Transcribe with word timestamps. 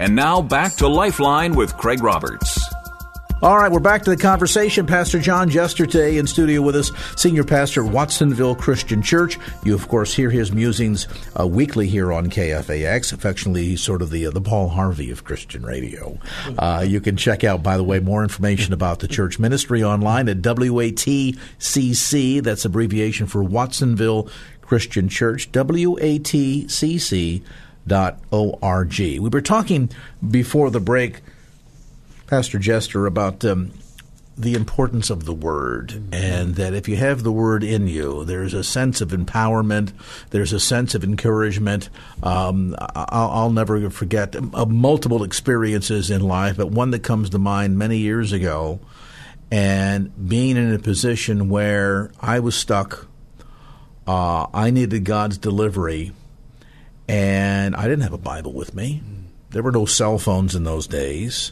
And 0.00 0.16
now 0.16 0.40
back 0.40 0.76
to 0.76 0.88
Lifeline 0.88 1.54
with 1.54 1.76
Craig 1.76 2.02
Roberts. 2.02 2.58
All 3.42 3.58
right, 3.58 3.70
we're 3.70 3.80
back 3.80 4.02
to 4.04 4.10
the 4.10 4.16
conversation. 4.16 4.86
Pastor 4.86 5.18
John 5.18 5.50
Jester 5.50 5.84
today 5.84 6.16
in 6.16 6.26
studio 6.26 6.62
with 6.62 6.74
us, 6.74 6.90
senior 7.16 7.44
pastor 7.44 7.84
Watsonville 7.84 8.54
Christian 8.54 9.02
Church. 9.02 9.38
You, 9.62 9.74
of 9.74 9.88
course, 9.88 10.14
hear 10.14 10.30
his 10.30 10.52
musings 10.52 11.06
uh, 11.38 11.46
weekly 11.46 11.86
here 11.86 12.14
on 12.14 12.30
KFAX. 12.30 13.12
Affectionately, 13.12 13.76
sort 13.76 14.00
of 14.00 14.08
the 14.08 14.26
uh, 14.26 14.30
the 14.30 14.40
Paul 14.40 14.70
Harvey 14.70 15.10
of 15.10 15.24
Christian 15.24 15.66
radio. 15.66 16.18
Uh, 16.56 16.82
you 16.88 17.02
can 17.02 17.18
check 17.18 17.44
out, 17.44 17.62
by 17.62 17.76
the 17.76 17.84
way, 17.84 18.00
more 18.00 18.22
information 18.22 18.72
about 18.72 19.00
the 19.00 19.08
church 19.08 19.38
ministry 19.38 19.84
online 19.84 20.30
at 20.30 20.38
WATCC. 20.38 22.42
That's 22.42 22.64
abbreviation 22.64 23.26
for 23.26 23.42
Watsonville 23.42 24.30
Christian 24.62 25.10
Church. 25.10 25.52
WATCC 25.52 27.42
org. 28.30 28.98
We 28.98 29.18
were 29.18 29.40
talking 29.40 29.90
before 30.28 30.70
the 30.70 30.80
break 30.80 31.20
Pastor 32.30 32.60
Jester, 32.60 33.06
about 33.06 33.44
um, 33.44 33.72
the 34.38 34.54
importance 34.54 35.10
of 35.10 35.24
the 35.24 35.34
word, 35.34 35.88
mm-hmm. 35.88 36.14
and 36.14 36.54
that 36.54 36.74
if 36.74 36.88
you 36.88 36.94
have 36.94 37.24
the 37.24 37.32
word 37.32 37.64
in 37.64 37.88
you, 37.88 38.24
there's 38.24 38.54
a 38.54 38.62
sense 38.62 39.00
of 39.00 39.08
empowerment, 39.08 39.92
there's 40.30 40.52
a 40.52 40.60
sense 40.60 40.94
of 40.94 41.02
encouragement. 41.02 41.88
Um, 42.22 42.76
I'll, 42.78 43.30
I'll, 43.30 43.50
never 43.50 43.90
forget 43.90 44.36
uh, 44.36 44.64
multiple 44.64 45.24
experiences 45.24 46.08
in 46.08 46.20
life, 46.20 46.56
but 46.56 46.70
one 46.70 46.92
that 46.92 47.02
comes 47.02 47.30
to 47.30 47.38
mind 47.40 47.76
many 47.76 47.98
years 47.98 48.30
ago, 48.32 48.78
and 49.50 50.28
being 50.28 50.56
in 50.56 50.72
a 50.72 50.78
position 50.78 51.48
where 51.48 52.12
I 52.20 52.38
was 52.38 52.54
stuck. 52.54 53.08
Uh, 54.06 54.46
I 54.54 54.70
needed 54.70 55.04
God's 55.04 55.36
delivery, 55.36 56.12
and 57.10 57.74
I 57.74 57.82
didn't 57.88 58.02
have 58.02 58.12
a 58.12 58.18
Bible 58.18 58.52
with 58.52 58.72
me. 58.72 59.02
There 59.50 59.64
were 59.64 59.72
no 59.72 59.84
cell 59.84 60.16
phones 60.16 60.54
in 60.54 60.62
those 60.62 60.86
days. 60.86 61.50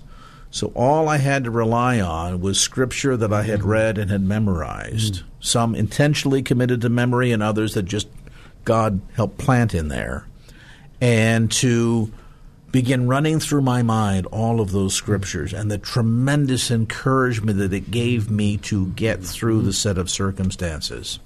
So 0.53 0.69
all 0.69 1.09
I 1.09 1.17
had 1.17 1.42
to 1.45 1.50
rely 1.50 2.00
on 2.00 2.41
was 2.41 2.61
scripture 2.61 3.17
that 3.17 3.33
I 3.33 3.42
had 3.42 3.65
read 3.65 3.98
and 3.98 4.09
had 4.09 4.23
memorized. 4.23 5.15
Mm. 5.15 5.23
Some 5.41 5.75
intentionally 5.75 6.42
committed 6.42 6.81
to 6.83 6.89
memory, 6.89 7.33
and 7.33 7.42
others 7.42 7.75
that 7.75 7.83
just 7.83 8.06
God 8.65 9.00
helped 9.15 9.39
plant 9.39 9.75
in 9.75 9.89
there. 9.89 10.28
And 11.00 11.50
to 11.53 12.12
begin 12.70 13.09
running 13.09 13.41
through 13.41 13.62
my 13.62 13.83
mind 13.83 14.27
all 14.27 14.61
of 14.61 14.70
those 14.70 14.95
scriptures 14.95 15.53
and 15.53 15.72
the 15.72 15.78
tremendous 15.78 16.70
encouragement 16.70 17.59
that 17.59 17.72
it 17.72 17.91
gave 17.91 18.31
me 18.31 18.59
to 18.59 18.87
get 18.89 19.25
through 19.25 19.62
the 19.62 19.72
set 19.72 19.98
of 19.98 20.09
circumstances 20.09 21.19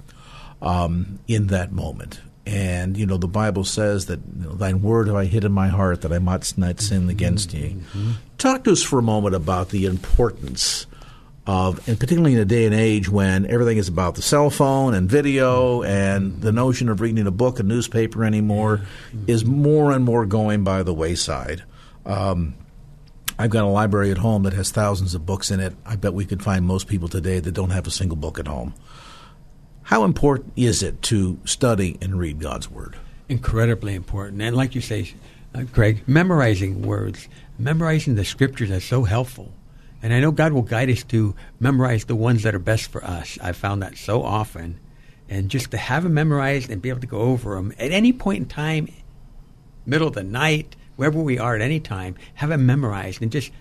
um, 0.59 1.19
in 1.27 1.47
that 1.47 1.71
moment. 1.71 2.19
And 2.45 2.97
you 2.97 3.05
know 3.05 3.17
the 3.17 3.27
Bible 3.27 3.63
says 3.63 4.07
that 4.07 4.19
you 4.37 4.45
know, 4.45 4.53
Thine 4.53 4.81
word 4.81 5.07
have 5.07 5.15
I 5.15 5.25
hid 5.25 5.45
in 5.45 5.53
my 5.53 5.69
heart 5.69 6.01
that 6.01 6.11
I 6.11 6.19
might 6.19 6.57
not 6.57 6.81
sin 6.81 7.09
against 7.09 7.51
Thee. 7.51 7.77
Mm-hmm. 7.77 8.11
Talk 8.37 8.65
to 8.65 8.71
us 8.71 8.83
for 8.83 8.99
a 8.99 9.03
moment 9.03 9.33
about 9.33 9.69
the 9.69 9.85
importance 9.85 10.85
of, 11.45 11.87
and 11.87 11.99
particularly 11.99 12.33
in 12.33 12.39
a 12.39 12.45
day 12.45 12.65
and 12.65 12.75
age 12.75 13.09
when 13.09 13.45
everything 13.45 13.77
is 13.77 13.87
about 13.87 14.15
the 14.15 14.21
cell 14.21 14.49
phone 14.49 14.93
and 14.93 15.09
video, 15.09 15.81
mm-hmm. 15.81 15.89
and 15.89 16.41
the 16.41 16.51
notion 16.51 16.89
of 16.89 17.01
reading 17.01 17.27
a 17.27 17.31
book, 17.31 17.59
a 17.59 17.63
newspaper 17.63 18.25
anymore, 18.25 18.81
mm-hmm. 19.11 19.25
is 19.27 19.45
more 19.45 19.91
and 19.91 20.03
more 20.03 20.25
going 20.25 20.63
by 20.63 20.83
the 20.83 20.93
wayside. 20.93 21.63
Um, 22.05 22.55
I've 23.37 23.49
got 23.49 23.63
a 23.63 23.67
library 23.67 24.11
at 24.11 24.17
home 24.17 24.43
that 24.43 24.53
has 24.53 24.71
thousands 24.71 25.15
of 25.15 25.25
books 25.25 25.49
in 25.49 25.59
it. 25.59 25.73
I 25.85 25.95
bet 25.95 26.13
we 26.13 26.25
could 26.25 26.43
find 26.43 26.65
most 26.65 26.87
people 26.87 27.07
today 27.07 27.39
that 27.39 27.51
don't 27.51 27.71
have 27.71 27.87
a 27.87 27.91
single 27.91 28.17
book 28.17 28.39
at 28.39 28.47
home. 28.47 28.73
How 29.93 30.05
important 30.05 30.53
is 30.55 30.81
it 30.81 31.03
to 31.03 31.37
study 31.45 31.99
and 32.01 32.17
read 32.17 32.39
God's 32.39 32.67
Word? 32.67 32.95
Incredibly 33.29 33.93
important. 33.93 34.41
And 34.41 34.55
like 34.55 34.73
you 34.73 34.81
say, 34.81 35.13
uh, 35.53 35.65
Craig, 35.71 36.01
memorizing 36.07 36.81
words 36.81 37.29
memorizing 37.59 38.15
the 38.15 38.25
scriptures 38.25 38.71
is 38.71 38.83
so 38.83 39.03
helpful. 39.03 39.53
And 40.01 40.11
I 40.11 40.19
know 40.19 40.31
God 40.31 40.51
will 40.51 40.63
guide 40.63 40.89
us 40.89 41.03
to 41.03 41.35
memorize 41.59 42.05
the 42.05 42.15
ones 42.15 42.41
that 42.41 42.55
are 42.55 42.59
best 42.59 42.91
for 42.91 43.03
us. 43.05 43.37
I've 43.39 43.55
found 43.55 43.83
that 43.83 43.95
so 43.95 44.23
often. 44.23 44.79
And 45.29 45.47
just 45.47 45.69
to 45.69 45.77
have 45.77 46.01
them 46.01 46.15
memorized 46.15 46.71
and 46.71 46.81
be 46.81 46.89
able 46.89 47.01
to 47.01 47.05
go 47.05 47.19
over 47.19 47.53
them 47.53 47.71
at 47.77 47.91
any 47.91 48.13
point 48.13 48.39
in 48.39 48.45
time, 48.47 48.91
middle 49.85 50.07
of 50.07 50.15
the 50.15 50.23
night, 50.23 50.75
wherever 50.95 51.19
we 51.19 51.37
are 51.37 51.55
at 51.55 51.61
any 51.61 51.79
time, 51.79 52.15
have 52.33 52.49
them 52.49 52.65
memorized 52.65 53.21
and 53.21 53.31
just 53.31 53.51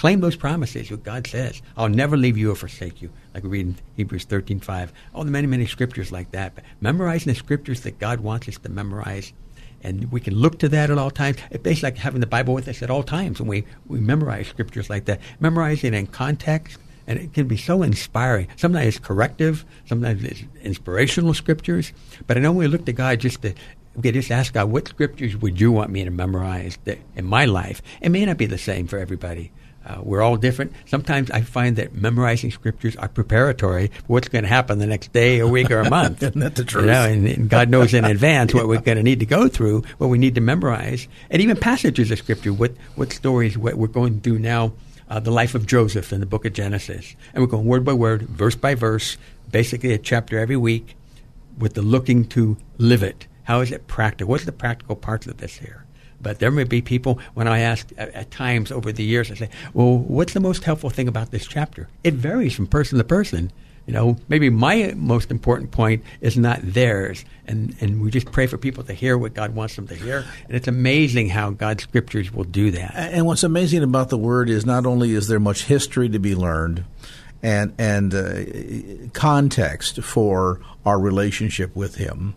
claim 0.00 0.20
those 0.20 0.34
promises, 0.34 0.90
what 0.90 1.02
God 1.02 1.26
says. 1.26 1.60
I'll 1.76 1.90
never 1.90 2.16
leave 2.16 2.38
you 2.38 2.50
or 2.50 2.54
forsake 2.54 3.02
you, 3.02 3.10
like 3.34 3.42
we 3.42 3.50
read 3.50 3.66
in 3.66 3.76
Hebrews 3.98 4.24
13 4.24 4.58
5. 4.58 4.94
All 5.14 5.24
the 5.24 5.30
many, 5.30 5.46
many 5.46 5.66
scriptures 5.66 6.10
like 6.10 6.30
that. 6.30 6.54
But 6.54 6.64
memorizing 6.80 7.30
the 7.30 7.38
scriptures 7.38 7.82
that 7.82 7.98
God 7.98 8.20
wants 8.20 8.48
us 8.48 8.56
to 8.56 8.70
memorize 8.70 9.34
and 9.82 10.10
we 10.10 10.20
can 10.20 10.34
look 10.34 10.58
to 10.60 10.70
that 10.70 10.90
at 10.90 10.96
all 10.96 11.10
times. 11.10 11.36
It's 11.50 11.62
basically 11.62 11.88
like 11.90 11.98
having 11.98 12.20
the 12.20 12.26
Bible 12.26 12.54
with 12.54 12.66
us 12.66 12.82
at 12.82 12.88
all 12.88 13.02
times, 13.02 13.40
and 13.40 13.48
we, 13.48 13.66
we 13.88 14.00
memorize 14.00 14.48
scriptures 14.48 14.88
like 14.88 15.04
that. 15.04 15.20
Memorizing 15.38 15.92
in 15.92 16.06
context, 16.06 16.78
and 17.06 17.18
it 17.18 17.34
can 17.34 17.46
be 17.46 17.58
so 17.58 17.82
inspiring. 17.82 18.48
Sometimes 18.56 18.96
it's 18.96 18.98
corrective, 18.98 19.66
sometimes 19.86 20.24
it's 20.24 20.44
inspirational 20.62 21.34
scriptures. 21.34 21.92
But 22.26 22.38
I 22.38 22.40
know 22.40 22.52
when 22.52 22.58
we 22.58 22.68
look 22.68 22.86
to 22.86 22.92
God 22.94 23.20
just 23.20 23.42
to 23.42 23.54
can 24.00 24.14
just 24.14 24.30
ask 24.30 24.54
God, 24.54 24.70
what 24.70 24.88
scriptures 24.88 25.36
would 25.36 25.60
you 25.60 25.72
want 25.72 25.90
me 25.90 26.04
to 26.04 26.10
memorize 26.10 26.78
in 26.86 27.24
my 27.26 27.44
life? 27.44 27.82
It 28.00 28.10
may 28.10 28.24
not 28.24 28.38
be 28.38 28.46
the 28.46 28.56
same 28.56 28.86
for 28.86 28.98
everybody. 28.98 29.50
Uh, 29.84 29.98
we're 30.02 30.20
all 30.20 30.36
different. 30.36 30.72
Sometimes 30.86 31.30
I 31.30 31.40
find 31.40 31.76
that 31.76 31.94
memorizing 31.94 32.50
scriptures 32.50 32.96
are 32.96 33.08
preparatory 33.08 33.88
for 33.88 34.04
what's 34.08 34.28
going 34.28 34.44
to 34.44 34.48
happen 34.48 34.78
the 34.78 34.86
next 34.86 35.12
day, 35.12 35.38
a 35.38 35.48
week, 35.48 35.70
or 35.70 35.80
a 35.80 35.88
month. 35.88 36.22
Isn't 36.22 36.40
that 36.40 36.54
the 36.54 36.64
truth? 36.64 36.84
You 36.84 36.90
know, 36.90 37.04
and, 37.04 37.26
and, 37.26 37.48
God 37.48 37.70
knows 37.70 37.94
in 37.94 38.04
advance 38.16 38.52
what 38.52 38.68
we're 38.68 38.80
going 38.80 38.98
to 38.98 39.02
need 39.02 39.20
to 39.20 39.26
go 39.26 39.48
through, 39.48 39.82
what 39.96 40.08
we 40.08 40.18
need 40.18 40.34
to 40.34 40.40
memorize, 40.42 41.08
and 41.30 41.40
even 41.40 41.56
passages 41.56 42.10
of 42.10 42.18
scripture. 42.18 42.52
What 42.52 42.72
what 42.94 43.12
stories 43.12 43.56
what 43.56 43.74
we're 43.74 43.86
going 43.86 44.14
to 44.14 44.20
do 44.20 44.38
now? 44.38 44.72
Uh, 45.08 45.18
the 45.18 45.32
life 45.32 45.56
of 45.56 45.66
Joseph 45.66 46.12
in 46.12 46.20
the 46.20 46.26
book 46.26 46.44
of 46.44 46.52
Genesis, 46.52 47.16
and 47.34 47.42
we're 47.42 47.48
going 47.48 47.66
word 47.66 47.84
by 47.84 47.92
word, 47.92 48.22
verse 48.22 48.54
by 48.54 48.76
verse, 48.76 49.16
basically 49.50 49.92
a 49.92 49.98
chapter 49.98 50.38
every 50.38 50.56
week, 50.56 50.94
with 51.58 51.74
the 51.74 51.82
looking 51.82 52.28
to 52.28 52.56
live 52.78 53.02
it. 53.02 53.26
How 53.42 53.60
is 53.60 53.72
it 53.72 53.88
practical? 53.88 54.30
What's 54.30 54.44
the 54.44 54.52
practical 54.52 54.94
parts 54.94 55.26
of 55.26 55.38
this 55.38 55.56
here? 55.56 55.84
But 56.20 56.38
there 56.38 56.50
may 56.50 56.64
be 56.64 56.82
people, 56.82 57.18
when 57.34 57.48
I 57.48 57.60
ask 57.60 57.88
at, 57.96 58.10
at, 58.14 58.30
times 58.30 58.70
over 58.70 58.92
the 58.92 59.04
years, 59.04 59.30
I 59.30 59.34
say, 59.34 59.50
well, 59.74 59.98
what's 59.98 60.34
the 60.34 60.40
most 60.40 60.64
helpful 60.64 60.90
thing 60.90 61.08
about 61.08 61.30
this 61.30 61.46
chapter? 61.46 61.88
It 62.04 62.14
varies 62.14 62.54
from 62.54 62.66
person 62.66 62.98
to 62.98 63.04
person. 63.04 63.52
You 63.86 63.94
know, 63.94 64.16
maybe 64.28 64.50
my 64.50 64.92
most 64.96 65.30
important 65.30 65.70
point 65.72 66.04
is 66.20 66.36
not 66.36 66.60
theirs. 66.62 67.24
And, 67.46 67.74
and 67.80 68.02
we 68.02 68.10
just 68.10 68.30
pray 68.30 68.46
for 68.46 68.58
people 68.58 68.84
to 68.84 68.92
hear 68.92 69.18
what 69.18 69.34
God 69.34 69.54
wants 69.54 69.74
them 69.74 69.88
to 69.88 69.94
hear. 69.94 70.24
And 70.46 70.56
it's 70.56 70.68
amazing 70.68 71.30
how 71.30 71.50
God's 71.50 71.82
scriptures 71.82 72.32
will 72.32 72.44
do 72.44 72.70
that. 72.72 72.92
And 72.94 73.26
what's 73.26 73.42
amazing 73.42 73.82
about 73.82 74.10
the 74.10 74.18
Word 74.18 74.48
is 74.50 74.64
not 74.66 74.86
only 74.86 75.12
is 75.12 75.28
there 75.28 75.40
much 75.40 75.64
history 75.64 76.08
to 76.10 76.18
be 76.18 76.34
learned, 76.34 76.84
and 77.42 77.74
and 77.78 78.14
uh, 78.14 79.08
context 79.12 80.02
for 80.02 80.60
our 80.84 81.00
relationship 81.00 81.74
with 81.74 81.96
Him, 81.96 82.34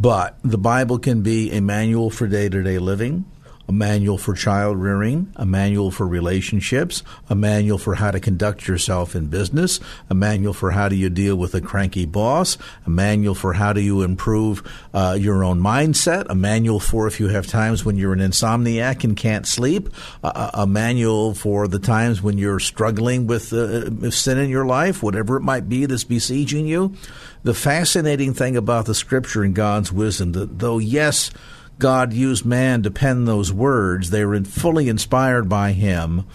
but 0.00 0.38
the 0.42 0.58
Bible 0.58 0.98
can 0.98 1.22
be 1.22 1.50
a 1.52 1.60
manual 1.60 2.10
for 2.10 2.26
day 2.26 2.48
to 2.48 2.62
day 2.62 2.78
living, 2.78 3.24
a 3.66 3.72
manual 3.72 4.18
for 4.18 4.34
child 4.34 4.76
rearing, 4.76 5.32
a 5.36 5.46
manual 5.46 5.90
for 5.90 6.06
relationships, 6.06 7.02
a 7.30 7.34
manual 7.34 7.78
for 7.78 7.94
how 7.94 8.10
to 8.10 8.20
conduct 8.20 8.68
yourself 8.68 9.16
in 9.16 9.26
business, 9.26 9.80
a 10.10 10.14
manual 10.14 10.52
for 10.52 10.72
how 10.72 10.88
do 10.88 10.96
you 10.96 11.08
deal 11.08 11.36
with 11.36 11.54
a 11.54 11.60
cranky 11.60 12.04
boss, 12.04 12.58
a 12.84 12.90
manual 12.90 13.34
for 13.34 13.54
how 13.54 13.72
do 13.72 13.80
you 13.80 14.02
improve 14.02 14.62
uh, 14.92 15.16
your 15.18 15.42
own 15.42 15.60
mindset, 15.60 16.26
a 16.28 16.34
manual 16.34 16.78
for 16.78 17.06
if 17.06 17.18
you 17.18 17.28
have 17.28 17.46
times 17.46 17.84
when 17.84 17.96
you're 17.96 18.12
an 18.12 18.18
insomniac 18.18 19.02
and 19.04 19.16
can't 19.16 19.46
sleep, 19.46 19.88
a, 20.22 20.50
a 20.54 20.66
manual 20.66 21.32
for 21.32 21.66
the 21.66 21.78
times 21.78 22.20
when 22.20 22.36
you're 22.36 22.60
struggling 22.60 23.26
with 23.26 23.52
uh, 23.52 24.10
sin 24.10 24.38
in 24.38 24.50
your 24.50 24.66
life, 24.66 25.02
whatever 25.02 25.36
it 25.36 25.42
might 25.42 25.68
be 25.68 25.86
that's 25.86 26.04
besieging 26.04 26.66
you. 26.66 26.94
The 27.44 27.54
fascinating 27.54 28.34
thing 28.34 28.56
about 28.56 28.86
the 28.86 28.94
scripture 28.94 29.42
and 29.42 29.54
God's 29.54 29.92
wisdom, 29.92 30.32
that 30.32 30.58
though 30.58 30.78
yes, 30.78 31.30
God 31.78 32.12
used 32.12 32.44
man 32.44 32.82
to 32.82 32.90
pen 32.90 33.24
those 33.24 33.52
words. 33.52 34.10
They 34.10 34.24
were 34.24 34.42
fully 34.44 34.88
inspired 34.88 35.48
by 35.48 35.72
him. 35.72 36.26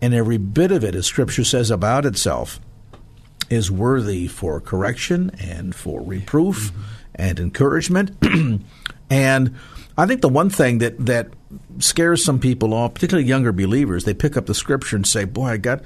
And 0.00 0.14
every 0.14 0.36
bit 0.36 0.70
of 0.72 0.84
it, 0.84 0.94
as 0.94 1.06
Scripture 1.06 1.44
says 1.44 1.70
about 1.70 2.04
itself, 2.04 2.60
is 3.48 3.70
worthy 3.70 4.26
for 4.26 4.60
correction 4.60 5.30
and 5.38 5.74
for 5.74 6.02
reproof 6.02 6.72
mm-hmm. 6.72 6.82
and 7.14 7.40
encouragement. 7.40 8.16
and 9.10 9.56
I 9.96 10.06
think 10.06 10.20
the 10.20 10.28
one 10.28 10.50
thing 10.50 10.78
that, 10.78 10.98
that 11.06 11.30
scares 11.78 12.24
some 12.24 12.38
people 12.38 12.74
off, 12.74 12.94
particularly 12.94 13.26
younger 13.26 13.52
believers, 13.52 14.04
they 14.04 14.14
pick 14.14 14.36
up 14.36 14.46
the 14.46 14.54
scripture 14.54 14.96
and 14.96 15.06
say, 15.06 15.24
Boy, 15.24 15.46
I 15.46 15.56
got 15.56 15.82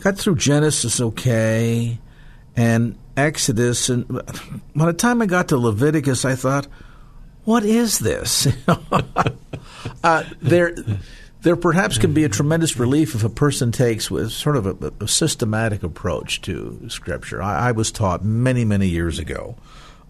got 0.00 0.16
through 0.16 0.36
Genesis 0.36 1.00
okay 1.00 1.98
and 2.54 2.96
Exodus 3.18 3.88
and 3.88 4.06
by 4.74 4.86
the 4.86 4.92
time 4.92 5.20
I 5.20 5.26
got 5.26 5.48
to 5.48 5.58
Leviticus 5.58 6.24
I 6.24 6.34
thought, 6.34 6.66
What 7.44 7.64
is 7.64 7.98
this? 7.98 8.46
uh, 10.04 10.24
there 10.40 10.74
there 11.42 11.56
perhaps 11.56 11.98
can 11.98 12.14
be 12.14 12.24
a 12.24 12.28
tremendous 12.28 12.78
relief 12.78 13.14
if 13.14 13.24
a 13.24 13.28
person 13.28 13.70
takes 13.70 14.10
with 14.10 14.32
sort 14.32 14.56
of 14.56 14.66
a, 14.66 14.92
a 15.00 15.08
systematic 15.08 15.82
approach 15.82 16.42
to 16.42 16.88
Scripture. 16.88 17.42
I, 17.42 17.68
I, 17.68 17.72
was 17.72 17.92
taught 17.92 18.24
many, 18.24 18.64
many 18.64 18.88
years 18.88 19.20
ago 19.20 19.56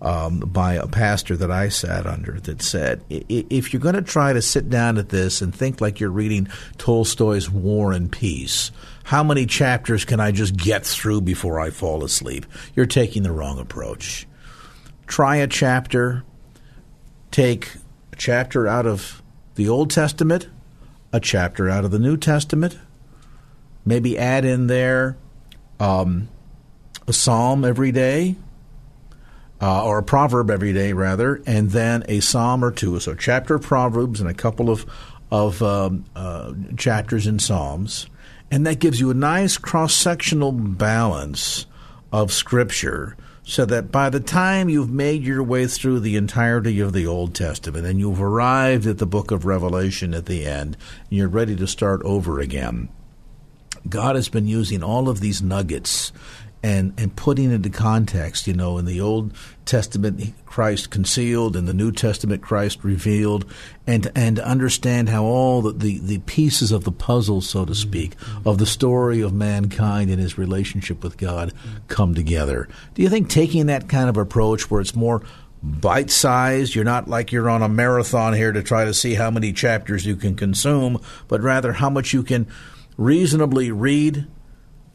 um, 0.00 0.40
by 0.40 0.74
a 0.74 0.86
pastor 0.86 1.36
that 1.36 1.50
I 1.50 1.68
sat 1.68 2.06
under 2.06 2.40
that 2.40 2.62
said, 2.62 3.02
if 3.10 3.72
you're 3.72 3.80
going 3.80 3.94
to 3.94 4.02
try 4.02 4.32
to 4.32 4.40
sit 4.40 4.70
down 4.70 4.96
at 4.96 5.10
this 5.10 5.42
and 5.42 5.54
think 5.54 5.80
like 5.80 6.00
you're 6.00 6.10
reading 6.10 6.48
Tolstoy's 6.78 7.50
War 7.50 7.92
and 7.92 8.10
Peace, 8.10 8.70
how 9.08 9.24
many 9.24 9.46
chapters 9.46 10.04
can 10.04 10.20
I 10.20 10.32
just 10.32 10.56
get 10.56 10.84
through 10.84 11.22
before 11.22 11.58
I 11.58 11.70
fall 11.70 12.04
asleep? 12.04 12.46
You're 12.74 12.86
taking 12.86 13.22
the 13.22 13.32
wrong 13.32 13.58
approach. 13.58 14.26
Try 15.06 15.36
a 15.36 15.46
chapter, 15.46 16.24
take 17.30 17.70
a 18.12 18.16
chapter 18.16 18.66
out 18.66 18.86
of 18.86 19.22
the 19.54 19.68
Old 19.68 19.90
Testament 19.90 20.48
a 21.12 21.20
chapter 21.20 21.68
out 21.68 21.84
of 21.84 21.90
the 21.90 21.98
New 21.98 22.16
Testament. 22.16 22.78
Maybe 23.84 24.18
add 24.18 24.44
in 24.44 24.66
there 24.66 25.16
um, 25.80 26.28
a 27.06 27.12
psalm 27.12 27.64
every 27.64 27.92
day, 27.92 28.36
uh, 29.60 29.84
or 29.84 29.98
a 29.98 30.02
proverb 30.02 30.50
every 30.50 30.72
day, 30.72 30.92
rather, 30.92 31.42
and 31.46 31.70
then 31.70 32.04
a 32.08 32.20
psalm 32.20 32.62
or 32.62 32.70
two. 32.70 33.00
So, 33.00 33.14
chapter 33.14 33.54
of 33.54 33.62
Proverbs 33.62 34.20
and 34.20 34.28
a 34.28 34.34
couple 34.34 34.70
of 34.70 34.84
of 35.30 35.62
um, 35.62 36.04
uh, 36.16 36.52
chapters 36.76 37.26
in 37.26 37.38
Psalms, 37.38 38.06
and 38.50 38.66
that 38.66 38.78
gives 38.78 39.00
you 39.00 39.10
a 39.10 39.14
nice 39.14 39.56
cross 39.56 39.94
sectional 39.94 40.52
balance 40.52 41.66
of 42.12 42.32
Scripture 42.32 43.16
so 43.42 43.64
that 43.64 43.90
by 43.90 44.10
the 44.10 44.20
time 44.20 44.68
you've 44.68 44.90
made 44.90 45.22
your 45.22 45.42
way 45.42 45.66
through 45.66 46.00
the 46.00 46.16
entirety 46.16 46.80
of 46.80 46.92
the 46.92 47.06
Old 47.06 47.34
Testament 47.34 47.86
and 47.86 47.98
you've 47.98 48.20
arrived 48.20 48.86
at 48.86 48.98
the 48.98 49.06
book 49.06 49.30
of 49.30 49.46
Revelation 49.46 50.12
at 50.12 50.26
the 50.26 50.44
end, 50.44 50.76
and 51.08 51.18
you're 51.18 51.28
ready 51.28 51.56
to 51.56 51.66
start 51.66 52.02
over 52.04 52.40
again, 52.40 52.90
God 53.88 54.16
has 54.16 54.28
been 54.28 54.46
using 54.46 54.82
all 54.82 55.08
of 55.08 55.20
these 55.20 55.40
nuggets 55.40 56.12
and 56.62 56.92
and 56.98 57.14
putting 57.14 57.52
into 57.52 57.70
context. 57.70 58.46
You 58.46 58.54
know, 58.54 58.78
in 58.78 58.84
the 58.84 59.00
Old 59.00 59.32
Testament, 59.64 60.34
Christ 60.46 60.90
concealed, 60.90 61.56
in 61.56 61.66
the 61.66 61.74
New 61.74 61.92
Testament, 61.92 62.42
Christ 62.42 62.82
revealed, 62.82 63.44
and 63.86 64.10
and 64.14 64.36
to 64.36 64.46
understand 64.46 65.08
how 65.08 65.24
all 65.24 65.62
the, 65.62 65.72
the, 65.72 65.98
the 65.98 66.18
pieces 66.18 66.72
of 66.72 66.84
the 66.84 66.92
puzzle, 66.92 67.40
so 67.40 67.64
to 67.64 67.74
speak, 67.74 68.14
of 68.44 68.58
the 68.58 68.66
story 68.66 69.20
of 69.20 69.32
mankind 69.32 70.10
and 70.10 70.20
his 70.20 70.38
relationship 70.38 71.02
with 71.02 71.16
God 71.16 71.52
come 71.88 72.14
together. 72.14 72.68
Do 72.94 73.02
you 73.02 73.08
think 73.08 73.28
taking 73.28 73.66
that 73.66 73.88
kind 73.88 74.08
of 74.08 74.16
approach, 74.16 74.70
where 74.70 74.80
it's 74.80 74.96
more 74.96 75.22
bite 75.62 76.10
sized. 76.10 76.74
You're 76.74 76.84
not 76.84 77.08
like 77.08 77.32
you're 77.32 77.50
on 77.50 77.62
a 77.62 77.68
marathon 77.68 78.32
here 78.32 78.52
to 78.52 78.62
try 78.62 78.84
to 78.84 78.94
see 78.94 79.14
how 79.14 79.30
many 79.30 79.52
chapters 79.52 80.06
you 80.06 80.16
can 80.16 80.34
consume, 80.34 81.00
but 81.26 81.40
rather 81.40 81.74
how 81.74 81.90
much 81.90 82.12
you 82.12 82.22
can 82.22 82.46
reasonably 82.96 83.70
read, 83.70 84.26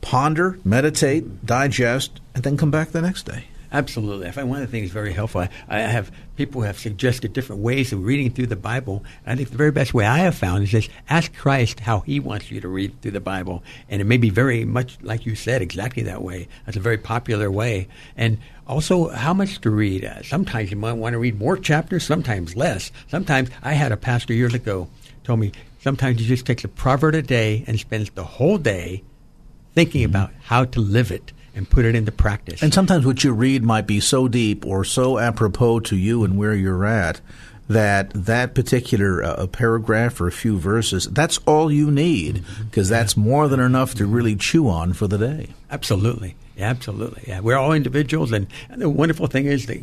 ponder, 0.03 0.59
meditate, 0.63 1.45
digest, 1.45 2.19
and 2.35 2.43
then 2.43 2.57
come 2.57 2.69
back 2.69 2.91
the 2.91 3.01
next 3.01 3.23
day. 3.23 3.45
Absolutely. 3.71 4.27
I 4.27 4.31
find 4.31 4.49
one 4.49 4.61
of 4.61 4.69
the 4.69 4.71
things 4.71 4.91
very 4.91 5.13
helpful. 5.13 5.41
I, 5.41 5.49
I 5.67 5.79
have 5.79 6.11
people 6.35 6.61
have 6.61 6.77
suggested 6.77 7.33
different 7.33 7.63
ways 7.63 7.91
of 7.91 8.03
reading 8.03 8.29
through 8.29 8.47
the 8.47 8.55
Bible. 8.55 9.03
I 9.25 9.35
think 9.35 9.49
the 9.49 9.57
very 9.57 9.71
best 9.71 9.95
way 9.95 10.05
I 10.05 10.19
have 10.19 10.35
found 10.35 10.61
is 10.63 10.69
just 10.69 10.91
ask 11.09 11.33
Christ 11.33 11.79
how 11.79 12.01
He 12.01 12.19
wants 12.19 12.51
you 12.51 12.61
to 12.61 12.67
read 12.67 13.01
through 13.01 13.11
the 13.11 13.19
Bible, 13.19 13.63
and 13.89 13.99
it 13.99 14.05
may 14.05 14.17
be 14.17 14.29
very 14.29 14.63
much 14.63 14.99
like 15.01 15.25
you 15.25 15.33
said, 15.35 15.63
exactly 15.63 16.03
that 16.03 16.21
way. 16.21 16.47
That's 16.65 16.77
a 16.77 16.81
very 16.81 16.99
popular 16.99 17.49
way, 17.49 17.87
and 18.15 18.37
also 18.67 19.07
how 19.09 19.33
much 19.33 19.59
to 19.61 19.71
read. 19.71 20.05
Uh, 20.05 20.21
sometimes 20.21 20.69
you 20.69 20.77
might 20.77 20.93
want 20.93 21.13
to 21.13 21.19
read 21.19 21.39
more 21.39 21.57
chapters, 21.57 22.03
sometimes 22.03 22.55
less. 22.55 22.91
Sometimes 23.07 23.49
I 23.63 23.73
had 23.73 23.91
a 23.91 23.97
pastor 23.97 24.33
years 24.33 24.53
ago 24.53 24.87
told 25.23 25.39
me 25.39 25.51
sometimes 25.79 26.19
he 26.19 26.27
just 26.27 26.45
takes 26.45 26.63
a 26.63 26.67
proverb 26.67 27.15
a 27.15 27.21
day 27.23 27.63
and 27.65 27.79
spends 27.79 28.11
the 28.11 28.23
whole 28.23 28.59
day 28.59 29.01
thinking 29.73 30.01
mm-hmm. 30.01 30.15
about 30.15 30.31
how 30.43 30.65
to 30.65 30.79
live 30.79 31.11
it 31.11 31.31
and 31.55 31.69
put 31.69 31.85
it 31.85 31.95
into 31.95 32.11
practice. 32.11 32.61
And 32.63 32.73
sometimes 32.73 33.05
what 33.05 33.23
you 33.23 33.31
read 33.31 33.63
might 33.63 33.87
be 33.87 33.99
so 33.99 34.27
deep 34.27 34.65
or 34.65 34.83
so 34.83 35.19
apropos 35.19 35.81
to 35.81 35.95
you 35.95 36.23
and 36.23 36.37
where 36.37 36.53
you're 36.53 36.85
at 36.85 37.21
that 37.69 38.11
that 38.13 38.53
particular 38.53 39.23
uh, 39.23 39.47
paragraph 39.47 40.19
or 40.19 40.27
a 40.27 40.31
few 40.33 40.59
verses 40.59 41.07
that's 41.07 41.37
all 41.45 41.71
you 41.71 41.89
need 41.89 42.43
because 42.69 42.89
that's 42.89 43.15
more 43.15 43.47
than 43.47 43.61
enough 43.61 43.95
to 43.95 44.05
really 44.05 44.35
chew 44.35 44.67
on 44.67 44.93
for 44.93 45.07
the 45.07 45.17
day. 45.17 45.47
Absolutely. 45.71 46.35
Yeah, 46.57 46.69
absolutely. 46.69 47.23
Yeah, 47.27 47.39
we're 47.39 47.55
all 47.55 47.71
individuals 47.71 48.31
and, 48.31 48.47
and 48.69 48.81
the 48.81 48.89
wonderful 48.89 49.27
thing 49.27 49.45
is 49.45 49.65
that 49.67 49.81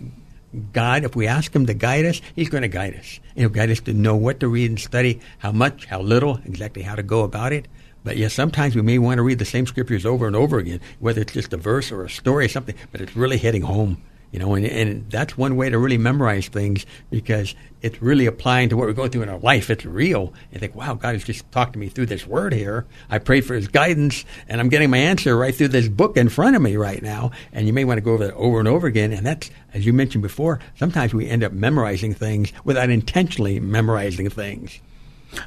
God, 0.72 1.04
if 1.04 1.14
we 1.14 1.26
ask 1.26 1.54
Him 1.54 1.66
to 1.66 1.74
guide 1.74 2.04
us, 2.04 2.20
He's 2.34 2.48
going 2.48 2.62
to 2.62 2.68
guide 2.68 2.96
us. 2.96 3.20
He'll 3.36 3.48
guide 3.48 3.70
us 3.70 3.80
to 3.80 3.94
know 3.94 4.16
what 4.16 4.40
to 4.40 4.48
read 4.48 4.70
and 4.70 4.80
study, 4.80 5.20
how 5.38 5.52
much, 5.52 5.86
how 5.86 6.00
little, 6.00 6.40
exactly 6.44 6.82
how 6.82 6.96
to 6.96 7.02
go 7.02 7.22
about 7.22 7.52
it. 7.52 7.66
But 8.04 8.16
yes, 8.16 8.34
sometimes 8.34 8.74
we 8.74 8.82
may 8.82 8.98
want 8.98 9.18
to 9.18 9.22
read 9.22 9.38
the 9.38 9.44
same 9.44 9.66
scriptures 9.66 10.06
over 10.06 10.26
and 10.26 10.36
over 10.36 10.58
again, 10.58 10.80
whether 10.98 11.20
it's 11.20 11.32
just 11.32 11.52
a 11.52 11.56
verse 11.56 11.92
or 11.92 12.04
a 12.04 12.10
story 12.10 12.46
or 12.46 12.48
something, 12.48 12.74
but 12.92 13.00
it's 13.00 13.16
really 13.16 13.38
hitting 13.38 13.62
home. 13.62 14.02
You 14.32 14.38
know, 14.38 14.54
and, 14.54 14.64
and 14.64 15.10
that's 15.10 15.36
one 15.36 15.56
way 15.56 15.70
to 15.70 15.78
really 15.78 15.98
memorize 15.98 16.46
things 16.46 16.86
because 17.10 17.56
it's 17.82 18.00
really 18.00 18.26
applying 18.26 18.68
to 18.68 18.76
what 18.76 18.86
we're 18.86 18.92
going 18.92 19.10
through 19.10 19.24
in 19.24 19.28
our 19.28 19.40
life. 19.40 19.70
It's 19.70 19.84
real. 19.84 20.32
You 20.52 20.60
think, 20.60 20.76
wow, 20.76 20.94
God 20.94 21.14
has 21.14 21.24
just 21.24 21.50
talked 21.50 21.72
to 21.72 21.80
me 21.80 21.88
through 21.88 22.06
this 22.06 22.28
word 22.28 22.52
here. 22.52 22.86
I 23.08 23.18
prayed 23.18 23.44
for 23.44 23.54
his 23.54 23.66
guidance 23.66 24.24
and 24.48 24.60
I'm 24.60 24.68
getting 24.68 24.88
my 24.88 24.98
answer 24.98 25.36
right 25.36 25.52
through 25.52 25.68
this 25.68 25.88
book 25.88 26.16
in 26.16 26.28
front 26.28 26.54
of 26.54 26.62
me 26.62 26.76
right 26.76 27.02
now. 27.02 27.32
And 27.52 27.66
you 27.66 27.72
may 27.72 27.84
want 27.84 27.98
to 27.98 28.02
go 28.02 28.12
over 28.12 28.26
that 28.28 28.34
over 28.34 28.60
and 28.60 28.68
over 28.68 28.86
again. 28.86 29.12
And 29.12 29.26
that's, 29.26 29.50
as 29.74 29.84
you 29.84 29.92
mentioned 29.92 30.22
before, 30.22 30.60
sometimes 30.78 31.12
we 31.12 31.28
end 31.28 31.42
up 31.42 31.52
memorizing 31.52 32.14
things 32.14 32.52
without 32.64 32.88
intentionally 32.88 33.58
memorizing 33.58 34.30
things. 34.30 34.78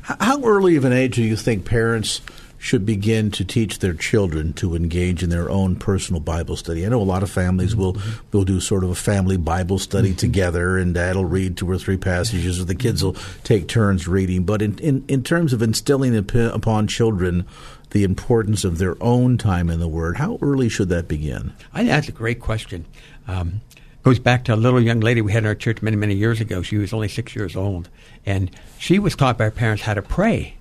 How 0.01 0.44
early 0.44 0.75
of 0.75 0.83
an 0.83 0.94
age 0.94 1.15
do 1.15 1.23
you 1.23 1.38
think 1.38 1.65
parents 1.65 2.21
should 2.63 2.86
begin 2.86 3.30
to 3.30 3.44
teach 3.44 3.80
their 3.80 3.94
children 3.94 4.54
to 4.54 4.74
engage 4.74 5.21
in 5.21 5.30
their 5.30 5.50
own 5.50 5.75
personal 5.75 6.21
Bible 6.21 6.56
study. 6.56 6.86
I 6.86 6.89
know 6.89 7.01
a 7.01 7.04
lot 7.04 7.21
of 7.21 7.30
families 7.30 7.75
will 7.75 7.98
will 8.31 8.45
do 8.45 8.62
sort 8.62 8.86
of 8.86 8.89
a 8.89 8.95
family 8.95 9.36
Bible 9.36 9.77
study 9.77 10.12
mm-hmm. 10.12 10.18
together, 10.18 10.77
and 10.77 10.94
dad 10.94 11.18
will 11.18 11.25
read 11.25 11.57
two 11.57 11.69
or 11.69 11.77
three 11.77 11.98
passages, 11.98 12.62
or 12.62 12.63
the 12.63 12.74
kids 12.74 13.04
will 13.04 13.18
take 13.44 13.68
turns 13.68 14.07
reading. 14.07 14.45
But 14.45 14.62
in 14.62 14.80
in, 14.80 15.04
in 15.10 15.24
terms 15.24 15.52
of 15.52 15.61
instilling 15.61 16.16
upon 16.16 16.87
children 16.87 17.45
the 17.90 18.06
importance 18.06 18.64
of 18.64 18.78
their 18.78 18.95
own 19.04 19.37
time 19.37 19.69
in 19.69 19.81
the 19.81 19.87
Word, 19.90 20.16
how 20.16 20.40
early 20.42 20.69
should 20.69 20.87
that 20.87 21.09
begin? 21.09 21.52
I 21.73 21.80
think 21.80 21.90
that's 21.90 22.07
a 22.07 22.14
great 22.14 22.40
question. 22.40 22.85
Um, 23.28 23.59
goes 24.04 24.19
back 24.19 24.45
to 24.45 24.54
a 24.54 24.56
little 24.56 24.81
young 24.81 25.02
lady 25.02 25.21
we 25.21 25.33
had 25.33 25.44
in 25.44 25.47
our 25.47 25.56
church 25.56 25.81
many, 25.81 25.97
many 25.97 26.16
years 26.16 26.40
ago. 26.40 26.61
She 26.61 26.78
was 26.78 26.94
only 26.94 27.09
six 27.09 27.35
years 27.35 27.57
old, 27.57 27.90
and 28.26 28.49
she 28.80 28.99
was 28.99 29.18
taught 29.18 29.37
by 29.37 29.44
her 29.44 29.52
parents 29.52 29.83
how 29.83 29.95
to 29.95 30.02
pray. 30.02 30.56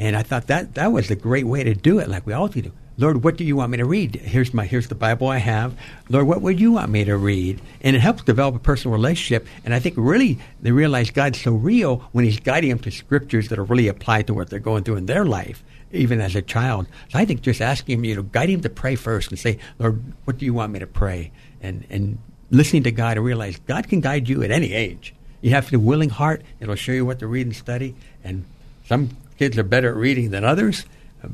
And 0.00 0.16
I 0.16 0.22
thought 0.22 0.46
that 0.46 0.76
that 0.76 0.92
was 0.92 1.10
a 1.10 1.14
great 1.14 1.46
way 1.46 1.62
to 1.62 1.74
do 1.74 1.98
it, 1.98 2.08
like 2.08 2.26
we 2.26 2.32
all 2.32 2.48
do. 2.48 2.72
Lord, 2.96 3.22
what 3.22 3.36
do 3.36 3.44
you 3.44 3.54
want 3.54 3.70
me 3.70 3.76
to 3.76 3.84
read? 3.84 4.14
Here's 4.14 4.54
my 4.54 4.64
here's 4.64 4.88
the 4.88 4.94
Bible 4.94 5.28
I 5.28 5.36
have. 5.36 5.76
Lord, 6.08 6.26
what 6.26 6.40
would 6.40 6.58
you 6.58 6.72
want 6.72 6.90
me 6.90 7.04
to 7.04 7.18
read? 7.18 7.60
And 7.82 7.94
it 7.94 8.00
helps 8.00 8.22
develop 8.22 8.54
a 8.54 8.60
personal 8.60 8.96
relationship. 8.96 9.46
And 9.62 9.74
I 9.74 9.78
think 9.78 9.96
really 9.98 10.38
they 10.62 10.72
realize 10.72 11.10
God's 11.10 11.38
so 11.38 11.52
real 11.52 11.98
when 12.12 12.24
He's 12.24 12.40
guiding 12.40 12.70
them 12.70 12.78
to 12.78 12.90
scriptures 12.90 13.50
that 13.50 13.58
are 13.58 13.64
really 13.64 13.88
applied 13.88 14.26
to 14.28 14.34
what 14.34 14.48
they're 14.48 14.58
going 14.58 14.84
through 14.84 14.96
in 14.96 15.04
their 15.04 15.26
life, 15.26 15.62
even 15.92 16.18
as 16.22 16.34
a 16.34 16.40
child. 16.40 16.86
So 17.10 17.18
I 17.18 17.26
think 17.26 17.42
just 17.42 17.60
asking 17.60 17.98
him, 17.98 18.04
you 18.06 18.16
know, 18.16 18.22
guide 18.22 18.48
him 18.48 18.62
to 18.62 18.70
pray 18.70 18.94
first 18.94 19.30
and 19.30 19.38
say, 19.38 19.58
Lord, 19.78 20.02
what 20.24 20.38
do 20.38 20.46
you 20.46 20.54
want 20.54 20.72
me 20.72 20.78
to 20.78 20.86
pray? 20.86 21.30
And 21.60 21.84
and 21.90 22.16
listening 22.50 22.84
to 22.84 22.90
God 22.90 23.18
and 23.18 23.26
realize 23.26 23.58
God 23.66 23.86
can 23.86 24.00
guide 24.00 24.30
you 24.30 24.42
at 24.42 24.50
any 24.50 24.72
age. 24.72 25.12
You 25.42 25.50
have 25.50 25.70
a 25.70 25.78
willing 25.78 26.08
heart; 26.08 26.40
it'll 26.58 26.74
show 26.74 26.92
you 26.92 27.04
what 27.04 27.18
to 27.18 27.26
read 27.26 27.46
and 27.46 27.54
study. 27.54 27.94
And 28.24 28.46
some 28.86 29.10
kids 29.40 29.56
are 29.56 29.62
better 29.62 29.88
at 29.88 29.96
reading 29.96 30.30
than 30.30 30.44
others, 30.44 30.84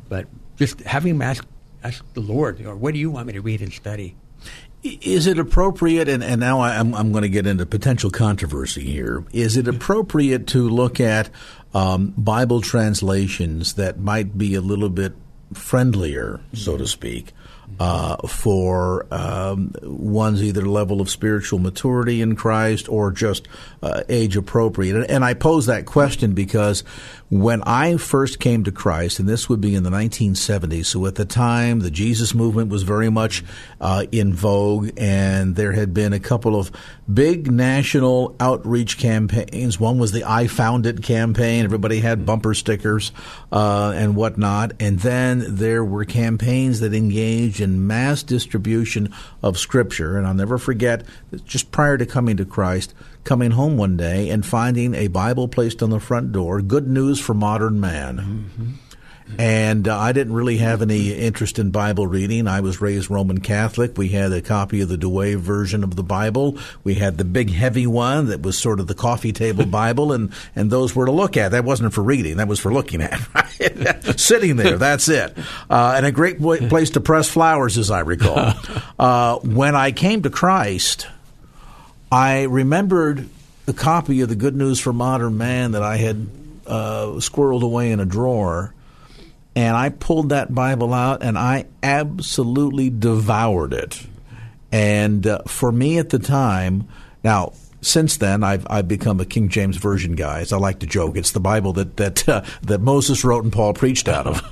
but 0.09 0.29
just 0.57 0.81
having 0.83 1.15
them 1.15 1.23
ask, 1.23 1.45
ask 1.83 2.05
the 2.15 2.21
Lord, 2.21 2.65
or 2.65 2.77
what 2.77 2.95
do 2.95 3.01
you 3.01 3.11
want 3.11 3.27
me 3.27 3.33
to 3.33 3.41
read 3.41 3.61
and 3.61 3.73
study? 3.73 4.15
Is 4.85 5.27
it 5.27 5.41
appropriate, 5.41 6.09
and, 6.09 6.23
and 6.23 6.39
now 6.39 6.61
I'm, 6.61 6.95
I'm 6.95 7.11
going 7.11 7.23
to 7.23 7.29
get 7.29 7.49
into 7.49 7.67
potential 7.67 8.13
controversy 8.13 8.85
here, 8.85 9.25
is 9.33 9.57
it 9.57 9.67
appropriate 9.67 10.47
to 10.49 10.69
look 10.69 11.01
at 11.01 11.31
um, 11.75 12.15
Bible 12.17 12.61
translations 12.61 13.75
that 13.75 13.99
might 13.99 14.39
be 14.39 14.55
a 14.55 14.61
little 14.61 14.89
bit 14.89 15.15
friendlier, 15.53 16.41
so 16.53 16.77
to 16.77 16.87
speak, 16.87 17.33
uh, 17.79 18.17
for 18.27 19.07
um, 19.13 19.75
one's 19.83 20.43
either 20.43 20.63
level 20.63 21.01
of 21.01 21.11
spiritual 21.11 21.59
maturity 21.59 22.23
in 22.23 22.37
Christ 22.37 22.89
or 22.89 23.11
just 23.11 23.49
uh, 23.83 24.03
age 24.09 24.37
appropriate. 24.37 24.97
And, 24.97 25.11
and, 25.11 25.25
I 25.25 25.35
pose 25.35 25.67
that 25.67 25.85
question 25.85 26.33
because 26.33 26.85
when 27.29 27.63
I 27.65 27.97
first 27.97 28.39
came 28.39 28.63
to 28.65 28.73
Christ, 28.73 29.19
and 29.19 29.29
this 29.29 29.49
would 29.49 29.61
be 29.61 29.75
in 29.75 29.83
the 29.83 29.91
1970s, 29.91 30.87
so 30.87 31.07
at 31.07 31.17
the 31.17 31.25
time 31.25 31.81
the 31.81 31.91
Jesus 31.91 32.35
movement 32.35 32.71
was 32.71 32.85
very 32.85 33.11
much 33.11 33.45
uh, 33.81 34.07
in 34.13 34.33
vogue, 34.33 34.91
and 34.97 35.57
there 35.57 35.73
had 35.73 35.93
been 35.93 36.13
a 36.13 36.21
couple 36.21 36.59
of 36.59 36.71
big 37.13 37.51
national 37.51 38.37
outreach 38.39 38.99
campaigns. 38.99 39.81
One 39.81 39.99
was 39.99 40.13
the 40.13 40.23
I 40.25 40.47
Found 40.47 40.87
It 40.87 41.03
campaign, 41.03 41.65
everybody 41.65 41.99
had 41.99 42.25
bumper 42.25 42.55
stickers 42.55 43.11
uh, 43.51 43.93
and 43.97 44.15
whatnot. 44.15 44.73
And 44.79 45.01
then 45.01 45.57
there 45.57 45.85
were 45.85 46.05
campaigns 46.05 46.81
that 46.81 46.95
engaged 46.95 47.61
in 47.61 47.87
mass 47.87 48.23
distribution 48.23 49.13
of 49.43 49.59
Scripture. 49.59 50.17
And 50.17 50.27
I'll 50.27 50.35
never 50.35 50.59
forget, 50.59 51.05
just 51.45 51.73
prior 51.73 51.99
to 51.99 52.07
coming 52.07 52.37
to 52.37 52.45
Christ, 52.45 52.95
coming 53.27 53.51
home 53.51 53.77
one 53.77 53.97
day 53.97 54.31
and 54.31 54.47
finding 54.47 54.95
a 54.95 55.09
Bible 55.09 55.49
placed 55.49 55.83
on 55.83 55.91
the 55.91 56.01
front 56.01 56.33
door, 56.33 56.63
Good 56.63 56.89
News 56.89 57.21
for 57.21 57.35
Modern 57.35 57.79
Man. 57.81 58.17
Mm-hmm. 58.17 58.73
And 59.39 59.89
uh, 59.89 59.99
I 59.99 60.13
didn't 60.13 60.35
really 60.35 60.59
have 60.59 60.83
any 60.83 61.13
interest 61.13 61.59
in 61.59 61.73
Bible 61.73 62.07
reading. 62.07 62.47
I 62.47 62.61
was 62.61 62.81
raised 62.81 63.11
Roman 63.11 63.41
Catholic. 63.41 63.99
We 63.99 64.09
had 64.09 64.33
a 64.33 64.41
copy 64.41 64.81
of 64.81 64.89
the 64.89 64.97
Douay 64.97 65.35
version 65.35 65.83
of 65.83 65.97
the 65.97 66.05
Bible. 66.05 66.59
We 66.85 66.95
had 66.95 67.19
the 67.19 67.25
big 67.25 67.51
heavy 67.51 67.89
one 67.89 68.29
that 68.29 68.43
was 68.43 68.57
sort 68.57 68.79
of 68.79 68.87
the 68.87 68.95
coffee 68.95 69.33
table 69.33 69.67
Bible, 69.67 70.13
and, 70.13 70.33
and 70.55 70.71
those 70.71 70.95
were 70.95 71.07
to 71.07 71.13
look 71.13 71.37
at. 71.37 71.51
That 71.51 71.65
wasn't 71.65 71.93
for 71.93 72.03
reading, 72.03 72.37
that 72.37 72.49
was 72.49 72.61
for 72.61 72.73
looking 72.73 73.03
at. 73.03 73.21
Right? 73.59 74.21
Sitting 74.21 74.57
there, 74.57 74.77
that's 74.77 75.09
it. 75.09 75.37
Uh, 75.71 75.95
and 75.97 76.05
a 76.05 76.13
great 76.13 76.39
place 76.39 76.91
to 76.91 77.01
press 77.01 77.29
flowers, 77.29 77.79
as 77.79 77.91
I 77.91 78.01
recall. 78.01 78.53
Uh, 78.99 79.37
when 79.41 79.75
I 79.75 79.93
came 79.93 80.23
to 80.23 80.31
Christ, 80.31 81.07
I 82.11 82.43
remembered 82.43 83.29
a 83.67 83.73
copy 83.73 84.21
of 84.21 84.29
the 84.29 84.37
Good 84.37 84.55
News 84.55 84.79
for 84.79 84.93
Modern 84.93 85.37
Man 85.37 85.73
that 85.73 85.83
I 85.83 85.97
had 85.97 86.29
uh, 86.67 87.07
squirreled 87.19 87.63
away 87.63 87.93
in 87.93 88.01
a 88.01 88.05
drawer 88.05 88.73
and 89.57 89.75
I 89.77 89.89
pulled 89.89 90.29
that 90.29 90.55
Bible 90.55 90.93
out 90.93 91.23
and 91.23 91.39
I 91.39 91.65
absolutely 91.83 92.91
devoured 92.91 93.73
it. 93.73 94.07
And 94.71 95.27
uh, 95.27 95.43
for 95.47 95.73
me 95.73 95.99
at 95.99 96.11
the 96.11 96.19
time, 96.19 96.89
now 97.25 97.55
since 97.81 98.19
then 98.19 98.45
I've 98.45 98.67
I've 98.69 98.87
become 98.87 99.21
a 99.21 99.25
King 99.25 99.49
James 99.49 99.79
version 99.79 100.15
guy. 100.15 100.41
As 100.41 100.53
I 100.53 100.59
like 100.59 100.81
to 100.81 100.87
joke, 100.87 101.17
it's 101.17 101.31
the 101.31 101.41
Bible 101.41 101.73
that 101.75 101.97
that 101.97 102.29
uh, 102.29 102.43
that 102.63 102.81
Moses 102.81 103.25
wrote 103.25 103.45
and 103.45 103.53
Paul 103.53 103.73
preached 103.73 104.09
out 104.09 104.27
of, 104.27 104.43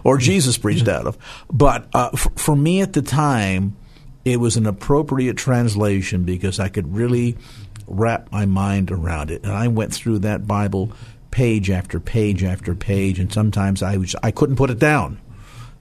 or 0.04 0.18
Jesus 0.18 0.58
preached 0.58 0.88
out 0.88 1.06
of. 1.06 1.16
But 1.50 1.88
uh, 1.94 2.10
f- 2.12 2.28
for 2.36 2.54
me 2.54 2.82
at 2.82 2.92
the 2.92 3.02
time, 3.02 3.76
it 4.24 4.40
was 4.40 4.56
an 4.56 4.66
appropriate 4.66 5.36
translation 5.36 6.24
because 6.24 6.58
I 6.58 6.68
could 6.68 6.94
really 6.94 7.36
wrap 7.86 8.32
my 8.32 8.46
mind 8.46 8.90
around 8.90 9.30
it, 9.30 9.44
and 9.44 9.52
I 9.52 9.68
went 9.68 9.92
through 9.92 10.20
that 10.20 10.46
Bible 10.46 10.92
page 11.30 11.68
after 11.68 12.00
page 12.00 12.44
after 12.44 12.74
page, 12.74 13.18
and 13.18 13.32
sometimes 13.32 13.82
I 13.82 13.96
was 13.96 14.16
I 14.22 14.30
couldn't 14.30 14.56
put 14.56 14.70
it 14.70 14.78
down. 14.78 15.18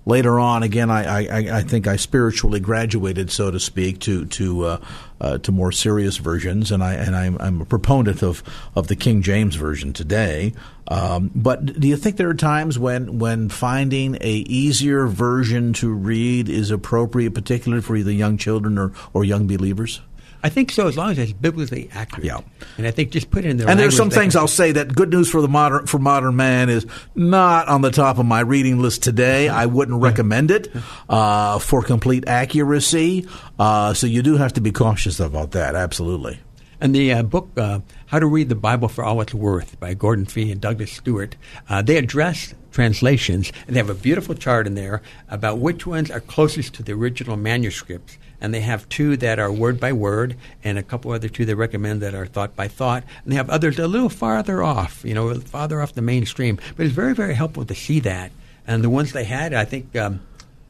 Later 0.06 0.38
on, 0.38 0.64
again, 0.64 0.92
I, 0.92 1.28
I, 1.28 1.58
I 1.60 1.62
think 1.62 1.88
I 1.88 1.96
spiritually 1.96 2.60
graduated, 2.60 3.32
so 3.32 3.52
to 3.52 3.60
speak, 3.60 4.00
to 4.02 4.26
to 4.26 4.66
uh, 4.66 4.78
uh, 5.22 5.38
to 5.38 5.52
more 5.54 5.72
serious 5.72 6.18
versions, 6.18 6.72
and 6.72 6.84
I 6.84 6.96
and 6.96 7.16
I'm, 7.16 7.38
I'm, 7.40 7.62
a 7.62 7.66
proponent 7.66 8.22
of, 8.22 8.44
of 8.76 8.88
the 8.88 8.98
King 8.98 9.22
James 9.22 9.56
version 9.56 9.94
today. 9.94 10.54
Um, 10.90 11.32
but 11.34 11.80
do 11.80 11.88
you 11.88 11.96
think 11.96 12.18
there 12.18 12.30
are 12.30 12.34
times 12.34 12.78
when 12.78 13.18
when 13.18 13.48
finding 13.48 14.16
a 14.16 14.34
easier 14.50 15.08
version 15.08 15.72
to 15.74 15.94
read 15.94 16.50
is 16.50 16.70
appropriate, 16.70 17.34
particularly 17.34 17.82
for 17.82 17.96
either 17.96 18.12
young 18.12 18.38
children 18.38 18.78
or, 18.78 18.92
or 19.14 19.24
young 19.24 19.48
believers? 19.48 20.02
I 20.44 20.50
think 20.50 20.72
so, 20.72 20.88
as 20.88 20.98
long 20.98 21.12
as 21.12 21.18
it's 21.18 21.32
biblically 21.32 21.90
accurate. 21.94 22.26
Yeah. 22.26 22.42
And 22.78 22.86
I 22.86 22.92
think 22.92 23.12
just 23.12 23.32
put 23.32 23.46
it 23.46 23.50
in 23.50 23.58
there. 23.58 23.70
And 23.70 23.80
there's 23.80 23.96
some 23.96 24.10
things 24.10 24.36
I'll 24.36 24.50
say 24.50 24.74
that 24.74 24.94
good 24.94 25.10
news 25.10 25.30
for 25.30 25.42
the 25.42 25.48
modern 25.48 25.86
for 25.88 26.00
modern 26.00 26.36
man 26.36 26.70
is 26.70 26.86
not 27.16 27.70
on 27.70 27.82
the 27.82 27.92
top 27.92 28.18
of 28.18 28.26
my 28.26 28.42
reading 28.42 28.82
list 28.82 29.04
today. 29.04 29.48
I 29.64 29.68
wouldn't 29.68 30.02
recommend 30.02 30.52
it 30.52 30.68
uh, 31.08 31.60
for 31.60 31.82
complete 31.82 32.28
accuracy. 32.28 33.26
Uh, 33.58 33.94
so 33.94 34.06
you 34.06 34.22
do 34.22 34.36
have 34.36 34.52
to 34.54 34.62
be 34.62 34.74
cautious 34.74 35.22
about 35.22 35.52
that. 35.52 35.76
Absolutely. 35.76 36.40
And 36.82 36.94
the 36.94 37.14
uh, 37.14 37.24
book, 37.24 37.50
uh, 37.56 37.80
How 38.08 38.20
to 38.20 38.26
Read 38.26 38.50
the 38.50 38.56
Bible 38.56 38.90
for 38.90 39.06
All 39.06 39.22
It's 39.22 39.34
Worth 39.34 39.80
by 39.80 39.94
Gordon 39.94 40.26
Fee 40.26 40.52
and 40.52 40.60
Douglas 40.60 40.92
Stuart, 40.92 41.38
uh, 41.70 41.82
they 41.82 41.96
address 41.96 42.54
translations, 42.74 43.54
and 43.66 43.76
they 43.76 43.80
have 43.80 43.90
a 43.90 43.94
beautiful 43.94 44.36
chart 44.36 44.68
in 44.68 44.76
there 44.76 45.02
about 45.30 45.60
which 45.60 45.88
ones 45.88 46.12
are 46.12 46.20
closest 46.20 46.74
to 46.74 46.84
the 46.84 46.92
original 46.92 47.38
manuscripts 47.38 48.18
and 48.44 48.54
they 48.54 48.60
have 48.60 48.88
two 48.90 49.16
that 49.18 49.40
are 49.40 49.50
word 49.50 49.80
by 49.80 49.94
word, 49.94 50.36
and 50.66 50.78
a 50.78 50.84
couple 50.84 51.12
other 51.12 51.30
two 51.30 51.46
they 51.46 51.54
recommend 51.54 52.02
that 52.02 52.14
are 52.14 52.26
thought 52.26 52.58
by 52.58 52.68
thought, 52.68 53.04
and 53.24 53.32
they 53.32 53.38
have 53.38 53.50
others 53.50 53.80
a 53.80 53.88
little 53.88 54.10
farther 54.10 54.62
off, 54.62 55.04
you 55.06 55.14
know, 55.14 55.34
farther 55.40 55.82
off 55.82 55.94
the 55.94 56.02
mainstream. 56.02 56.60
But 56.76 56.86
it's 56.86 56.94
very, 56.94 57.16
very 57.16 57.36
helpful 57.36 57.64
to 57.64 57.74
see 57.74 58.02
that. 58.02 58.34
And 58.68 58.84
the 58.84 58.90
ones 58.90 59.14
they 59.14 59.24
had, 59.24 59.54
I 59.54 59.64
think, 59.64 59.96
um, 59.96 60.20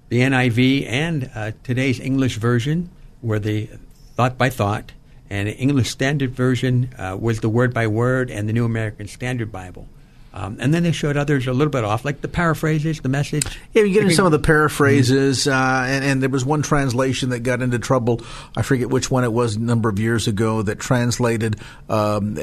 the 0.09 0.19
NIV 0.19 0.87
and 0.87 1.31
uh, 1.33 1.51
today's 1.63 1.99
English 1.99 2.37
version 2.37 2.89
were 3.23 3.39
the 3.39 3.67
thought 4.15 4.37
by 4.37 4.51
thought, 4.51 4.91
and 5.31 5.47
the 5.47 5.57
English 5.57 5.89
Standard 5.89 6.29
Version 6.29 6.93
uh, 6.99 7.17
was 7.19 7.39
the 7.39 7.49
word 7.49 7.73
by 7.73 7.87
word, 7.87 8.29
and 8.29 8.47
the 8.47 8.53
New 8.53 8.65
American 8.65 9.07
Standard 9.07 9.51
Bible. 9.51 9.87
Um, 10.35 10.57
and 10.59 10.73
then 10.73 10.81
they 10.81 10.91
showed 10.91 11.15
others 11.15 11.45
a 11.45 11.53
little 11.53 11.69
bit 11.69 11.83
off, 11.83 12.03
like 12.03 12.21
the 12.21 12.27
paraphrases, 12.27 12.99
the 13.01 13.09
message. 13.09 13.59
Yeah, 13.71 13.83
you 13.83 13.93
get 13.93 14.01
into 14.01 14.15
some 14.15 14.25
of 14.25 14.31
the 14.31 14.39
paraphrases, 14.39 15.47
uh, 15.47 15.85
and, 15.87 16.03
and, 16.03 16.23
there 16.23 16.29
was 16.29 16.43
one 16.43 16.63
translation 16.63 17.29
that 17.29 17.41
got 17.41 17.61
into 17.61 17.77
trouble. 17.77 18.21
I 18.57 18.63
forget 18.63 18.89
which 18.89 19.11
one 19.11 19.23
it 19.25 19.31
was 19.31 19.57
a 19.57 19.59
number 19.59 19.89
of 19.89 19.99
years 19.99 20.27
ago 20.27 20.63
that 20.63 20.79
translated 20.79 21.57
um, 21.87 22.39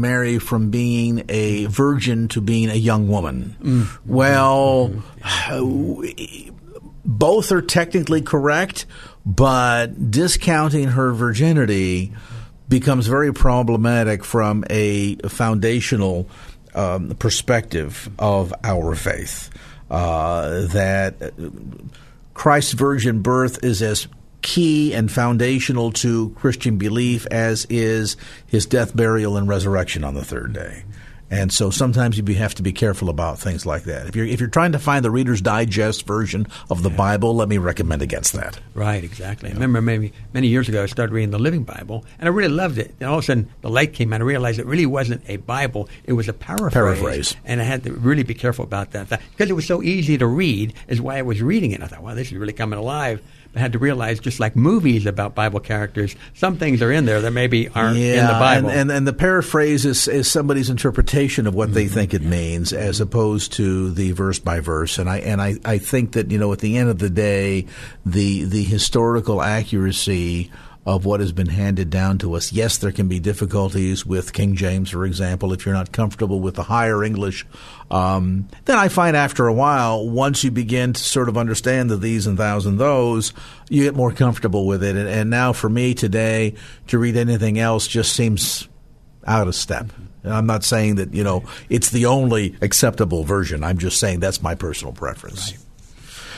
Mary 0.00 0.40
from 0.40 0.70
being 0.70 1.24
a 1.28 1.66
virgin 1.66 2.26
to 2.28 2.40
being 2.40 2.70
a 2.70 2.74
young 2.74 3.06
woman. 3.06 3.56
Mm-hmm. 3.60 4.12
Well, 4.12 4.90
mm-hmm. 5.20 6.56
both 7.04 7.52
are 7.52 7.62
technically 7.62 8.22
correct, 8.22 8.84
but 9.24 10.10
discounting 10.10 10.88
her 10.88 11.12
virginity 11.12 12.14
becomes 12.68 13.06
very 13.06 13.32
problematic 13.32 14.24
from 14.24 14.64
a 14.68 15.14
foundational– 15.28 16.28
um, 16.74 17.10
perspective 17.18 18.08
of 18.18 18.52
our 18.64 18.94
faith. 18.94 19.50
Uh, 19.90 20.66
that 20.68 21.34
Christ's 22.32 22.72
virgin 22.72 23.20
birth 23.20 23.62
is 23.62 23.82
as 23.82 24.08
key 24.40 24.92
and 24.92 25.10
foundational 25.10 25.92
to 25.92 26.30
Christian 26.30 26.78
belief 26.78 27.26
as 27.30 27.66
is 27.70 28.16
his 28.46 28.66
death, 28.66 28.96
burial, 28.96 29.36
and 29.36 29.48
resurrection 29.48 30.02
on 30.02 30.14
the 30.14 30.24
third 30.24 30.52
day. 30.52 30.84
And 31.32 31.50
so 31.50 31.70
sometimes 31.70 32.18
you 32.18 32.24
have 32.34 32.54
to 32.56 32.62
be 32.62 32.72
careful 32.72 33.08
about 33.08 33.38
things 33.38 33.64
like 33.64 33.84
that. 33.84 34.06
If 34.06 34.14
you're 34.14 34.26
if 34.26 34.38
you're 34.38 34.50
trying 34.50 34.72
to 34.72 34.78
find 34.78 35.02
the 35.02 35.10
Reader's 35.10 35.40
Digest 35.40 36.06
version 36.06 36.46
of 36.68 36.82
the 36.82 36.90
yeah. 36.90 36.96
Bible, 36.96 37.34
let 37.34 37.48
me 37.48 37.56
recommend 37.56 38.02
against 38.02 38.34
that. 38.34 38.60
Right, 38.74 39.02
exactly. 39.02 39.48
Yeah. 39.48 39.54
I 39.54 39.56
remember 39.56 39.80
maybe 39.80 40.12
many 40.34 40.48
years 40.48 40.68
ago 40.68 40.82
I 40.82 40.86
started 40.86 41.14
reading 41.14 41.30
the 41.30 41.38
Living 41.38 41.64
Bible, 41.64 42.04
and 42.18 42.28
I 42.28 42.32
really 42.32 42.52
loved 42.52 42.76
it. 42.76 42.94
And 43.00 43.08
all 43.08 43.16
of 43.16 43.24
a 43.24 43.26
sudden 43.26 43.48
the 43.62 43.70
light 43.70 43.94
came 43.94 44.10
on. 44.10 44.16
And 44.16 44.24
I 44.24 44.26
realized 44.26 44.58
it 44.58 44.66
really 44.66 44.84
wasn't 44.84 45.22
a 45.26 45.38
Bible; 45.38 45.88
it 46.04 46.12
was 46.12 46.28
a 46.28 46.34
paraphrase. 46.34 46.74
Paraphrase. 46.74 47.36
And 47.46 47.62
I 47.62 47.64
had 47.64 47.84
to 47.84 47.94
really 47.94 48.24
be 48.24 48.34
careful 48.34 48.66
about 48.66 48.90
that 48.90 49.08
because 49.08 49.48
it 49.48 49.54
was 49.54 49.66
so 49.66 49.82
easy 49.82 50.18
to 50.18 50.26
read. 50.26 50.74
Is 50.86 51.00
why 51.00 51.16
I 51.16 51.22
was 51.22 51.40
reading 51.40 51.70
it. 51.70 51.82
I 51.82 51.86
thought, 51.86 52.02
wow, 52.02 52.12
this 52.12 52.26
is 52.26 52.34
really 52.34 52.52
coming 52.52 52.78
alive. 52.78 53.22
Had 53.54 53.72
to 53.72 53.78
realize, 53.78 54.18
just 54.18 54.40
like 54.40 54.56
movies 54.56 55.04
about 55.04 55.34
Bible 55.34 55.60
characters, 55.60 56.16
some 56.34 56.56
things 56.56 56.80
are 56.80 56.90
in 56.90 57.04
there 57.04 57.20
that 57.20 57.32
maybe 57.32 57.68
aren't 57.68 57.98
yeah, 57.98 58.20
in 58.20 58.26
the 58.26 58.32
Bible. 58.32 58.70
And, 58.70 58.80
and, 58.80 58.90
and 58.90 59.06
the 59.06 59.12
paraphrase 59.12 59.84
is, 59.84 60.08
is 60.08 60.30
somebody's 60.30 60.70
interpretation 60.70 61.46
of 61.46 61.54
what 61.54 61.66
mm-hmm. 61.66 61.74
they 61.74 61.88
think 61.88 62.14
it 62.14 62.22
means, 62.22 62.72
as 62.72 63.00
opposed 63.00 63.52
to 63.54 63.90
the 63.90 64.12
verse 64.12 64.38
by 64.38 64.60
verse. 64.60 64.98
And 64.98 65.10
I 65.10 65.18
and 65.18 65.42
I, 65.42 65.56
I 65.64 65.78
think 65.78 66.12
that 66.12 66.30
you 66.30 66.38
know 66.38 66.52
at 66.52 66.60
the 66.60 66.78
end 66.78 66.88
of 66.88 66.98
the 66.98 67.10
day, 67.10 67.66
the 68.06 68.44
the 68.44 68.64
historical 68.64 69.42
accuracy 69.42 70.50
of 70.84 71.04
what 71.04 71.20
has 71.20 71.30
been 71.30 71.48
handed 71.48 71.90
down 71.90 72.18
to 72.18 72.34
us. 72.34 72.52
Yes, 72.52 72.78
there 72.78 72.90
can 72.90 73.06
be 73.06 73.20
difficulties 73.20 74.04
with 74.04 74.32
King 74.32 74.56
James, 74.56 74.90
for 74.90 75.04
example, 75.04 75.52
if 75.52 75.64
you're 75.64 75.74
not 75.74 75.92
comfortable 75.92 76.40
with 76.40 76.56
the 76.56 76.64
higher 76.64 77.04
English. 77.04 77.46
Um, 77.90 78.48
then 78.64 78.78
I 78.78 78.88
find 78.88 79.16
after 79.16 79.46
a 79.46 79.52
while, 79.52 80.08
once 80.08 80.42
you 80.42 80.50
begin 80.50 80.92
to 80.92 81.02
sort 81.02 81.28
of 81.28 81.38
understand 81.38 81.88
the 81.88 81.96
these 81.96 82.26
and 82.26 82.36
thous 82.36 82.66
and 82.66 82.80
those, 82.80 83.32
you 83.68 83.84
get 83.84 83.94
more 83.94 84.12
comfortable 84.12 84.66
with 84.66 84.82
it. 84.82 84.96
And, 84.96 85.08
and 85.08 85.30
now 85.30 85.52
for 85.52 85.68
me 85.68 85.94
today, 85.94 86.54
to 86.88 86.98
read 86.98 87.16
anything 87.16 87.60
else 87.60 87.86
just 87.86 88.12
seems 88.14 88.68
out 89.24 89.46
of 89.46 89.54
step. 89.54 89.92
I'm 90.24 90.46
not 90.46 90.64
saying 90.64 90.96
that, 90.96 91.14
you 91.14 91.22
know, 91.24 91.44
it's 91.68 91.90
the 91.90 92.06
only 92.06 92.56
acceptable 92.60 93.24
version. 93.24 93.62
I'm 93.62 93.78
just 93.78 93.98
saying 93.98 94.20
that's 94.20 94.42
my 94.42 94.54
personal 94.54 94.92
preference. 94.92 95.52
Right. 95.52 95.60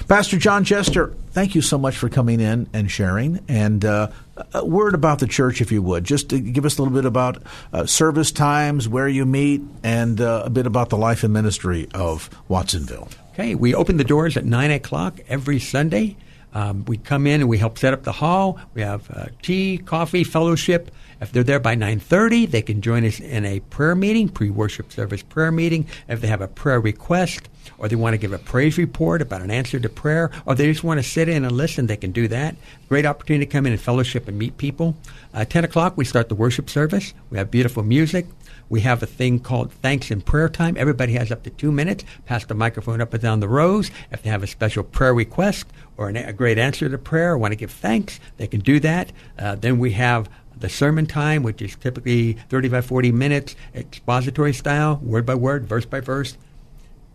Pastor 0.08 0.36
John 0.36 0.64
Jester, 0.64 1.14
thank 1.30 1.54
you 1.54 1.62
so 1.62 1.78
much 1.78 1.96
for 1.96 2.10
coming 2.10 2.38
in 2.38 2.68
and 2.74 2.90
sharing. 2.90 3.40
And 3.48 3.84
uh, 3.84 4.10
a 4.52 4.64
word 4.64 4.94
about 4.94 5.18
the 5.18 5.26
church, 5.26 5.62
if 5.62 5.72
you 5.72 5.80
would. 5.80 6.04
Just 6.04 6.28
give 6.28 6.66
us 6.66 6.76
a 6.76 6.82
little 6.82 6.94
bit 6.94 7.06
about 7.06 7.42
uh, 7.72 7.86
service 7.86 8.30
times, 8.30 8.86
where 8.86 9.08
you 9.08 9.24
meet, 9.24 9.62
and 9.82 10.20
uh, 10.20 10.42
a 10.44 10.50
bit 10.50 10.66
about 10.66 10.90
the 10.90 10.98
life 10.98 11.24
and 11.24 11.32
ministry 11.32 11.88
of 11.94 12.28
Watsonville. 12.48 13.08
Okay, 13.32 13.54
we 13.54 13.74
open 13.74 13.96
the 13.96 14.04
doors 14.04 14.36
at 14.36 14.44
9 14.44 14.70
o'clock 14.72 15.20
every 15.28 15.58
Sunday. 15.58 16.16
Um, 16.52 16.84
we 16.84 16.98
come 16.98 17.26
in 17.26 17.40
and 17.40 17.48
we 17.48 17.58
help 17.58 17.78
set 17.78 17.94
up 17.94 18.04
the 18.04 18.12
hall. 18.12 18.60
We 18.74 18.82
have 18.82 19.10
uh, 19.10 19.26
tea, 19.42 19.78
coffee, 19.78 20.22
fellowship. 20.22 20.90
If 21.20 21.32
they're 21.32 21.42
there 21.42 21.60
by 21.60 21.74
9:30, 21.74 22.46
they 22.46 22.62
can 22.62 22.80
join 22.80 23.04
us 23.04 23.20
in 23.20 23.44
a 23.44 23.60
prayer 23.60 23.94
meeting, 23.94 24.28
pre-worship 24.28 24.92
service 24.92 25.22
prayer 25.22 25.52
meeting. 25.52 25.86
If 26.08 26.20
they 26.20 26.28
have 26.28 26.40
a 26.40 26.48
prayer 26.48 26.80
request 26.80 27.48
or 27.78 27.88
they 27.88 27.96
want 27.96 28.14
to 28.14 28.18
give 28.18 28.32
a 28.32 28.38
praise 28.38 28.78
report 28.78 29.22
about 29.22 29.42
an 29.42 29.50
answer 29.50 29.80
to 29.80 29.88
prayer, 29.88 30.30
or 30.46 30.54
they 30.54 30.66
just 30.66 30.84
want 30.84 30.98
to 30.98 31.08
sit 31.08 31.28
in 31.28 31.44
and 31.44 31.56
listen, 31.56 31.86
they 31.86 31.96
can 31.96 32.12
do 32.12 32.28
that. 32.28 32.56
Great 32.88 33.06
opportunity 33.06 33.46
to 33.46 33.50
come 33.50 33.66
in 33.66 33.72
and 33.72 33.80
fellowship 33.80 34.28
and 34.28 34.38
meet 34.38 34.58
people. 34.58 34.96
Uh, 35.32 35.44
10 35.44 35.64
o'clock, 35.64 35.96
we 35.96 36.04
start 36.04 36.28
the 36.28 36.34
worship 36.34 36.68
service. 36.68 37.14
We 37.30 37.38
have 37.38 37.50
beautiful 37.50 37.82
music. 37.82 38.26
We 38.68 38.80
have 38.80 39.02
a 39.02 39.06
thing 39.06 39.40
called 39.40 39.72
thanks 39.72 40.10
and 40.10 40.24
prayer 40.24 40.48
time. 40.48 40.76
Everybody 40.78 41.14
has 41.14 41.30
up 41.30 41.42
to 41.44 41.50
two 41.50 41.70
minutes. 41.70 42.04
Pass 42.26 42.44
the 42.44 42.54
microphone 42.54 43.00
up 43.00 43.12
and 43.12 43.22
down 43.22 43.40
the 43.40 43.48
rows. 43.48 43.90
If 44.10 44.22
they 44.22 44.30
have 44.30 44.42
a 44.42 44.46
special 44.46 44.82
prayer 44.82 45.14
request 45.14 45.66
or 45.96 46.08
an, 46.08 46.16
a 46.16 46.32
great 46.32 46.58
answer 46.58 46.88
to 46.88 46.98
prayer 46.98 47.32
or 47.32 47.38
want 47.38 47.52
to 47.52 47.56
give 47.56 47.70
thanks, 47.70 48.20
they 48.36 48.46
can 48.46 48.60
do 48.60 48.80
that. 48.80 49.12
Uh, 49.38 49.54
then 49.56 49.78
we 49.78 49.92
have 49.92 50.28
the 50.58 50.68
sermon 50.68 51.06
time, 51.06 51.42
which 51.42 51.60
is 51.62 51.76
typically 51.76 52.34
35, 52.48 52.86
40 52.86 53.12
minutes, 53.12 53.56
expository 53.74 54.52
style, 54.52 55.00
word 55.02 55.26
by 55.26 55.34
word, 55.34 55.66
verse 55.66 55.84
by 55.84 56.00
verse, 56.00 56.36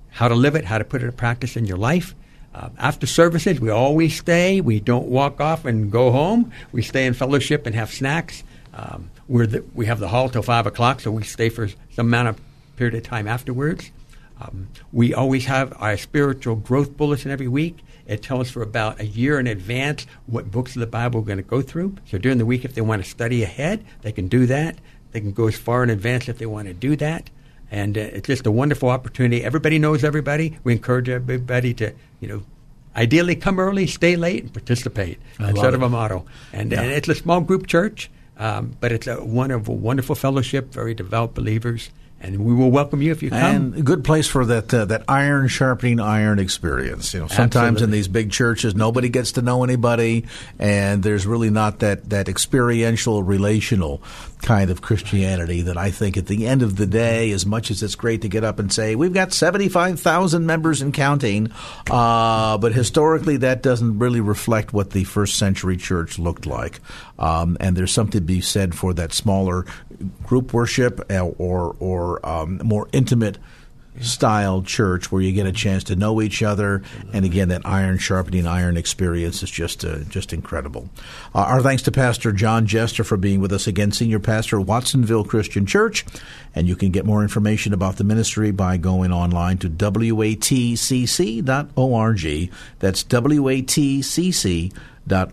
how 0.09 0.27
to 0.27 0.35
live 0.35 0.55
it, 0.55 0.65
how 0.65 0.77
to 0.77 0.83
put 0.83 1.01
it 1.01 1.05
in 1.05 1.11
practice 1.13 1.55
in 1.55 1.65
your 1.65 1.77
life. 1.77 2.15
Uh, 2.53 2.69
after 2.77 3.05
services, 3.05 3.59
we 3.59 3.69
always 3.69 4.17
stay. 4.17 4.59
We 4.59 4.79
don't 4.79 5.07
walk 5.07 5.39
off 5.39 5.65
and 5.65 5.91
go 5.91 6.11
home. 6.11 6.51
We 6.71 6.81
stay 6.81 7.05
in 7.05 7.13
fellowship 7.13 7.65
and 7.65 7.75
have 7.75 7.91
snacks. 7.91 8.43
Um, 8.73 9.11
we're 9.27 9.47
the, 9.47 9.63
we 9.73 9.85
have 9.85 9.99
the 9.99 10.07
hall 10.07 10.29
till 10.29 10.41
5 10.41 10.67
o'clock, 10.67 10.99
so 10.99 11.11
we 11.11 11.23
stay 11.23 11.49
for 11.49 11.67
some 11.91 12.07
amount 12.07 12.29
of 12.29 12.41
period 12.75 12.95
of 12.95 13.03
time 13.03 13.27
afterwards. 13.27 13.91
Um, 14.41 14.69
we 14.93 15.13
always 15.13 15.45
have 15.45 15.73
our 15.77 15.97
spiritual 15.97 16.55
growth 16.55 16.95
bulletin 16.95 17.29
every 17.29 17.47
week. 17.47 17.77
It 18.09 18.23
tells 18.23 18.47
us 18.47 18.51
for 18.51 18.63
about 18.63 18.99
a 18.99 19.05
year 19.05 19.39
in 19.39 19.45
advance 19.45 20.07
what 20.25 20.49
books 20.49 20.75
of 20.75 20.79
the 20.79 20.87
Bible 20.87 21.19
we're 21.19 21.27
going 21.27 21.37
to 21.37 21.43
go 21.43 21.61
through. 21.61 21.95
So 22.07 22.17
during 22.17 22.39
the 22.39 22.45
week, 22.45 22.65
if 22.65 22.73
they 22.73 22.81
want 22.81 23.03
to 23.03 23.09
study 23.09 23.43
ahead, 23.43 23.85
they 24.01 24.11
can 24.11 24.27
do 24.27 24.47
that. 24.47 24.79
They 25.11 25.21
can 25.21 25.31
go 25.31 25.47
as 25.47 25.55
far 25.55 25.83
in 25.83 25.91
advance 25.91 26.27
if 26.27 26.39
they 26.39 26.47
want 26.47 26.67
to 26.67 26.73
do 26.73 26.95
that. 26.95 27.29
And 27.69 27.95
uh, 27.95 28.01
it's 28.01 28.25
just 28.25 28.47
a 28.47 28.51
wonderful 28.51 28.89
opportunity. 28.89 29.43
Everybody 29.43 29.77
knows 29.77 30.03
everybody. 30.03 30.57
We 30.63 30.73
encourage 30.73 31.07
everybody 31.07 31.75
to, 31.75 31.93
you 32.19 32.27
know, 32.27 32.41
ideally 32.95 33.35
come 33.35 33.59
early, 33.59 33.85
stay 33.85 34.15
late, 34.15 34.41
and 34.41 34.51
participate. 34.51 35.19
That's 35.37 35.59
sort 35.59 35.75
of 35.75 35.83
a 35.83 35.89
motto. 35.89 36.25
And, 36.51 36.71
yeah. 36.71 36.81
and, 36.81 36.91
it's 36.91 37.07
a 37.07 37.15
small 37.15 37.41
group 37.41 37.67
church, 37.67 38.09
um, 38.37 38.75
but 38.79 38.91
it's 38.91 39.05
a 39.05 39.23
wonderful, 39.23 39.77
wonderful 39.77 40.15
fellowship, 40.15 40.73
very 40.73 40.95
devout 40.95 41.35
believers 41.35 41.91
and 42.21 42.43
we 42.43 42.53
will 42.53 42.71
welcome 42.71 43.01
you 43.01 43.11
if 43.11 43.23
you 43.23 43.29
come. 43.29 43.39
And 43.39 43.75
a 43.75 43.81
good 43.81 44.03
place 44.03 44.27
for 44.27 44.45
that 44.45 44.73
uh, 44.73 44.85
that 44.85 45.03
iron 45.07 45.47
sharpening 45.47 45.99
iron 45.99 46.39
experience. 46.39 47.13
You 47.13 47.21
know, 47.21 47.27
sometimes 47.27 47.55
Absolutely. 47.55 47.83
in 47.83 47.91
these 47.91 48.07
big 48.07 48.31
churches, 48.31 48.75
nobody 48.75 49.09
gets 49.09 49.33
to 49.33 49.41
know 49.41 49.63
anybody, 49.63 50.25
and 50.57 51.01
there's 51.03 51.25
really 51.25 51.49
not 51.49 51.79
that 51.79 52.09
that 52.09 52.27
experiential, 52.27 53.23
relational 53.23 54.01
kind 54.41 54.69
of 54.69 54.81
Christianity 54.81 55.63
that 55.63 55.77
I 55.77 55.91
think 55.91 56.17
at 56.17 56.27
the 56.27 56.47
end 56.47 56.61
of 56.61 56.75
the 56.77 56.85
day, 56.85 57.31
as 57.31 57.45
much 57.45 57.71
as 57.71 57.83
it's 57.83 57.95
great 57.95 58.21
to 58.21 58.29
get 58.29 58.43
up 58.43 58.59
and 58.59 58.71
say, 58.71 58.95
we've 58.95 59.13
got 59.13 59.33
75,000 59.33 60.45
members 60.45 60.81
and 60.81 60.93
counting, 60.93 61.51
uh, 61.89 62.57
but 62.57 62.73
historically 62.73 63.37
that 63.37 63.61
doesn't 63.61 63.99
really 63.99 64.21
reflect 64.21 64.71
what 64.73 64.91
the 64.91 65.03
first 65.03 65.37
century 65.37 65.77
church 65.77 66.17
looked 66.17 66.45
like. 66.45 66.79
Um, 67.17 67.57
and 67.59 67.75
there's 67.75 67.91
something 67.91 68.21
to 68.21 68.25
be 68.25 68.41
said 68.41 68.75
for 68.75 68.93
that 68.93 69.11
smaller 69.11 69.65
group 70.23 70.53
worship 70.53 71.11
uh, 71.11 71.19
or, 71.19 71.75
or 72.09 72.25
um, 72.25 72.61
more 72.63 72.87
intimate 72.91 73.37
style 74.01 74.61
church 74.61 75.11
where 75.11 75.21
you 75.21 75.31
get 75.33 75.45
a 75.45 75.51
chance 75.51 75.83
to 75.85 75.95
know 75.95 76.21
each 76.21 76.41
other, 76.41 76.81
and 77.11 77.25
again, 77.25 77.49
that 77.49 77.61
iron 77.65 77.97
sharpening 77.97 78.47
iron 78.47 78.77
experience 78.77 79.43
is 79.43 79.51
just 79.51 79.83
uh, 79.83 79.99
just 80.09 80.31
incredible. 80.31 80.89
Uh, 81.33 81.39
our 81.39 81.61
thanks 81.61 81.83
to 81.83 81.91
Pastor 81.91 82.31
John 82.31 82.65
Jester 82.65 83.03
for 83.03 83.17
being 83.17 83.41
with 83.41 83.51
us 83.51 83.67
again, 83.67 83.91
senior 83.91 84.19
pastor 84.19 84.61
Watsonville 84.61 85.25
Christian 85.25 85.65
Church, 85.65 86.05
and 86.55 86.67
you 86.67 86.75
can 86.75 86.91
get 86.91 87.05
more 87.05 87.23
information 87.23 87.73
about 87.73 87.97
the 87.97 88.03
ministry 88.03 88.51
by 88.51 88.77
going 88.77 89.11
online 89.11 89.57
to 89.59 89.69
watcc.org. 89.69 91.41
That's 92.79 93.03
watcc 93.03 94.73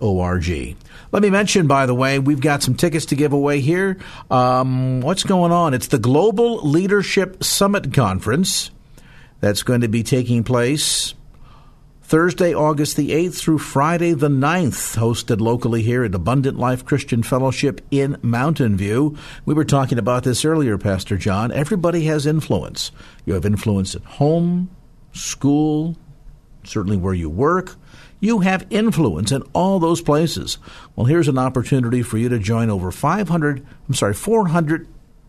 org. 0.00 0.76
Let 1.12 1.22
me 1.22 1.30
mention, 1.30 1.66
by 1.66 1.86
the 1.86 1.94
way, 1.94 2.18
we've 2.18 2.40
got 2.40 2.62
some 2.62 2.74
tickets 2.74 3.06
to 3.06 3.16
give 3.16 3.32
away 3.32 3.60
here. 3.60 3.98
Um, 4.30 5.00
what's 5.00 5.24
going 5.24 5.52
on? 5.52 5.74
It's 5.74 5.88
the 5.88 5.98
Global 5.98 6.58
Leadership 6.66 7.42
Summit 7.44 7.92
Conference 7.92 8.70
that's 9.40 9.62
going 9.62 9.82
to 9.82 9.88
be 9.88 10.02
taking 10.02 10.44
place 10.44 11.14
Thursday, 12.06 12.54
August 12.54 12.96
the 12.96 13.10
8th 13.10 13.34
through 13.34 13.58
Friday 13.58 14.12
the 14.12 14.28
9th, 14.28 14.96
hosted 14.96 15.40
locally 15.40 15.82
here 15.82 16.04
at 16.04 16.14
Abundant 16.14 16.56
Life 16.56 16.84
Christian 16.84 17.24
Fellowship 17.24 17.80
in 17.90 18.16
Mountain 18.22 18.76
View. 18.76 19.18
We 19.44 19.54
were 19.54 19.64
talking 19.64 19.98
about 19.98 20.22
this 20.22 20.44
earlier, 20.44 20.78
Pastor 20.78 21.16
John. 21.16 21.50
Everybody 21.50 22.04
has 22.04 22.24
influence. 22.24 22.92
You 23.24 23.34
have 23.34 23.44
influence 23.44 23.96
at 23.96 24.04
home, 24.04 24.70
school, 25.14 25.96
certainly 26.62 26.96
where 26.96 27.12
you 27.12 27.28
work 27.28 27.74
you 28.20 28.40
have 28.40 28.66
influence 28.70 29.32
in 29.32 29.42
all 29.52 29.78
those 29.78 30.00
places. 30.00 30.58
Well, 30.94 31.06
here's 31.06 31.28
an 31.28 31.38
opportunity 31.38 32.02
for 32.02 32.18
you 32.18 32.28
to 32.28 32.38
join 32.38 32.70
over 32.70 32.90
500, 32.90 33.66
I'm 33.88 33.94
sorry, 33.94 34.14
400 34.14 34.86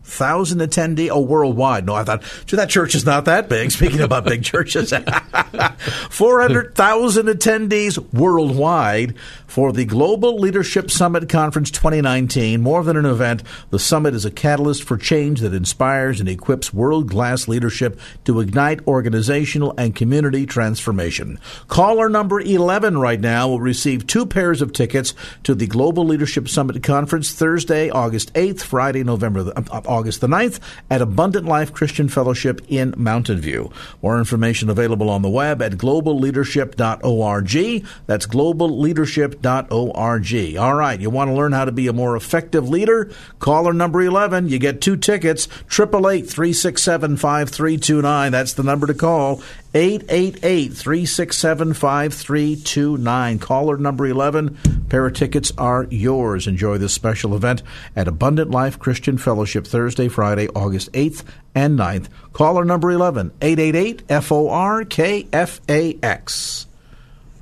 thousand 0.08 0.60
attendee 0.60 1.10
oh 1.10 1.20
worldwide. 1.20 1.86
No 1.86 1.94
i 1.94 2.04
thought 2.04 2.22
that 2.48 2.70
church 2.70 2.94
is 2.94 3.04
not 3.04 3.26
that 3.26 3.48
big. 3.48 3.70
Speaking 3.78 4.00
about 4.00 4.24
big 4.24 4.42
churches. 4.42 4.92
400000 6.10 7.26
attendees 7.26 8.12
worldwide 8.12 9.14
for 9.46 9.72
the 9.72 9.84
global 9.84 10.38
leadership 10.38 10.90
summit 10.90 11.28
conference 11.28 11.70
2019 11.70 12.60
more 12.60 12.82
than 12.84 12.96
an 12.96 13.06
event 13.06 13.42
the 13.70 13.78
summit 13.78 14.14
is 14.14 14.24
a 14.24 14.30
catalyst 14.30 14.82
for 14.84 14.96
change 14.96 15.40
that 15.40 15.54
inspires 15.54 16.20
and 16.20 16.28
equips 16.28 16.72
world-class 16.72 17.48
leadership 17.48 17.98
to 18.24 18.40
ignite 18.40 18.86
organizational 18.86 19.74
and 19.78 19.94
community 19.94 20.46
transformation. 20.46 21.38
Caller 21.68 22.08
number 22.08 22.40
11 22.40 22.98
right 22.98 23.20
now. 23.20 23.48
Will 23.48 23.60
receive 23.60 24.06
two 24.06 24.26
pairs 24.26 24.60
of 24.62 24.72
tickets 24.72 25.14
to 25.44 25.54
the 25.54 25.66
global 25.66 26.04
leadership 26.04 26.48
summit 26.48 26.82
conference 26.82 27.32
thursday 27.32 27.90
august 27.90 28.32
8th 28.34 28.62
friday 28.62 29.02
november 29.02 29.52
uh, 29.56 29.80
August 29.98 30.20
the 30.20 30.28
9th 30.28 30.60
at 30.88 31.02
Abundant 31.02 31.44
Life 31.44 31.72
Christian 31.72 32.08
Fellowship 32.08 32.60
in 32.68 32.94
Mountain 32.96 33.40
View. 33.40 33.72
More 34.00 34.16
information 34.16 34.70
available 34.70 35.10
on 35.10 35.22
the 35.22 35.28
web 35.28 35.60
at 35.60 35.72
globalleadership.org. 35.72 37.84
That's 38.06 38.28
globalleadership.org. 38.28 40.56
All 40.56 40.74
right, 40.74 41.00
you 41.00 41.10
want 41.10 41.30
to 41.30 41.34
learn 41.34 41.52
how 41.52 41.64
to 41.64 41.72
be 41.72 41.88
a 41.88 41.92
more 41.92 42.14
effective 42.14 42.68
leader? 42.68 43.10
Caller 43.40 43.72
number 43.72 44.00
11, 44.00 44.48
you 44.48 44.60
get 44.60 44.80
two 44.80 44.96
tickets, 44.96 45.48
888 45.66 46.28
367 46.28 47.16
5329. 47.16 48.30
That's 48.30 48.52
the 48.52 48.62
number 48.62 48.86
to 48.86 48.94
call. 48.94 49.42
888 49.74 50.72
367 50.72 51.74
5329. 51.74 53.38
Caller 53.38 53.76
number 53.76 54.06
11. 54.06 54.56
Pair 54.88 55.06
of 55.06 55.12
tickets 55.12 55.52
are 55.58 55.86
yours. 55.90 56.46
Enjoy 56.46 56.78
this 56.78 56.94
special 56.94 57.34
event 57.36 57.62
at 57.94 58.08
Abundant 58.08 58.50
Life 58.50 58.78
Christian 58.78 59.18
Fellowship 59.18 59.66
Thursday, 59.66 60.08
Friday, 60.08 60.48
August 60.48 60.90
8th 60.92 61.22
and 61.54 61.78
9th. 61.78 62.08
Caller 62.32 62.64
number 62.64 62.90
11. 62.90 63.32
888 63.42 64.06
FORKFAX. 64.08 65.44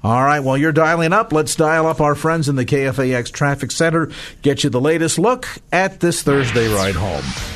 All 0.03 0.25
right, 0.25 0.41
while 0.41 0.57
you're 0.57 0.73
dialing 0.73 1.12
up, 1.12 1.33
let's 1.33 1.57
dial 1.57 1.87
up 1.87 2.01
our 2.01 2.15
friends 2.15 2.49
in 2.49 2.55
the 2.55 2.65
KFAX 2.65 3.33
Traffic 3.33 3.73
Center, 3.73 4.11
get 4.43 4.62
you 4.62 4.71
the 4.71 4.81
latest 4.81 5.19
look 5.19 5.49
at 5.73 5.99
this 5.99 6.23
Thursday 6.23 6.73
ride 6.73 6.95
home. 6.95 7.56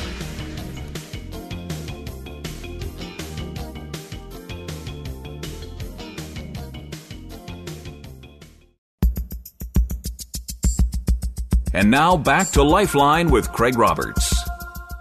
And 11.81 11.89
now 11.89 12.15
back 12.15 12.49
to 12.49 12.61
Lifeline 12.61 13.31
with 13.31 13.51
Craig 13.51 13.75
Roberts. 13.75 14.31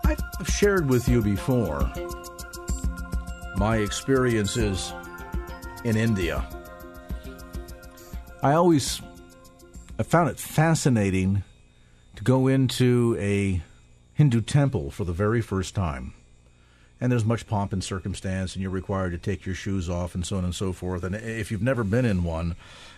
I've 0.06 0.48
shared 0.48 0.88
with 0.88 1.10
you 1.10 1.20
before 1.20 1.92
my 3.56 3.76
experiences 3.76 4.94
in 5.84 5.98
India. 5.98 6.42
I 8.42 8.54
always 8.54 9.02
I 9.98 10.04
found 10.04 10.30
it 10.30 10.38
fascinating 10.38 11.42
to 12.16 12.24
go 12.24 12.46
into 12.46 13.14
a 13.20 13.60
Hindu 14.14 14.40
temple 14.40 14.90
for 14.90 15.04
the 15.04 15.12
very 15.12 15.42
first 15.42 15.74
time 15.74 16.14
and 17.00 17.10
there's 17.10 17.24
much 17.24 17.46
pomp 17.46 17.72
and 17.72 17.82
circumstance, 17.82 18.54
and 18.54 18.62
you're 18.62 18.70
required 18.70 19.12
to 19.12 19.18
take 19.18 19.46
your 19.46 19.54
shoes 19.54 19.88
off, 19.88 20.14
and 20.14 20.26
so 20.26 20.36
on 20.36 20.44
and 20.44 20.54
so 20.54 20.72
forth. 20.72 21.02
And 21.02 21.14
if 21.14 21.50
you've 21.50 21.62
never 21.62 21.82
been 21.82 22.04
in 22.04 22.24
one, 22.24 22.56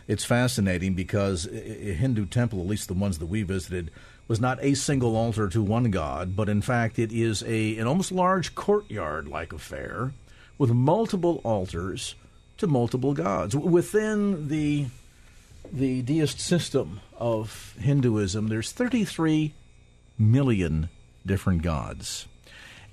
it's 0.08 0.24
fascinating 0.24 0.94
because 0.94 1.46
a 1.46 1.94
Hindu 1.94 2.26
temple, 2.26 2.60
at 2.60 2.66
least 2.66 2.88
the 2.88 2.94
ones 2.94 3.18
that 3.18 3.26
we 3.26 3.42
visited, 3.42 3.90
was 4.28 4.40
not 4.40 4.58
a 4.62 4.74
single 4.74 5.16
altar 5.16 5.48
to 5.48 5.62
one 5.62 5.90
god, 5.90 6.34
but 6.36 6.48
in 6.48 6.62
fact 6.62 6.98
it 6.98 7.12
is 7.12 7.42
a 7.44 7.76
an 7.78 7.86
almost 7.86 8.12
large 8.12 8.54
courtyard 8.54 9.28
like 9.28 9.52
affair 9.52 10.12
with 10.58 10.70
multiple 10.70 11.40
altars 11.44 12.14
to 12.58 12.66
multiple 12.66 13.14
gods 13.14 13.56
within 13.56 14.48
the 14.48 14.86
the 15.72 16.02
deist 16.02 16.40
system 16.40 17.00
of 17.18 17.74
Hinduism. 17.80 18.48
There's 18.48 18.72
33 18.72 19.54
million 20.18 20.88
different 21.24 21.62
gods. 21.62 22.26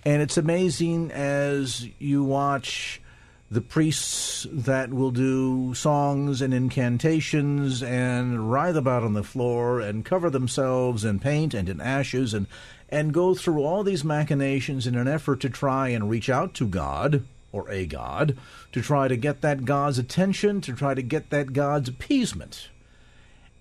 And 0.06 0.22
it's 0.22 0.38
amazing 0.38 1.12
as 1.12 1.88
you 2.00 2.24
watch 2.24 3.02
the 3.52 3.62
priests 3.62 4.46
that 4.52 4.94
will 4.94 5.12
do 5.12 5.74
songs 5.74 6.42
and 6.42 6.54
incantations 6.54 7.82
and 7.82 8.52
writhe 8.52 8.76
about 8.76 9.04
on 9.04 9.14
the 9.14 9.24
floor 9.24 9.80
and 9.80 10.06
cover 10.06 10.30
themselves 10.30 11.04
in 11.04 11.20
paint 11.20 11.54
and 11.54 11.68
in 11.68 11.82
ashes 11.82 12.34
and, 12.34 12.46
and 12.90 13.14
go 13.14 13.34
through 13.34 13.64
all 13.64 13.84
these 13.84 14.04
machinations 14.04 14.86
in 14.86 14.96
an 14.96 15.08
effort 15.08 15.40
to 15.40 15.50
try 15.50 15.90
and 15.90 16.10
reach 16.10 16.30
out 16.30 16.54
to 16.54 16.68
God 16.68 17.24
or 17.52 17.68
a 17.72 17.88
God, 17.88 18.38
to 18.72 18.82
try 18.82 19.08
to 19.08 19.18
get 19.18 19.42
that 19.42 19.66
God's 19.66 19.98
attention, 19.98 20.62
to 20.62 20.74
try 20.74 20.94
to 20.94 21.02
get 21.02 21.32
that 21.32 21.52
God's 21.52 21.90
appeasement. 21.90 22.70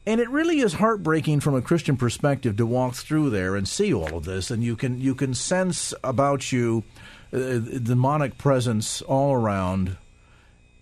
And 0.04 0.20
it 0.20 0.28
really 0.28 0.60
is 0.60 0.74
heartbreaking 0.74 1.40
from 1.40 1.54
a 1.54 1.62
Christian 1.62 1.96
perspective 1.96 2.56
to 2.56 2.66
walk 2.66 2.94
through 2.94 3.30
there 3.30 3.56
and 3.56 3.66
see 3.66 3.92
all 3.92 4.16
of 4.16 4.24
this, 4.24 4.50
and 4.50 4.62
you 4.62 4.76
can 4.76 5.00
you 5.00 5.14
can 5.14 5.34
sense 5.34 5.92
about 6.02 6.52
you 6.52 6.82
uh, 7.32 7.58
demonic 7.82 8.38
presence 8.38 9.02
all 9.02 9.34
around, 9.34 9.96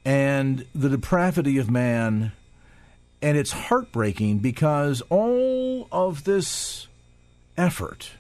and 0.05 0.67
the 0.75 0.89
depravity 0.89 1.59
of 1.59 1.71
man, 1.71 2.33
and 3.21 3.37
it's 3.37 3.53
heartbreaking 3.53 4.39
because 4.39 5.03
all 5.11 5.89
of 5.91 6.25
this 6.25 6.87
effort 7.57 8.13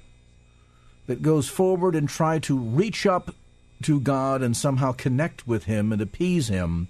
that 1.07 1.23
goes 1.23 1.49
forward 1.49 1.95
and 1.95 2.09
try 2.09 2.39
to 2.41 2.59
reach 2.59 3.07
up 3.07 3.35
to 3.83 4.01
God 4.01 4.43
and 4.43 4.57
somehow 4.57 4.93
connect 4.93 5.47
with 5.47 5.65
Him 5.65 5.93
and 5.93 6.01
appease 6.01 6.49
Him, 6.49 6.89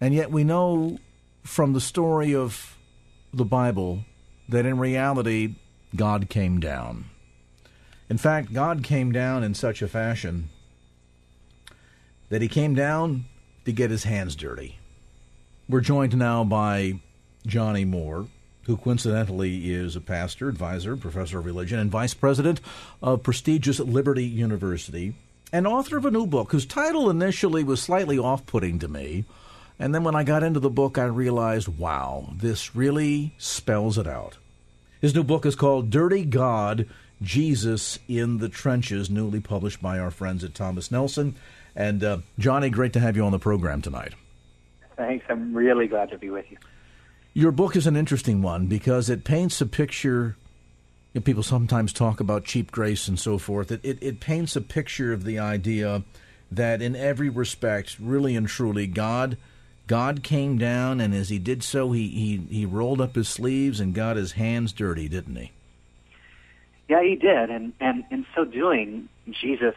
and 0.00 0.14
yet 0.14 0.30
we 0.30 0.42
know 0.42 0.98
from 1.44 1.72
the 1.72 1.80
story 1.80 2.34
of 2.34 2.76
the 3.32 3.44
Bible 3.44 4.04
that 4.48 4.66
in 4.66 4.78
reality 4.78 5.54
God 5.94 6.28
came 6.28 6.58
down. 6.58 7.06
In 8.08 8.18
fact, 8.18 8.52
God 8.52 8.82
came 8.84 9.12
down 9.12 9.42
in 9.42 9.54
such 9.54 9.82
a 9.82 9.88
fashion 9.88 10.48
that 12.28 12.42
he 12.42 12.48
came 12.48 12.74
down 12.74 13.24
to 13.64 13.72
get 13.72 13.90
his 13.90 14.04
hands 14.04 14.36
dirty. 14.36 14.78
We're 15.68 15.80
joined 15.80 16.16
now 16.16 16.44
by 16.44 17.00
Johnny 17.46 17.84
Moore, 17.84 18.26
who 18.64 18.76
coincidentally 18.76 19.72
is 19.72 19.96
a 19.96 20.00
pastor, 20.00 20.48
advisor, 20.48 20.96
professor 20.96 21.38
of 21.38 21.46
religion, 21.46 21.78
and 21.78 21.90
vice 21.90 22.14
president 22.14 22.60
of 23.02 23.22
prestigious 23.22 23.80
Liberty 23.80 24.24
University, 24.24 25.14
and 25.52 25.66
author 25.66 25.96
of 25.96 26.04
a 26.04 26.10
new 26.10 26.26
book 26.26 26.52
whose 26.52 26.66
title 26.66 27.10
initially 27.10 27.64
was 27.64 27.82
slightly 27.82 28.18
off 28.18 28.46
putting 28.46 28.78
to 28.78 28.88
me 28.88 29.24
and 29.78 29.94
then 29.94 30.04
when 30.04 30.14
I 30.14 30.24
got 30.24 30.42
into 30.42 30.60
the 30.60 30.70
book, 30.70 30.96
I 30.96 31.04
realized, 31.04 31.68
wow, 31.68 32.30
this 32.34 32.74
really 32.74 33.34
spells 33.38 33.98
it 33.98 34.06
out. 34.06 34.38
His 35.00 35.14
new 35.14 35.22
book 35.22 35.44
is 35.44 35.54
called 35.54 35.90
Dirty 35.90 36.24
God 36.24 36.88
Jesus 37.22 37.98
in 38.08 38.38
the 38.38 38.48
Trenches, 38.48 39.08
newly 39.08 39.40
published 39.40 39.80
by 39.82 39.98
our 39.98 40.10
friends 40.10 40.44
at 40.44 40.54
Thomas 40.54 40.90
Nelson. 40.90 41.36
And 41.74 42.02
uh, 42.02 42.18
Johnny, 42.38 42.70
great 42.70 42.92
to 42.94 43.00
have 43.00 43.16
you 43.16 43.24
on 43.24 43.32
the 43.32 43.38
program 43.38 43.82
tonight. 43.82 44.14
Thanks. 44.96 45.26
I'm 45.28 45.54
really 45.54 45.86
glad 45.86 46.10
to 46.10 46.18
be 46.18 46.30
with 46.30 46.50
you. 46.50 46.56
Your 47.34 47.52
book 47.52 47.76
is 47.76 47.86
an 47.86 47.96
interesting 47.96 48.40
one 48.40 48.66
because 48.66 49.10
it 49.10 49.24
paints 49.24 49.60
a 49.60 49.66
picture. 49.66 50.36
You 51.12 51.20
know, 51.20 51.24
people 51.24 51.42
sometimes 51.42 51.92
talk 51.92 52.20
about 52.20 52.44
cheap 52.44 52.70
grace 52.70 53.08
and 53.08 53.18
so 53.18 53.36
forth. 53.38 53.70
It, 53.70 53.80
it, 53.82 53.98
it 54.00 54.20
paints 54.20 54.56
a 54.56 54.60
picture 54.60 55.12
of 55.12 55.24
the 55.24 55.38
idea 55.38 56.02
that, 56.50 56.80
in 56.80 56.96
every 56.96 57.28
respect, 57.28 57.98
really 57.98 58.36
and 58.36 58.48
truly, 58.48 58.86
God 58.86 59.36
God 59.86 60.24
came 60.24 60.58
down, 60.58 61.00
and 61.00 61.14
as 61.14 61.28
he 61.28 61.38
did 61.38 61.62
so, 61.62 61.92
he, 61.92 62.08
he, 62.08 62.36
he 62.50 62.66
rolled 62.66 63.00
up 63.00 63.14
his 63.14 63.28
sleeves 63.28 63.78
and 63.78 63.94
got 63.94 64.16
his 64.16 64.32
hands 64.32 64.72
dirty, 64.72 65.08
didn't 65.08 65.36
he? 65.36 65.52
Yeah, 66.88 67.02
he 67.02 67.16
did. 67.16 67.50
And, 67.50 67.72
and 67.80 68.04
in 68.10 68.26
so 68.34 68.44
doing, 68.44 69.08
Jesus 69.28 69.74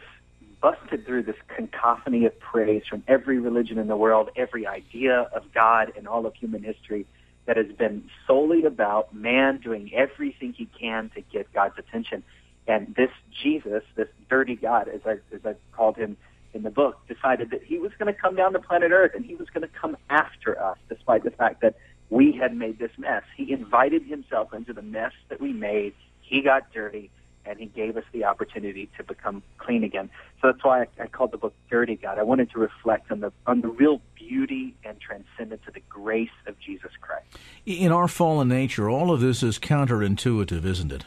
busted 0.60 1.06
through 1.06 1.22
this 1.22 1.36
cacophony 1.48 2.26
of 2.26 2.38
praise 2.38 2.82
from 2.88 3.02
every 3.08 3.38
religion 3.38 3.78
in 3.78 3.88
the 3.88 3.96
world, 3.96 4.30
every 4.36 4.66
idea 4.66 5.28
of 5.34 5.52
God 5.52 5.92
in 5.96 6.06
all 6.06 6.26
of 6.26 6.34
human 6.34 6.62
history 6.62 7.06
that 7.46 7.56
has 7.56 7.72
been 7.76 8.04
solely 8.26 8.64
about 8.64 9.14
man 9.14 9.58
doing 9.58 9.90
everything 9.94 10.52
he 10.52 10.68
can 10.78 11.10
to 11.14 11.22
get 11.32 11.52
God's 11.52 11.78
attention. 11.78 12.22
And 12.68 12.94
this 12.94 13.10
Jesus, 13.42 13.82
this 13.96 14.08
dirty 14.28 14.54
God, 14.54 14.88
as 14.88 15.00
I, 15.06 15.12
as 15.34 15.40
I 15.44 15.54
called 15.72 15.96
him, 15.96 16.16
in 16.52 16.62
the 16.62 16.70
book 16.70 16.98
decided 17.08 17.50
that 17.50 17.62
he 17.62 17.78
was 17.78 17.92
going 17.98 18.12
to 18.12 18.20
come 18.20 18.34
down 18.36 18.52
to 18.52 18.58
planet 18.58 18.90
Earth 18.92 19.12
and 19.14 19.24
he 19.24 19.34
was 19.34 19.48
going 19.50 19.62
to 19.62 19.74
come 19.80 19.96
after 20.08 20.60
us, 20.60 20.76
despite 20.88 21.24
the 21.24 21.30
fact 21.30 21.60
that 21.62 21.76
we 22.10 22.32
had 22.32 22.54
made 22.54 22.78
this 22.78 22.90
mess. 22.98 23.22
He 23.36 23.52
invited 23.52 24.04
himself 24.04 24.52
into 24.52 24.72
the 24.72 24.82
mess 24.82 25.12
that 25.28 25.40
we 25.40 25.52
made. 25.52 25.94
He 26.30 26.42
got 26.42 26.72
dirty 26.72 27.10
and 27.44 27.58
he 27.58 27.66
gave 27.66 27.96
us 27.96 28.04
the 28.12 28.24
opportunity 28.24 28.88
to 28.96 29.02
become 29.02 29.42
clean 29.58 29.82
again. 29.82 30.08
So 30.40 30.52
that's 30.52 30.62
why 30.62 30.82
I, 30.82 31.02
I 31.02 31.06
called 31.08 31.32
the 31.32 31.38
book 31.38 31.54
Dirty 31.68 31.96
God. 31.96 32.18
I 32.18 32.22
wanted 32.22 32.50
to 32.52 32.60
reflect 32.60 33.10
on 33.10 33.20
the 33.20 33.32
on 33.46 33.62
the 33.62 33.68
real 33.68 34.00
beauty 34.14 34.76
and 34.84 35.00
transcendence 35.00 35.62
of 35.66 35.74
the 35.74 35.82
grace 35.88 36.30
of 36.46 36.58
Jesus 36.60 36.92
Christ. 37.00 37.26
In 37.66 37.90
our 37.90 38.06
fallen 38.06 38.48
nature, 38.48 38.88
all 38.88 39.10
of 39.10 39.20
this 39.20 39.42
is 39.42 39.58
counterintuitive, 39.58 40.64
isn't 40.64 40.92
it? 40.92 41.04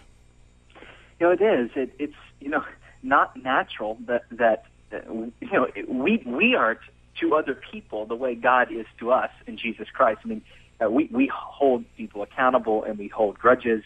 You 1.20 1.28
know, 1.28 1.32
it 1.32 1.42
is. 1.42 1.72
It, 1.76 1.96
it's 1.98 2.14
you 2.42 2.50
know 2.50 2.66
not 3.02 3.42
natural 3.42 3.98
that 4.08 4.24
that 4.32 4.66
you 4.92 5.32
know, 5.42 5.68
we 5.88 6.22
we 6.26 6.56
aren't 6.56 6.82
to 7.22 7.36
other 7.36 7.58
people 7.72 8.06
the 8.06 8.16
way 8.16 8.36
God 8.36 8.72
is 8.72 8.88
to 9.00 9.14
us 9.14 9.32
in 9.48 9.56
Jesus 9.58 9.88
Christ. 9.94 10.20
I 10.26 10.28
mean, 10.28 10.42
uh, 10.84 10.90
we 10.90 11.08
we 11.12 11.32
hold 11.34 11.86
people 11.96 12.24
accountable 12.24 12.84
and 12.84 12.98
we 12.98 13.08
hold 13.08 13.40
grudges, 13.40 13.84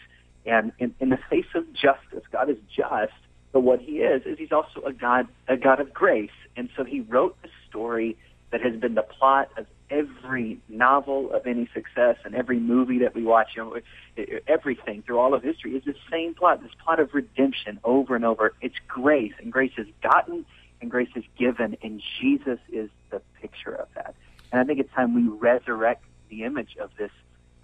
and 0.48 0.72
in, 0.78 0.94
in 1.00 1.08
the 1.10 1.18
face 1.30 1.46
of 1.54 1.64
justice, 1.72 2.24
God 2.32 2.50
is 2.50 2.58
just. 2.74 3.12
But 3.52 3.60
what 3.60 3.80
He 3.80 3.98
is 3.98 4.22
is 4.26 4.38
He's 4.38 4.52
also 4.52 4.80
a 4.82 4.92
God 4.92 5.28
a 5.46 5.56
God 5.56 5.80
of 5.80 5.92
grace, 5.92 6.30
and 6.56 6.68
so 6.76 6.84
He 6.84 7.00
wrote 7.00 7.36
a 7.44 7.48
story 7.68 8.16
that 8.50 8.60
has 8.60 8.74
been 8.76 8.94
the 8.94 9.02
plot 9.02 9.50
of 9.56 9.66
every 9.90 10.58
novel 10.68 11.32
of 11.32 11.46
any 11.46 11.68
success 11.72 12.16
and 12.24 12.34
every 12.34 12.58
movie 12.58 12.98
that 12.98 13.14
we 13.14 13.24
watch, 13.24 13.48
you 13.56 13.64
know, 13.64 14.26
everything 14.46 15.02
through 15.02 15.18
all 15.18 15.34
of 15.34 15.42
history 15.42 15.74
is 15.74 15.84
the 15.84 15.94
same 16.10 16.34
plot, 16.34 16.62
this 16.62 16.72
plot 16.82 17.00
of 17.00 17.14
redemption 17.14 17.78
over 17.84 18.14
and 18.14 18.24
over. 18.24 18.54
It's 18.60 18.76
grace, 18.86 19.32
and 19.40 19.52
grace 19.52 19.72
has 19.76 19.86
gotten 20.02 20.44
and 20.80 20.90
grace 20.90 21.08
is 21.16 21.24
given, 21.38 21.76
and 21.82 22.00
Jesus 22.20 22.58
is 22.70 22.88
the 23.10 23.20
picture 23.40 23.74
of 23.74 23.88
that. 23.94 24.14
And 24.52 24.60
I 24.60 24.64
think 24.64 24.78
it's 24.78 24.92
time 24.92 25.14
we 25.14 25.28
resurrect 25.28 26.04
the 26.30 26.44
image 26.44 26.76
of 26.80 26.90
this 26.98 27.10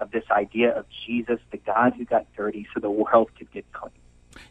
of 0.00 0.10
this 0.10 0.24
idea 0.30 0.70
of 0.70 0.86
Jesus, 1.06 1.38
the 1.50 1.58
God 1.58 1.94
who 1.94 2.04
got 2.04 2.26
dirty, 2.36 2.66
so 2.74 2.80
the 2.80 2.90
world 2.90 3.30
could 3.38 3.50
get 3.52 3.70
clean. 3.72 3.92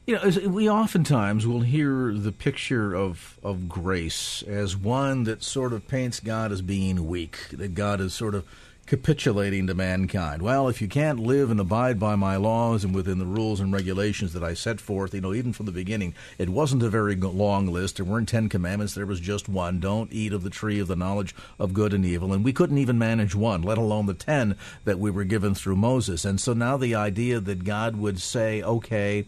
You 0.05 0.15
know, 0.15 0.49
we 0.49 0.69
oftentimes 0.69 1.47
will 1.47 1.61
hear 1.61 2.13
the 2.13 2.31
picture 2.31 2.93
of, 2.93 3.39
of 3.43 3.69
grace 3.69 4.43
as 4.43 4.75
one 4.75 5.23
that 5.23 5.43
sort 5.43 5.73
of 5.73 5.87
paints 5.87 6.19
God 6.19 6.51
as 6.51 6.61
being 6.61 7.07
weak, 7.07 7.49
that 7.51 7.73
God 7.73 8.01
is 8.01 8.13
sort 8.13 8.35
of 8.35 8.45
capitulating 8.85 9.65
to 9.67 9.73
mankind. 9.73 10.41
Well, 10.41 10.67
if 10.67 10.81
you 10.81 10.87
can't 10.89 11.19
live 11.19 11.49
and 11.49 11.59
abide 11.59 11.99
by 11.99 12.15
my 12.15 12.35
laws 12.35 12.83
and 12.83 12.93
within 12.93 13.17
the 13.17 13.25
rules 13.25 13.61
and 13.61 13.71
regulations 13.71 14.33
that 14.33 14.43
I 14.43 14.53
set 14.53 14.81
forth, 14.81 15.13
you 15.13 15.21
know, 15.21 15.33
even 15.33 15.53
from 15.53 15.65
the 15.65 15.71
beginning, 15.71 16.13
it 16.37 16.49
wasn't 16.49 16.83
a 16.83 16.89
very 16.89 17.15
long 17.15 17.67
list. 17.67 17.95
There 17.95 18.05
weren't 18.05 18.27
Ten 18.27 18.49
Commandments. 18.49 18.93
There 18.93 19.05
was 19.05 19.21
just 19.21 19.47
one. 19.47 19.79
Don't 19.79 20.11
eat 20.11 20.33
of 20.33 20.43
the 20.43 20.49
tree 20.49 20.79
of 20.79 20.87
the 20.87 20.97
knowledge 20.97 21.33
of 21.57 21.73
good 21.73 21.93
and 21.93 22.05
evil. 22.05 22.33
And 22.33 22.43
we 22.43 22.51
couldn't 22.51 22.77
even 22.77 22.99
manage 22.99 23.35
one, 23.35 23.61
let 23.61 23.77
alone 23.77 24.05
the 24.05 24.13
ten 24.13 24.57
that 24.83 24.99
we 24.99 25.09
were 25.09 25.23
given 25.23 25.55
through 25.55 25.77
Moses. 25.77 26.25
And 26.25 26.39
so 26.39 26.53
now 26.53 26.75
the 26.75 26.95
idea 26.95 27.39
that 27.39 27.63
God 27.63 27.95
would 27.95 28.19
say, 28.19 28.61
okay, 28.61 29.25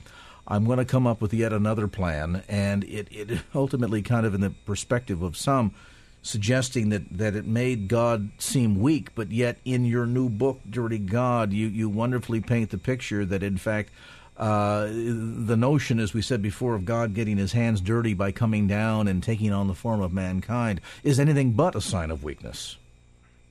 I'm 0.47 0.65
going 0.65 0.79
to 0.79 0.85
come 0.85 1.07
up 1.07 1.21
with 1.21 1.33
yet 1.33 1.53
another 1.53 1.87
plan, 1.87 2.43
and 2.49 2.83
it, 2.83 3.07
it 3.09 3.39
ultimately 3.55 4.01
kind 4.01 4.25
of 4.25 4.33
in 4.33 4.41
the 4.41 4.49
perspective 4.65 5.21
of 5.21 5.37
some– 5.37 5.73
suggesting 6.25 6.89
that, 6.89 7.03
that 7.17 7.35
it 7.35 7.45
made 7.45 7.87
God 7.87 8.31
seem 8.39 8.79
weak, 8.81 9.13
but 9.13 9.31
yet 9.31 9.57
in 9.63 9.85
your 9.85 10.07
new 10.07 10.27
book, 10.27 10.59
Dirty 10.67 10.97
God, 10.97 11.53
you, 11.53 11.67
you 11.67 11.87
wonderfully 11.87 12.41
paint 12.41 12.71
the 12.71 12.79
picture 12.79 13.23
that, 13.25 13.43
in 13.43 13.57
fact, 13.57 13.91
uh, 14.35 14.87
the 14.87 15.55
notion, 15.55 15.99
as 15.99 16.15
we 16.15 16.23
said 16.23 16.41
before, 16.41 16.73
of 16.73 16.83
God 16.83 17.13
getting 17.13 17.37
his 17.37 17.53
hands 17.53 17.79
dirty 17.79 18.15
by 18.15 18.31
coming 18.31 18.67
down 18.67 19.07
and 19.07 19.21
taking 19.21 19.53
on 19.53 19.67
the 19.67 19.75
form 19.75 20.01
of 20.01 20.11
mankind 20.11 20.81
is 21.03 21.19
anything 21.19 21.51
but 21.51 21.75
a 21.75 21.81
sign 21.81 22.09
of 22.09 22.23
weakness. 22.23 22.77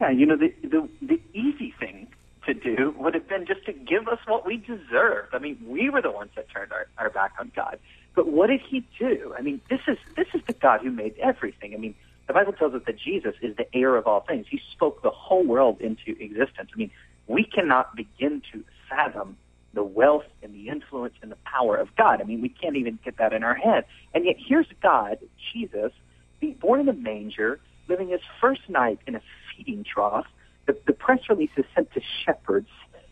Yeah, 0.01 0.11
you 0.11 0.27
know, 0.27 0.37
the, 0.37 0.53
the, 0.63 0.89
the 1.01 1.21
easy 1.33 1.73
thing 1.79 2.09
to 2.47 2.55
do 2.55 2.93
would 2.99 3.15
have 3.15 3.29
been 3.29 3.47
just 3.47 3.65
to 3.67 3.73
give 3.73 4.09
us 4.09 4.19
what 4.27 4.45
we 4.45 4.57
deserved. 4.57 5.33
I 5.33 5.39
mean, 5.39 5.59
we 5.65 5.91
were 5.91 6.03
the 6.03 6.11
ones 6.11 6.33
that 6.35 6.51
turned 6.51 6.73
our, 6.73 6.89
our 6.99 7.09
back 7.09 7.35
on 7.39 7.53
God. 7.55 7.79
but 8.15 8.27
what 8.29 8.49
did 8.49 8.61
he 8.61 8.85
do? 8.99 9.33
I 9.39 9.43
mean, 9.43 9.61
this 9.71 9.81
is 9.87 9.97
this 10.17 10.27
is 10.35 10.43
the 10.47 10.53
God 10.53 10.81
who 10.83 10.91
made 10.91 11.15
everything. 11.19 11.73
I 11.73 11.79
mean, 11.79 11.95
the 12.27 12.33
Bible 12.33 12.53
tells 12.53 12.75
us 12.75 12.83
that 12.87 12.99
Jesus 12.99 13.35
is 13.43 13.57
the 13.57 13.67
heir 13.75 13.97
of 13.97 14.07
all 14.07 14.21
things. 14.21 14.47
He 14.49 14.61
spoke 14.73 15.03
the 15.03 15.11
whole 15.11 15.45
world 15.45 15.81
into 15.81 16.17
existence. 16.21 16.71
I 16.75 16.77
mean, 16.77 16.91
we 17.27 17.45
cannot 17.45 17.95
begin 17.95 18.43
to 18.53 18.65
fathom 18.89 19.37
the 19.75 19.83
wealth 19.83 20.25
and 20.43 20.55
the 20.55 20.69
influence 20.69 21.15
and 21.21 21.31
the 21.31 21.39
power 21.45 21.77
of 21.77 21.95
God. 21.97 22.21
I 22.21 22.25
mean, 22.25 22.41
we 22.41 22.49
can't 22.49 22.77
even 22.77 22.99
get 23.05 23.17
that 23.19 23.33
in 23.33 23.43
our 23.43 23.55
head. 23.55 23.85
And 24.15 24.25
yet 24.25 24.37
here's 24.39 24.67
God, 24.83 25.19
Jesus, 25.53 25.93
being 26.41 26.55
born 26.55 26.81
in 26.81 26.89
a 26.89 26.93
manger, 26.93 27.61
living 27.89 28.09
his 28.09 28.21
first 28.41 28.69
night 28.69 29.01
in 29.07 29.15
a 29.17 29.21
feeding 29.57 29.85
trough. 29.85 30.27
The, 30.67 30.77
the 30.87 30.93
press 30.93 31.21
release 31.29 31.51
is 31.57 31.65
sent 31.75 31.93
to 31.93 32.01
shepherds. 32.25 32.69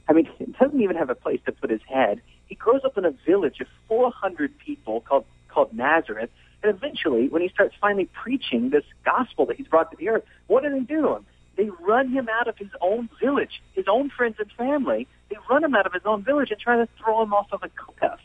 I 0.09 0.12
mean, 0.12 0.29
he 0.38 0.46
doesn't 0.46 0.81
even 0.81 0.96
have 0.96 1.11
a 1.11 1.14
place 1.14 1.40
to 1.46 1.53
put 1.53 1.70
his 1.70 1.83
head. 1.87 2.22
He 2.46 2.55
grows 2.55 2.83
up 2.85 2.96
in 2.96 3.05
a 3.05 3.14
village 3.27 3.61
of 3.61 3.66
400 3.88 4.59
people 4.59 5.01
called 5.01 5.25
called 5.48 5.72
Nazareth. 5.75 6.31
And 6.62 6.75
eventually, 6.75 7.29
when 7.29 7.42
he 7.42 7.48
starts 7.48 7.75
finally 7.81 8.09
preaching 8.12 8.70
this 8.70 8.85
gospel 9.05 9.46
that 9.46 9.57
he's 9.57 9.66
brought 9.66 9.90
to 9.90 9.96
the 9.96 10.09
earth, 10.09 10.25
what 10.46 10.62
do 10.62 10.70
they 10.70 10.81
do 10.81 11.03
to 11.03 11.16
him? 11.16 11.27
They 11.57 11.70
run 11.81 12.09
him 12.09 12.29
out 12.29 12.48
of 12.48 12.57
his 12.57 12.70
own 12.81 13.09
village, 13.20 13.62
his 13.75 13.87
own 13.88 14.11
friends 14.11 14.37
and 14.38 14.51
family. 14.53 15.07
They 15.29 15.37
run 15.51 15.64
him 15.64 15.75
out 15.75 15.87
of 15.87 15.92
his 15.92 16.03
own 16.05 16.22
village 16.22 16.51
and 16.51 16.59
try 16.59 16.77
to 16.77 16.88
throw 16.98 17.22
him 17.22 17.35
off 17.35 17.48
of 17.53 17.62
a 17.62 17.68
cliff. 17.68 18.20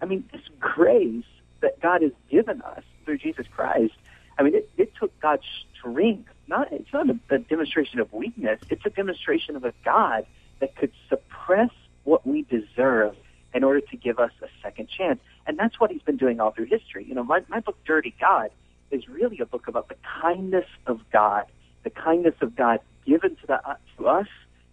I 0.00 0.06
mean, 0.06 0.28
this 0.32 0.42
grace 0.58 1.24
that 1.60 1.80
God 1.80 2.02
has 2.02 2.12
given 2.28 2.60
us 2.62 2.82
through 3.04 3.18
Jesus 3.18 3.46
Christ, 3.54 3.94
I 4.38 4.42
mean, 4.42 4.54
it, 4.54 4.70
it 4.76 4.92
took 4.98 5.18
God's 5.20 5.44
strength. 5.78 6.30
Not 6.48 6.72
it's 6.72 6.92
not 6.92 7.08
a, 7.08 7.18
a 7.30 7.38
demonstration 7.38 8.00
of 8.00 8.12
weakness. 8.12 8.58
It's 8.68 8.84
a 8.84 8.90
demonstration 8.90 9.54
of 9.54 9.64
a 9.64 9.72
God 9.84 10.26
that 10.58 10.74
could 10.76 10.92
suppress 11.08 11.70
what 12.04 12.26
we 12.26 12.42
deserve 12.42 13.14
in 13.54 13.64
order 13.64 13.80
to 13.80 13.96
give 13.96 14.18
us 14.18 14.32
a 14.42 14.48
second 14.62 14.88
chance. 14.88 15.20
And 15.46 15.58
that's 15.58 15.78
what 15.78 15.90
he's 15.90 16.02
been 16.02 16.16
doing 16.16 16.40
all 16.40 16.52
through 16.52 16.66
history. 16.66 17.04
You 17.06 17.14
know, 17.14 17.24
my, 17.24 17.42
my 17.48 17.60
book, 17.60 17.76
Dirty 17.84 18.14
God, 18.20 18.50
is 18.90 19.08
really 19.08 19.38
a 19.40 19.46
book 19.46 19.68
about 19.68 19.88
the 19.88 19.96
kindness 20.20 20.66
of 20.86 21.00
God 21.12 21.46
the 21.82 21.90
kindness 21.90 22.34
of 22.40 22.56
God 22.56 22.80
given 23.06 23.36
to, 23.36 23.46
the, 23.46 23.68
uh, 23.68 23.74
to 23.98 24.08
us 24.08 24.26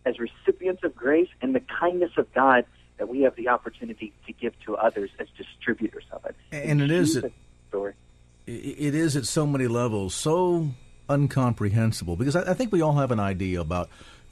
as 0.05 0.15
recipients 0.19 0.83
of 0.83 0.95
grace 0.95 1.29
and 1.41 1.53
the 1.55 1.61
kindness 1.79 2.11
of 2.17 2.31
God 2.33 2.65
that 2.97 3.07
we 3.07 3.21
have 3.21 3.35
the 3.35 3.47
opportunity 3.47 4.13
to 4.27 4.33
give 4.33 4.53
to 4.65 4.75
others 4.75 5.09
as 5.19 5.27
distributors 5.37 6.03
of 6.11 6.25
it. 6.25 6.35
And 6.51 6.81
it 6.81 6.91
is 6.91 7.23
story. 7.69 7.93
It 8.45 8.95
is 8.95 9.15
at 9.15 9.25
so 9.25 9.45
many 9.45 9.67
levels 9.67 10.15
so 10.15 10.69
incomprehensible 11.09 12.15
because 12.15 12.35
I, 12.35 12.51
I 12.51 12.53
think 12.53 12.71
we 12.71 12.81
all 12.81 12.95
have 12.95 13.11
an 13.11 13.19
idea 13.19 13.61
about 13.61 13.89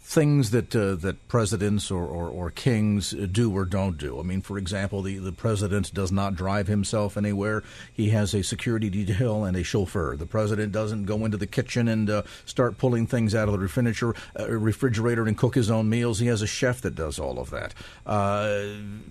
things 0.07 0.51
that 0.51 0.73
uh, 0.73 0.95
that 0.95 1.27
presidents 1.27 1.91
or, 1.91 2.05
or, 2.05 2.29
or, 2.29 2.49
kings 2.49 3.11
do 3.11 3.51
or 3.53 3.65
don't 3.65 3.97
do. 3.97 4.21
I 4.21 4.23
mean, 4.23 4.41
for 4.41 4.57
example, 4.57 5.01
the, 5.01 5.17
the 5.17 5.33
president 5.33 5.93
does 5.93 6.13
not 6.13 6.33
drive 6.33 6.67
himself 6.67 7.17
anywhere. 7.17 7.61
He 7.93 8.11
has 8.11 8.33
a 8.33 8.41
security 8.41 8.89
detail 8.89 9.43
and 9.43 9.57
a 9.57 9.63
chauffeur. 9.63 10.15
The 10.15 10.25
president 10.25 10.71
doesn't 10.71 11.07
go 11.07 11.25
into 11.25 11.35
the 11.35 11.45
kitchen 11.45 11.89
and 11.89 12.09
uh, 12.09 12.21
start 12.45 12.77
pulling 12.77 13.05
things 13.05 13.35
out 13.35 13.49
of 13.49 13.51
the 13.51 13.59
refrigerator, 13.59 14.15
uh, 14.39 14.49
refrigerator 14.49 15.27
and 15.27 15.37
cook 15.37 15.55
his 15.55 15.69
own 15.69 15.89
meals. 15.89 16.19
He 16.19 16.27
has 16.27 16.41
a 16.41 16.47
chef 16.47 16.79
that 16.83 16.95
does 16.95 17.19
all 17.19 17.37
of 17.37 17.49
that. 17.49 17.73
Uh, 18.05 18.63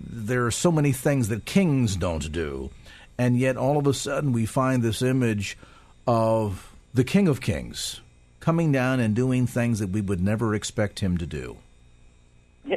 there 0.03 0.47
are 0.47 0.51
so 0.51 0.71
many 0.71 0.93
things 0.93 1.27
that 1.27 1.45
kings 1.45 1.95
don't 1.95 2.31
do. 2.31 2.71
And 3.19 3.37
yet, 3.37 3.55
all 3.55 3.77
of 3.77 3.85
a 3.85 3.93
sudden, 3.93 4.31
we 4.33 4.47
find 4.47 4.81
this 4.81 5.03
image 5.03 5.59
of 6.07 6.73
the 6.95 7.03
King 7.03 7.27
of 7.27 7.39
Kings 7.39 8.01
coming 8.47 8.71
down 8.71 9.01
and 9.01 9.13
doing 9.13 9.45
things 9.45 9.79
that 9.79 9.89
we 9.89 9.99
would 9.99 10.21
never 10.21 10.55
expect 10.55 11.01
him 11.01 11.17
to 11.17 11.25
do. 11.25 11.57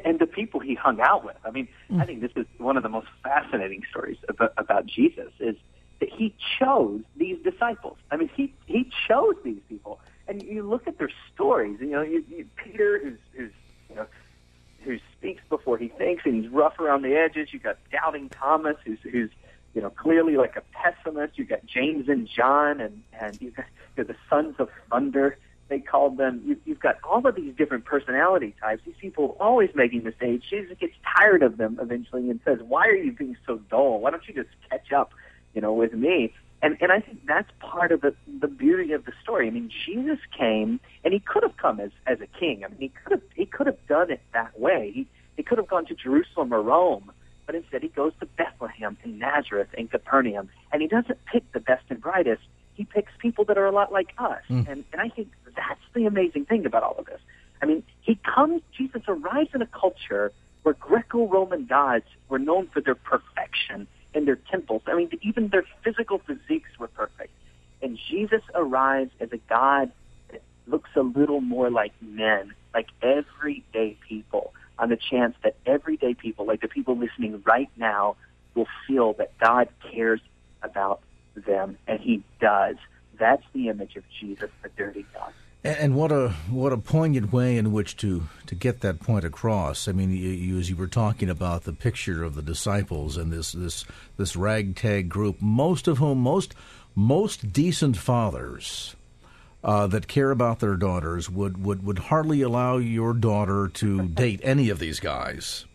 And 0.05 0.19
the 0.19 0.27
people 0.27 0.59
he 0.59 0.75
hung 0.75 1.01
out 1.01 1.25
with. 1.25 1.37
I 1.45 1.53
mean, 1.53 1.69
mm. 1.89 2.03
I 2.03 2.07
think 2.07 2.23
this 2.23 2.33
is 2.35 2.45
one 2.59 2.77
of 2.77 2.83
the 2.83 2.89
most 2.89 3.07
fascinating 3.23 3.85
stories 3.89 4.17
about, 4.29 4.53
about 4.57 4.87
Jesus 4.87 5.31
is 5.39 5.55
that 6.01 6.09
he 6.09 6.35
chose 6.59 7.03
these 7.17 7.39
disciples. 7.45 7.99
I 8.11 8.17
mean, 8.17 8.29
he 8.35 8.53
he 8.67 8.91
chose 9.07 9.37
these 9.45 9.61
people, 9.69 10.01
and 10.27 10.43
you 10.43 10.65
look 10.65 10.89
at 10.89 10.99
their 10.99 11.13
stories. 11.33 11.79
You 11.81 11.91
know, 11.91 12.03
you, 12.03 12.25
you, 12.29 12.47
Peter, 12.57 12.99
who's 12.99 13.19
who's 13.33 13.53
you 13.91 13.95
know 13.95 14.07
who 14.83 14.99
speaks 15.17 15.43
before 15.49 15.79
he 15.79 15.87
thinks, 15.87 16.25
and 16.27 16.35
he's 16.35 16.51
rough 16.51 16.81
around 16.81 17.03
the 17.03 17.15
edges. 17.15 17.53
You 17.53 17.61
got 17.61 17.79
doubting 17.93 18.29
Thomas, 18.29 18.77
who's 18.85 18.99
who's 19.05 19.31
you 19.75 19.83
know 19.83 19.91
clearly 19.91 20.37
like 20.37 20.57
a 20.57 20.63
pessimist. 20.73 21.39
You 21.39 21.45
got 21.45 21.65
James 21.65 22.09
and 22.09 22.29
John, 22.29 22.81
and 22.81 23.05
and 23.21 23.41
you 23.41 23.53
got 23.53 23.67
you 23.97 24.03
know, 24.03 24.09
the 24.09 24.17
sons 24.29 24.57
of 24.59 24.69
thunder 24.91 25.39
they 25.71 25.79
called 25.79 26.19
them. 26.19 26.43
You, 26.45 26.57
you've 26.67 26.81
got 26.81 26.97
all 27.03 27.27
of 27.27 27.37
these 27.37 27.55
different 27.57 27.85
personality 27.85 28.55
types. 28.61 28.83
These 28.85 28.97
people 29.01 29.37
always 29.41 29.71
making 29.75 30.03
mistakes. 30.03 30.45
Jesus 30.51 30.77
gets 30.79 30.95
tired 31.17 31.43
of 31.43 31.57
them 31.57 31.79
eventually 31.81 32.29
and 32.29 32.41
says, 32.45 32.59
"Why 32.61 32.87
are 32.89 32.95
you 32.95 33.13
being 33.13 33.37
so 33.47 33.59
dull? 33.71 34.01
Why 34.01 34.11
don't 34.11 34.27
you 34.29 34.35
just 34.35 34.51
catch 34.69 34.93
up, 34.93 35.13
you 35.55 35.63
know, 35.63 35.73
with 35.73 35.95
me?" 35.95 36.35
And 36.61 36.77
and 36.83 36.93
I 36.93 37.01
think 37.01 37.25
that's 37.25 37.51
part 37.61 37.93
of 37.93 38.01
the 38.03 38.15
the 38.41 38.49
beauty 38.49 38.93
of 38.93 39.05
the 39.07 39.13
story. 39.23 39.47
I 39.47 39.51
mean, 39.51 39.71
Jesus 39.87 40.19
came, 40.37 40.81
and 41.05 41.15
he 41.15 41.21
could 41.21 41.45
have 41.45 41.57
come 41.57 41.79
as 41.81 41.93
as 42.07 42.21
a 42.21 42.27
king. 42.27 42.65
I 42.65 42.69
mean, 42.69 42.79
he 42.81 42.89
could 42.89 43.13
have 43.13 43.23
he 43.35 43.47
could 43.47 43.67
have 43.69 43.87
done 43.87 44.11
it 44.11 44.21
that 44.35 44.59
way. 44.59 44.91
He 44.93 45.07
he 45.37 45.45
could 45.45 45.59
have 45.59 45.69
gone 45.69 45.87
to 45.87 45.95
Jerusalem 45.95 46.53
or 46.53 46.61
Rome, 46.61 47.13
but 47.47 47.55
instead 47.55 47.83
he 47.83 47.89
goes 47.89 48.13
to 48.19 48.27
Bethlehem 48.27 48.99
and 49.05 49.21
Nazareth 49.21 49.69
and 49.79 49.89
Capernaum, 49.89 50.51
and 50.73 50.83
he 50.83 50.89
doesn't 50.89 51.25
pick 51.27 51.51
the 51.53 51.61
best 51.61 51.85
and 51.89 52.01
brightest 52.01 52.43
he 52.81 52.87
picks 52.87 53.13
people 53.19 53.45
that 53.45 53.59
are 53.59 53.67
a 53.67 53.73
lot 53.73 53.93
like 53.93 54.15
us. 54.17 54.41
Mm. 54.49 54.67
And, 54.67 54.85
and 54.91 55.03
I 55.03 55.11
think 55.11 55.29
that's 55.55 55.81
the 55.93 56.07
amazing 56.07 56.47
thing 56.47 56.65
about 56.65 56.83
all 56.83 56.97
of 56.99 57.05
this. 57.05 57.21
I 57.61 57.67
mean, 57.67 57.83
he 58.01 58.15
comes, 58.15 58.63
Jesus 58.75 59.03
arrives 59.07 59.51
in 59.55 59.61
a 59.61 59.67
culture 59.67 60.33
where 60.63 60.75
Greco 60.75 61.29
Roman 61.29 61.67
gods 61.67 62.07
were 62.31 62.39
known 62.39 62.69
for 62.69 62.81
their 62.81 62.95
perfection 62.95 63.87
in 64.15 64.25
their 64.25 64.39
temples. 64.51 64.81
I 64.87 64.95
mean, 64.95 65.11
even 65.21 65.49
their 65.49 65.67
physical 65.85 66.23
physiques 66.27 66.71
were 66.79 66.89
perfect. 66.89 67.35
And 67.83 67.99
Jesus 68.09 68.41
arrives 68.55 69.11
as 69.21 69.31
a 69.33 69.39
God 69.51 69.93
that 70.31 70.41
looks 70.67 70.89
a 70.97 71.03
little 71.03 71.43
more 71.43 71.71
like 71.71 71.93
men, 72.01 72.55
like 72.73 72.87
everyday 73.03 73.99
people, 74.09 74.55
on 74.79 74.89
the 74.89 74.97
chance 74.97 75.37
that 75.45 75.55
everyday 75.67 76.15
people, 76.15 76.47
like 76.47 76.63
the 76.63 76.69
people 76.69 76.97
listening 76.97 77.43
right 77.45 77.69
now, 77.77 78.17
will 78.55 78.69
feel 78.87 79.13
that 79.15 79.37
God 79.37 79.69
cares 79.93 80.23
about 80.63 81.03
them, 81.51 81.77
and 81.87 82.01
he 82.01 82.23
does. 82.41 82.77
That's 83.19 83.43
the 83.53 83.69
image 83.69 83.97
of 83.97 84.05
Jesus, 84.19 84.51
the 84.63 84.71
dirty 84.77 85.05
God. 85.13 85.33
And 85.63 85.95
what 85.95 86.11
a 86.11 86.31
what 86.49 86.73
a 86.73 86.79
poignant 86.79 87.35
way 87.35 87.59
in 87.59 87.71
which 87.71 87.99
to, 87.99 88.23
to 88.47 88.55
get 88.55 88.81
that 88.81 88.99
point 88.99 89.27
across. 89.27 89.89
I 89.89 89.93
mean, 89.93 90.11
you, 90.11 90.31
you, 90.31 90.59
as 90.59 90.71
you 90.71 90.77
were 90.77 90.87
talking 90.87 91.29
about 91.29 91.65
the 91.65 91.75
picture 91.75 92.25
of 92.25 92.35
the 92.35 92.41
disciples 92.41 93.19
and 93.19 93.31
this 93.31 93.53
this 93.53 93.85
this 94.17 94.37
ragtag 94.37 95.11
group, 95.11 95.43
most 95.43 95.87
of 95.87 95.99
whom 95.99 96.19
most 96.19 96.55
most 96.95 97.53
decent 97.53 97.99
fathers 97.99 98.97
uh, 99.63 99.87
that 99.89 100.09
care 100.09 100.31
about 100.31 100.61
their 100.61 100.77
daughters 100.77 101.29
would, 101.29 101.63
would 101.63 101.85
would 101.85 101.99
hardly 101.99 102.41
allow 102.41 102.79
your 102.79 103.13
daughter 103.13 103.69
to 103.69 104.09
date 104.09 104.41
any 104.43 104.71
of 104.71 104.79
these 104.79 104.99
guys, 104.99 105.67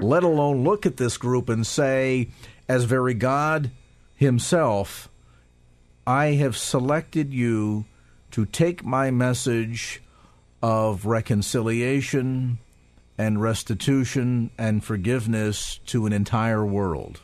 let 0.00 0.22
alone 0.22 0.62
look 0.62 0.86
at 0.86 0.96
this 0.96 1.16
group 1.16 1.48
and 1.48 1.66
say, 1.66 2.28
as 2.68 2.84
very 2.84 3.14
God 3.14 3.72
himself, 4.14 5.08
I 6.06 6.32
have 6.32 6.56
selected 6.56 7.32
you 7.32 7.86
to 8.32 8.44
take 8.44 8.84
my 8.84 9.10
message 9.10 10.02
of 10.62 11.06
reconciliation 11.06 12.58
and 13.16 13.40
restitution 13.40 14.50
and 14.58 14.84
forgiveness 14.84 15.78
to 15.86 16.04
an 16.04 16.12
entire 16.12 16.64
world. 16.64 17.20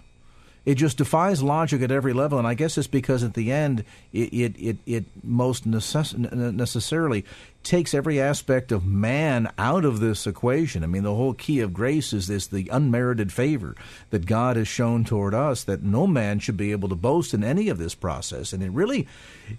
It 0.71 0.77
just 0.77 0.99
defies 0.99 1.43
logic 1.43 1.83
at 1.83 1.91
every 1.91 2.13
level, 2.13 2.39
and 2.39 2.47
I 2.47 2.55
guess 2.55 2.79
it's 2.79 2.87
because 2.87 3.25
at 3.25 3.35
the 3.35 3.51
end 3.51 3.83
it 4.13 4.33
it 4.33 4.55
it, 4.57 4.77
it 4.87 5.05
most 5.25 5.69
necess- 5.69 6.17
necessarily 6.33 7.25
takes 7.65 7.93
every 7.93 8.21
aspect 8.21 8.71
of 8.71 8.87
man 8.87 9.51
out 9.59 9.85
of 9.85 9.99
this 9.99 10.29
equation. 10.29 10.85
I 10.85 10.87
mean, 10.87 11.03
the 11.03 11.17
whole 11.17 11.35
key 11.35 11.59
of 11.59 11.73
grace 11.73 12.13
is 12.13 12.29
this 12.29 12.47
the 12.47 12.69
unmerited 12.69 13.33
favor 13.33 13.75
that 14.11 14.27
God 14.27 14.57
has 14.57 14.69
shown 14.69 15.03
toward 15.03 15.35
us 15.35 15.65
that 15.65 15.83
no 15.83 16.07
man 16.07 16.39
should 16.39 16.57
be 16.57 16.71
able 16.71 16.89
to 16.91 16.95
boast 16.95 17.35
in 17.35 17.43
any 17.43 17.69
of 17.69 17.79
this 17.79 17.97
process. 17.97 18.53
And 18.53 18.63
it 18.63 18.71
really, 18.71 19.09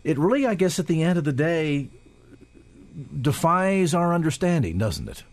it 0.06 0.17
really, 0.17 0.47
I 0.47 0.56
guess, 0.56 0.80
at 0.80 0.88
the 0.88 1.04
end 1.04 1.19
of 1.19 1.26
the 1.26 1.34
day, 1.34 1.89
defies 3.21 3.93
our 3.93 4.13
understanding, 4.13 4.78
doesn't 4.78 5.10
it? 5.10 5.24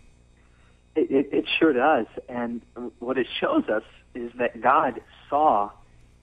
It, 0.96 1.08
it, 1.08 1.28
it 1.32 1.44
sure 1.56 1.72
does. 1.72 2.06
And 2.28 2.62
what 2.98 3.16
it 3.16 3.28
shows 3.40 3.68
us 3.68 3.84
is 4.16 4.32
that 4.38 4.60
God 4.60 5.00
saw 5.28 5.70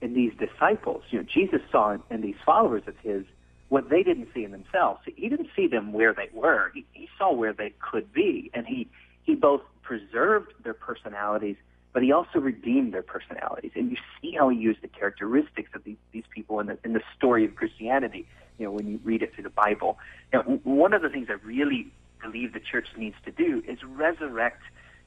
in 0.00 0.14
these 0.14 0.32
disciples, 0.38 1.02
you 1.10 1.18
know, 1.18 1.24
Jesus 1.24 1.60
saw 1.70 1.96
in 2.10 2.20
these 2.20 2.36
followers 2.44 2.82
of 2.86 2.96
his 2.98 3.24
what 3.68 3.88
they 3.88 4.02
didn't 4.02 4.28
see 4.32 4.44
in 4.44 4.52
themselves. 4.52 5.00
He 5.04 5.28
didn't 5.28 5.48
see 5.56 5.66
them 5.66 5.92
where 5.92 6.12
they 6.12 6.28
were. 6.32 6.70
He, 6.74 6.84
he 6.92 7.08
saw 7.18 7.32
where 7.32 7.52
they 7.52 7.72
could 7.80 8.12
be, 8.12 8.50
and 8.54 8.66
he 8.66 8.88
he 9.24 9.34
both 9.34 9.62
preserved 9.82 10.52
their 10.62 10.74
personalities, 10.74 11.56
but 11.92 12.02
he 12.02 12.12
also 12.12 12.38
redeemed 12.38 12.94
their 12.94 13.02
personalities. 13.02 13.72
And 13.74 13.90
you 13.90 13.96
see 14.20 14.36
how 14.38 14.48
he 14.50 14.58
used 14.58 14.82
the 14.82 14.88
characteristics 14.88 15.70
of 15.74 15.82
these 15.84 15.96
these 16.12 16.24
people 16.30 16.60
in 16.60 16.66
the 16.66 16.78
in 16.84 16.92
the 16.92 17.02
story 17.16 17.44
of 17.44 17.56
Christianity. 17.56 18.26
You 18.58 18.66
know, 18.66 18.72
when 18.72 18.86
you 18.86 19.00
read 19.04 19.22
it 19.22 19.34
through 19.34 19.44
the 19.44 19.50
Bible. 19.50 19.98
Know, 20.32 20.60
one 20.64 20.94
of 20.94 21.02
the 21.02 21.10
things 21.10 21.28
I 21.28 21.34
really 21.44 21.92
believe 22.22 22.52
the 22.54 22.60
church 22.60 22.88
needs 22.96 23.16
to 23.24 23.30
do 23.30 23.62
is 23.68 23.82
resurrect 23.82 24.62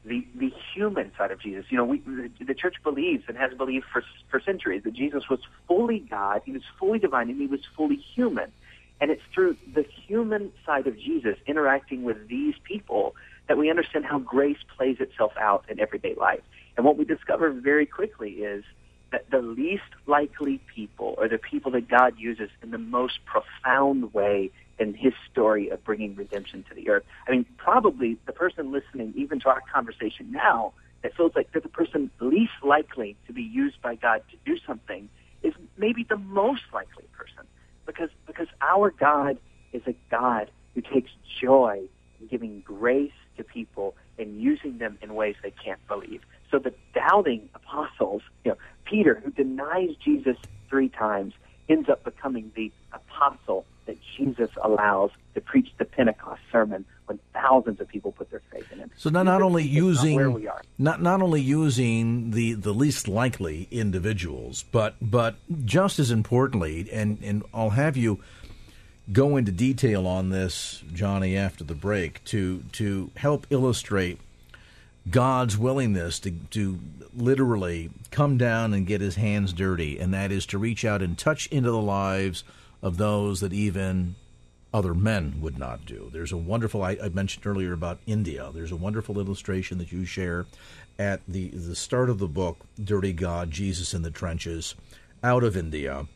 the 0.05 0.25
the 0.35 0.51
human 0.73 1.11
side 1.17 1.31
of 1.31 1.41
Jesus. 1.41 1.65
You 1.69 1.77
know, 1.77 1.85
we 1.85 1.99
the, 1.99 2.31
the 2.45 2.53
church 2.53 2.75
believes 2.83 3.23
and 3.27 3.37
has 3.37 3.53
believed 3.53 3.85
for 3.91 4.03
for 4.29 4.39
centuries 4.39 4.83
that 4.83 4.93
Jesus 4.93 5.23
was 5.29 5.39
fully 5.67 5.99
God, 5.99 6.41
he 6.45 6.51
was 6.51 6.63
fully 6.79 6.99
divine, 6.99 7.29
and 7.29 7.39
he 7.39 7.47
was 7.47 7.61
fully 7.75 7.97
human. 8.15 8.51
And 9.01 9.11
it's 9.11 9.21
through 9.33 9.55
the 9.73 9.85
human 10.07 10.51
side 10.65 10.85
of 10.85 10.97
Jesus 10.97 11.37
interacting 11.47 12.03
with 12.03 12.27
these 12.27 12.55
people 12.63 13.15
that 13.47 13.57
we 13.57 13.69
understand 13.69 14.05
how 14.05 14.19
grace 14.19 14.57
plays 14.75 14.97
itself 14.99 15.31
out 15.39 15.63
in 15.69 15.79
everyday 15.79 16.15
life. 16.15 16.41
And 16.75 16.85
what 16.85 16.97
we 16.97 17.05
discover 17.05 17.49
very 17.51 17.85
quickly 17.85 18.29
is 18.29 18.63
that 19.11 19.29
the 19.31 19.41
least 19.41 19.83
likely 20.05 20.61
people 20.73 21.15
are 21.17 21.27
the 21.27 21.37
people 21.37 21.71
that 21.71 21.87
God 21.87 22.13
uses 22.17 22.49
in 22.61 22.71
the 22.71 22.77
most 22.77 23.19
profound 23.25 24.13
way 24.13 24.51
in 24.77 24.93
his 24.93 25.13
story 25.31 25.69
of 25.69 25.83
bringing 25.83 26.15
redemption 26.15 26.63
to 26.69 26.75
the 26.75 26.89
earth. 26.89 27.03
I 27.27 27.31
mean, 27.31 27.45
probably 27.57 28.17
the 28.25 28.31
person 28.31 28.71
listening, 28.71 29.13
even 29.15 29.39
to 29.41 29.49
our 29.49 29.61
conversation 29.73 30.31
now, 30.31 30.73
that 31.01 31.15
feels 31.15 31.31
like 31.35 31.51
they're 31.51 31.61
the 31.61 31.69
person 31.69 32.11
least 32.19 32.51
likely 32.63 33.15
to 33.27 33.33
be 33.33 33.41
used 33.41 33.81
by 33.81 33.95
God 33.95 34.21
to 34.31 34.37
do 34.45 34.59
something 34.65 35.09
is 35.43 35.53
maybe 35.77 36.03
the 36.03 36.17
most 36.17 36.63
likely 36.73 37.05
person 37.17 37.45
because 37.85 38.09
because 38.27 38.47
our 38.61 38.91
God 38.91 39.37
is 39.71 39.81
a 39.87 39.95
God 40.11 40.51
who 40.75 40.81
takes 40.81 41.11
joy 41.41 41.87
in 42.19 42.27
giving 42.27 42.61
grace 42.61 43.11
to 43.37 43.43
people 43.43 43.95
and 44.17 44.41
using 44.41 44.77
them 44.77 44.97
in 45.01 45.15
ways 45.15 45.35
they 45.41 45.51
can't 45.51 45.85
believe. 45.87 46.21
So 46.51 46.59
the 46.59 46.73
doubting 46.93 47.49
apostles, 47.53 48.21
you 48.43 48.51
know, 48.51 48.57
Peter, 48.85 49.21
who 49.23 49.31
denies 49.31 49.89
Jesus 50.03 50.37
three 50.69 50.89
times, 50.89 51.33
ends 51.67 51.89
up 51.89 52.03
becoming 52.03 52.51
the 52.55 52.71
apostle 52.91 53.65
that 53.85 53.97
Jesus 54.17 54.49
allows 54.63 55.11
to 55.33 55.41
preach 55.41 55.69
the 55.77 55.85
Pentecost 55.85 56.41
sermon 56.51 56.85
when 57.05 57.19
thousands 57.33 57.79
of 57.79 57.87
people 57.87 58.11
put 58.11 58.29
their 58.29 58.41
faith 58.51 58.71
in 58.71 58.79
him. 58.79 58.91
So 58.97 59.09
not, 59.09 59.25
not 59.25 59.41
only 59.41 59.63
using 59.63 60.47
not 60.77 61.01
not 61.01 61.21
only 61.21 61.41
using 61.41 62.31
the, 62.31 62.53
the 62.53 62.73
least 62.73 63.07
likely 63.07 63.67
individuals, 63.71 64.63
but 64.71 64.95
but 65.01 65.35
just 65.65 65.97
as 65.97 66.11
importantly, 66.11 66.87
and, 66.91 67.19
and 67.23 67.43
I'll 67.53 67.71
have 67.71 67.97
you 67.97 68.19
go 69.11 69.37
into 69.37 69.51
detail 69.51 70.05
on 70.05 70.29
this, 70.29 70.83
Johnny, 70.93 71.35
after 71.35 71.63
the 71.63 71.75
break 71.75 72.23
to 72.25 72.63
to 72.73 73.09
help 73.15 73.47
illustrate 73.49 74.19
God's 75.09 75.57
willingness 75.57 76.19
to 76.19 76.31
to 76.51 76.79
literally 77.13 77.89
come 78.11 78.37
down 78.37 78.73
and 78.73 78.85
get 78.87 79.01
his 79.01 79.15
hands 79.15 79.53
dirty, 79.53 79.99
and 79.99 80.13
that 80.13 80.31
is 80.31 80.45
to 80.47 80.57
reach 80.57 80.85
out 80.85 81.01
and 81.01 81.17
touch 81.17 81.47
into 81.47 81.71
the 81.71 81.81
lives 81.81 82.43
of 82.81 82.97
those 82.97 83.39
that 83.41 83.53
even 83.53 84.15
other 84.73 84.93
men 84.93 85.39
would 85.41 85.57
not 85.57 85.85
do. 85.85 86.09
There's 86.13 86.31
a 86.31 86.37
wonderful, 86.37 86.83
I, 86.83 86.97
I, 87.03 87.09
mentioned 87.09 87.45
earlier 87.45 87.73
about 87.73 87.99
India. 88.05 88.51
There's 88.53 88.71
a 88.71 88.77
wonderful 88.77 89.19
illustration 89.19 89.79
that 89.79 89.91
you 89.91 90.05
share 90.05 90.45
at 90.99 91.21
the, 91.27 91.49
the 91.49 91.75
start 91.75 92.09
of 92.09 92.19
the 92.19 92.27
book, 92.27 92.59
Dirty 92.81 93.13
God, 93.13 93.49
Jesus 93.49 93.93
in 93.93 94.03
the 94.03 94.11
Trenches, 94.11 94.75
out 95.23 95.43
of 95.43 95.57
India, 95.57 96.07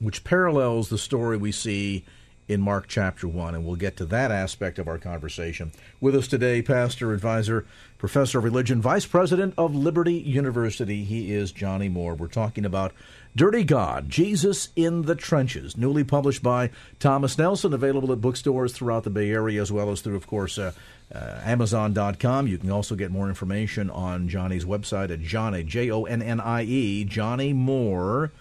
which 0.00 0.24
parallels 0.24 0.88
the 0.88 0.98
story 0.98 1.36
we 1.36 1.52
see 1.52 2.04
in 2.48 2.62
Mark 2.62 2.86
chapter 2.88 3.28
1, 3.28 3.54
and 3.54 3.64
we'll 3.64 3.76
get 3.76 3.96
to 3.98 4.06
that 4.06 4.30
aspect 4.30 4.78
of 4.78 4.88
our 4.88 4.98
conversation. 4.98 5.70
With 6.00 6.14
us 6.14 6.26
today, 6.26 6.62
pastor, 6.62 7.12
advisor, 7.12 7.66
professor 7.98 8.38
of 8.38 8.44
religion, 8.44 8.80
vice 8.80 9.04
president 9.04 9.52
of 9.58 9.74
Liberty 9.74 10.14
University. 10.14 11.04
He 11.04 11.32
is 11.32 11.52
Johnny 11.52 11.88
Moore. 11.88 12.14
We're 12.14 12.28
talking 12.28 12.64
about 12.64 12.92
Dirty 13.36 13.62
God, 13.62 14.08
Jesus 14.08 14.70
in 14.74 15.02
the 15.02 15.14
Trenches, 15.14 15.76
newly 15.76 16.02
published 16.02 16.42
by 16.42 16.70
Thomas 16.98 17.36
Nelson, 17.36 17.72
available 17.72 18.10
at 18.10 18.20
bookstores 18.20 18.72
throughout 18.72 19.04
the 19.04 19.10
Bay 19.10 19.30
Area, 19.30 19.60
as 19.60 19.70
well 19.70 19.90
as 19.90 20.00
through, 20.00 20.16
of 20.16 20.26
course, 20.26 20.58
uh, 20.58 20.72
uh, 21.14 21.40
Amazon.com. 21.44 22.46
You 22.48 22.58
can 22.58 22.70
also 22.70 22.96
get 22.96 23.10
more 23.10 23.28
information 23.28 23.90
on 23.90 24.28
Johnny's 24.28 24.64
website 24.64 25.10
at 25.10 25.20
Johnny, 25.20 25.62
J 25.62 25.90
O 25.90 26.04
N 26.04 26.22
N 26.22 26.40
I 26.40 26.62
E, 26.64 27.04
Johnny 27.04 27.52
Moore, 27.52 28.32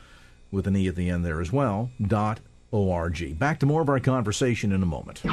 with 0.52 0.66
an 0.66 0.76
E 0.76 0.88
at 0.88 0.96
the 0.96 1.10
end 1.10 1.26
there 1.26 1.42
as 1.42 1.52
well, 1.52 1.92
dot 2.02 2.40
org. 2.72 3.38
Back 3.38 3.60
to 3.60 3.66
more 3.66 3.82
of 3.82 3.90
our 3.90 4.00
conversation 4.00 4.72
in 4.72 4.84
a 4.84 4.86
moment. 4.86 5.24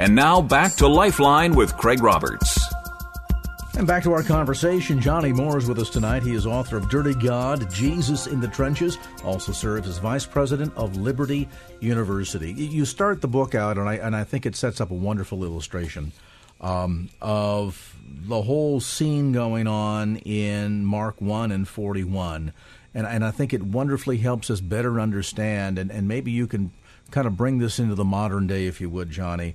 And 0.00 0.14
now 0.14 0.40
back 0.40 0.76
to 0.76 0.86
Lifeline 0.86 1.56
with 1.56 1.76
Craig 1.76 2.00
Roberts. 2.00 2.57
And 3.78 3.86
back 3.86 4.02
to 4.02 4.12
our 4.12 4.24
conversation. 4.24 5.00
Johnny 5.00 5.32
Moore 5.32 5.56
is 5.56 5.68
with 5.68 5.78
us 5.78 5.88
tonight. 5.88 6.24
He 6.24 6.34
is 6.34 6.46
author 6.46 6.76
of 6.76 6.88
Dirty 6.88 7.14
God, 7.14 7.70
Jesus 7.70 8.26
in 8.26 8.40
the 8.40 8.48
Trenches, 8.48 8.98
also 9.22 9.52
serves 9.52 9.86
as 9.86 9.98
vice 9.98 10.26
president 10.26 10.76
of 10.76 10.96
Liberty 10.96 11.48
University. 11.78 12.52
You 12.52 12.84
start 12.84 13.20
the 13.20 13.28
book 13.28 13.54
out, 13.54 13.78
and 13.78 13.88
I, 13.88 13.94
and 13.94 14.16
I 14.16 14.24
think 14.24 14.46
it 14.46 14.56
sets 14.56 14.80
up 14.80 14.90
a 14.90 14.94
wonderful 14.94 15.44
illustration 15.44 16.10
um, 16.60 17.08
of 17.20 17.94
the 18.04 18.42
whole 18.42 18.80
scene 18.80 19.30
going 19.30 19.68
on 19.68 20.16
in 20.16 20.84
Mark 20.84 21.20
1 21.20 21.52
and 21.52 21.68
41. 21.68 22.52
And, 22.94 23.06
and 23.06 23.24
I 23.24 23.30
think 23.30 23.54
it 23.54 23.62
wonderfully 23.62 24.16
helps 24.16 24.50
us 24.50 24.60
better 24.60 24.98
understand, 24.98 25.78
and, 25.78 25.92
and 25.92 26.08
maybe 26.08 26.32
you 26.32 26.48
can 26.48 26.72
kind 27.12 27.28
of 27.28 27.36
bring 27.36 27.58
this 27.58 27.78
into 27.78 27.94
the 27.94 28.04
modern 28.04 28.48
day, 28.48 28.66
if 28.66 28.80
you 28.80 28.90
would, 28.90 29.10
Johnny 29.10 29.54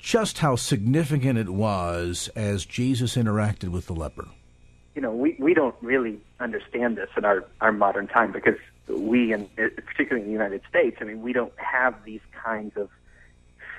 just 0.00 0.38
how 0.38 0.56
significant 0.56 1.38
it 1.38 1.50
was 1.50 2.30
as 2.34 2.64
Jesus 2.64 3.16
interacted 3.16 3.68
with 3.68 3.86
the 3.86 3.92
leper. 3.92 4.28
You 4.94 5.02
know, 5.02 5.12
we, 5.12 5.36
we 5.38 5.54
don't 5.54 5.76
really 5.82 6.18
understand 6.40 6.96
this 6.96 7.08
in 7.16 7.24
our, 7.24 7.44
our 7.60 7.72
modern 7.72 8.08
time 8.08 8.32
because 8.32 8.56
we, 8.88 9.32
and 9.32 9.48
particularly 9.54 10.22
in 10.22 10.26
the 10.26 10.32
United 10.32 10.62
States, 10.68 10.96
I 11.00 11.04
mean, 11.04 11.22
we 11.22 11.32
don't 11.32 11.52
have 11.56 11.94
these 12.04 12.20
kinds 12.32 12.76
of 12.76 12.88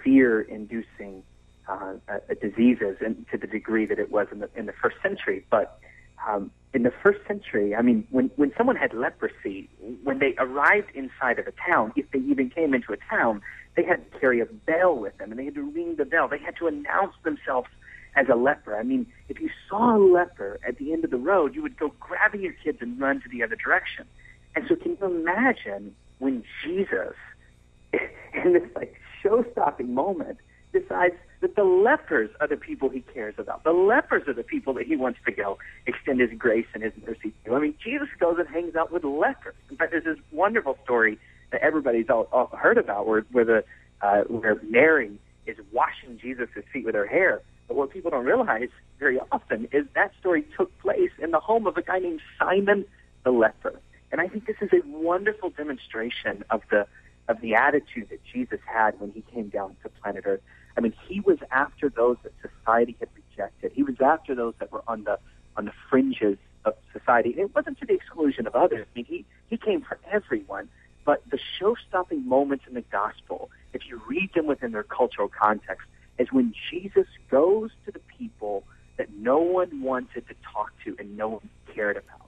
fear-inducing 0.03 1.23
uh, 1.67 1.93
uh, 2.07 2.19
diseases 2.41 2.97
to 3.31 3.38
the 3.38 3.47
degree 3.47 3.86
that 3.86 3.99
it 3.99 4.12
was 4.12 4.27
in 4.31 4.39
the 4.39 4.49
in 4.55 4.65
the 4.65 4.73
first 4.73 4.97
century. 5.01 5.45
But 5.49 5.79
um, 6.27 6.51
in 6.73 6.84
the 6.84 6.93
first 7.03 7.19
century, 7.27 7.75
I 7.75 7.81
mean, 7.81 8.07
when 8.10 8.31
when 8.36 8.51
someone 8.57 8.75
had 8.75 8.93
leprosy, 8.93 9.69
when 10.03 10.19
they 10.19 10.34
arrived 10.38 10.89
inside 10.93 11.39
of 11.39 11.47
a 11.47 11.53
town, 11.67 11.93
if 11.95 12.10
they 12.12 12.19
even 12.19 12.49
came 12.49 12.73
into 12.73 12.93
a 12.93 12.97
town, 13.10 13.41
they 13.75 13.84
had 13.84 14.12
to 14.12 14.19
carry 14.19 14.39
a 14.41 14.45
bell 14.45 14.95
with 14.95 15.17
them, 15.17 15.31
and 15.31 15.39
they 15.39 15.45
had 15.45 15.55
to 15.55 15.63
ring 15.63 15.95
the 15.95 16.05
bell. 16.05 16.27
They 16.27 16.39
had 16.39 16.57
to 16.57 16.67
announce 16.67 17.13
themselves 17.23 17.69
as 18.15 18.27
a 18.29 18.36
leper. 18.36 18.75
I 18.75 18.84
mean, 18.84 19.07
if 19.29 19.39
you 19.39 19.49
saw 19.69 19.95
a 19.95 19.99
leper 19.99 20.60
at 20.67 20.77
the 20.77 20.91
end 20.91 21.05
of 21.05 21.12
the 21.12 21.17
road, 21.17 21.55
you 21.55 21.62
would 21.62 21.77
go 21.77 21.93
grabbing 21.99 22.41
your 22.41 22.53
kids 22.53 22.79
and 22.81 22.99
run 22.99 23.21
to 23.21 23.29
the 23.29 23.43
other 23.43 23.55
direction. 23.55 24.05
And 24.55 24.65
so, 24.67 24.75
can 24.75 24.97
you 24.99 25.05
imagine 25.05 25.95
when 26.19 26.43
Jesus, 26.63 27.15
in 27.93 28.53
this 28.53 28.63
like 28.75 28.95
show-stopping 29.23 29.93
moment, 29.93 30.39
decides 30.73 31.15
that 31.41 31.55
the 31.55 31.63
lepers 31.63 32.29
are 32.39 32.47
the 32.47 32.55
people 32.55 32.89
he 32.89 33.01
cares 33.01 33.36
about. 33.38 33.63
The 33.63 33.73
lepers 33.73 34.27
are 34.27 34.34
the 34.34 34.43
people 34.43 34.73
that 34.75 34.86
he 34.86 34.95
wants 34.95 35.19
to 35.25 35.31
go 35.31 35.57
extend 35.86 36.21
his 36.21 36.29
grace 36.38 36.67
and 36.73 36.84
his 36.84 36.93
mercy 37.05 37.34
to. 37.45 37.55
I 37.55 37.60
mean, 37.60 37.75
Jesus 37.84 38.07
goes 38.19 38.38
and 38.39 38.47
hangs 38.47 38.75
out 38.75 38.91
with 38.91 39.03
lepers. 39.03 39.55
In 39.69 39.77
fact, 39.77 39.91
there's 39.91 40.03
this 40.03 40.19
wonderful 40.31 40.77
story 40.84 41.17
everybody's 41.59 42.09
all, 42.09 42.27
all 42.31 42.47
heard 42.47 42.77
about, 42.77 43.07
where 43.07 43.21
where 43.31 43.45
the 43.45 43.63
uh, 44.01 44.21
where 44.23 44.59
Mary 44.69 45.11
is 45.45 45.57
washing 45.71 46.17
Jesus' 46.19 46.49
feet 46.71 46.85
with 46.85 46.95
her 46.95 47.05
hair. 47.05 47.41
But 47.67 47.77
what 47.77 47.91
people 47.91 48.11
don't 48.11 48.25
realize 48.25 48.69
very 48.99 49.19
often 49.31 49.67
is 49.71 49.85
that 49.95 50.11
story 50.19 50.45
took 50.57 50.77
place 50.79 51.11
in 51.19 51.31
the 51.31 51.39
home 51.39 51.67
of 51.67 51.77
a 51.77 51.81
guy 51.81 51.99
named 51.99 52.21
Simon 52.37 52.85
the 53.23 53.31
leper. 53.31 53.79
And 54.11 54.19
I 54.19 54.27
think 54.27 54.45
this 54.45 54.57
is 54.61 54.69
a 54.73 54.85
wonderful 54.87 55.51
demonstration 55.51 56.43
of 56.49 56.61
the 56.69 56.85
of 57.27 57.39
the 57.41 57.55
attitude 57.55 58.09
that 58.09 58.23
Jesus 58.25 58.59
had 58.65 58.99
when 58.99 59.11
he 59.11 59.21
came 59.33 59.47
down 59.47 59.75
to 59.83 59.89
planet 59.89 60.23
Earth. 60.25 60.41
I 60.75 60.81
mean, 60.81 60.93
he 61.07 61.19
was 61.21 61.37
after 61.51 61.89
those 61.89 62.17
that 62.23 62.33
society 62.41 62.95
had 62.99 63.09
rejected. 63.15 63.71
He 63.73 63.83
was 63.83 63.95
after 64.01 64.35
those 64.35 64.53
that 64.59 64.71
were 64.71 64.83
on 64.87 65.03
the 65.03 65.19
on 65.55 65.65
the 65.65 65.73
fringes 65.89 66.37
of 66.65 66.75
society. 66.93 67.29
It 67.37 67.53
wasn't 67.55 67.79
to 67.79 67.85
the 67.85 67.93
exclusion 67.93 68.47
of 68.47 68.55
others. 68.55 68.85
I 68.93 68.99
mean, 68.99 69.05
he 69.05 69.25
he 69.49 69.57
came 69.57 69.81
for 69.81 69.99
everyone. 70.11 70.69
But 71.03 71.23
the 71.29 71.39
show-stopping 71.59 72.27
moments 72.27 72.65
in 72.67 72.75
the 72.75 72.81
gospel, 72.81 73.49
if 73.73 73.87
you 73.87 74.01
read 74.07 74.33
them 74.33 74.45
within 74.45 74.71
their 74.71 74.83
cultural 74.83 75.27
context, 75.27 75.87
is 76.17 76.31
when 76.31 76.53
Jesus 76.69 77.07
goes 77.29 77.71
to 77.85 77.91
the 77.91 78.01
people 78.17 78.63
that 78.97 79.11
no 79.13 79.39
one 79.39 79.81
wanted 79.81 80.27
to 80.27 80.35
talk 80.53 80.71
to 80.85 80.95
and 80.99 81.17
no 81.17 81.29
one 81.29 81.49
cared 81.73 81.97
about. 81.97 82.27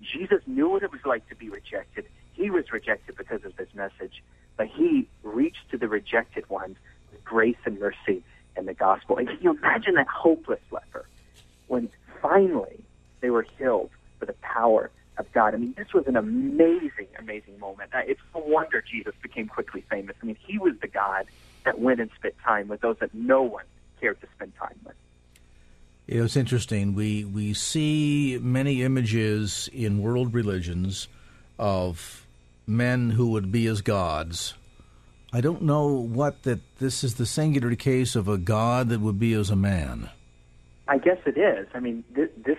Jesus 0.00 0.40
knew 0.46 0.68
what 0.68 0.82
it 0.82 0.92
was 0.92 1.04
like 1.04 1.28
to 1.28 1.34
be 1.34 1.48
rejected. 1.48 2.06
He 2.32 2.50
was 2.50 2.72
rejected 2.72 3.16
because 3.16 3.44
of 3.44 3.56
his 3.56 3.68
message, 3.74 4.22
but 4.56 4.66
he 4.66 5.08
reached 5.22 5.70
to 5.70 5.78
the 5.78 5.88
rejected 5.88 6.48
ones 6.48 6.76
with 7.10 7.24
grace 7.24 7.56
and 7.64 7.78
mercy 7.78 8.22
and 8.56 8.68
the 8.68 8.74
gospel. 8.74 9.16
And 9.16 9.28
can 9.28 9.38
you 9.40 9.50
imagine 9.50 9.94
that 9.94 10.06
hopeless 10.08 10.60
leper 10.70 11.06
when 11.68 11.88
finally 12.20 12.84
they 13.20 13.30
were 13.30 13.46
healed 13.58 13.90
for 14.18 14.26
the 14.26 14.34
power 14.34 14.90
of 15.22 15.32
God. 15.32 15.54
I 15.54 15.56
mean, 15.56 15.74
this 15.76 15.92
was 15.94 16.06
an 16.06 16.16
amazing, 16.16 17.08
amazing 17.18 17.58
moment. 17.58 17.90
Uh, 17.94 18.00
it's 18.06 18.20
no 18.34 18.42
wonder 18.42 18.82
Jesus 18.82 19.14
became 19.22 19.48
quickly 19.48 19.84
famous. 19.88 20.16
I 20.22 20.26
mean, 20.26 20.36
he 20.46 20.58
was 20.58 20.74
the 20.80 20.88
God 20.88 21.26
that 21.64 21.78
went 21.78 22.00
and 22.00 22.10
spent 22.16 22.34
time 22.44 22.68
with 22.68 22.80
those 22.80 22.98
that 22.98 23.14
no 23.14 23.42
one 23.42 23.64
cared 24.00 24.20
to 24.20 24.26
spend 24.34 24.52
time 24.56 24.78
with. 24.84 24.94
You 26.06 26.18
know, 26.18 26.24
it's 26.24 26.36
interesting. 26.36 26.94
We 26.94 27.24
we 27.24 27.54
see 27.54 28.38
many 28.42 28.82
images 28.82 29.70
in 29.72 30.02
world 30.02 30.34
religions 30.34 31.08
of 31.58 32.26
men 32.66 33.10
who 33.10 33.30
would 33.30 33.52
be 33.52 33.66
as 33.66 33.80
gods. 33.80 34.54
I 35.32 35.40
don't 35.40 35.62
know 35.62 35.86
what 35.86 36.42
that 36.42 36.60
this 36.78 37.02
is 37.02 37.14
the 37.14 37.24
singular 37.24 37.74
case 37.74 38.16
of 38.16 38.28
a 38.28 38.36
god 38.36 38.88
that 38.90 39.00
would 39.00 39.18
be 39.18 39.32
as 39.32 39.48
a 39.48 39.56
man. 39.56 40.10
I 40.88 40.98
guess 40.98 41.18
it 41.24 41.38
is. 41.38 41.68
I 41.72 41.80
mean, 41.80 42.04
this 42.10 42.28
this, 42.44 42.58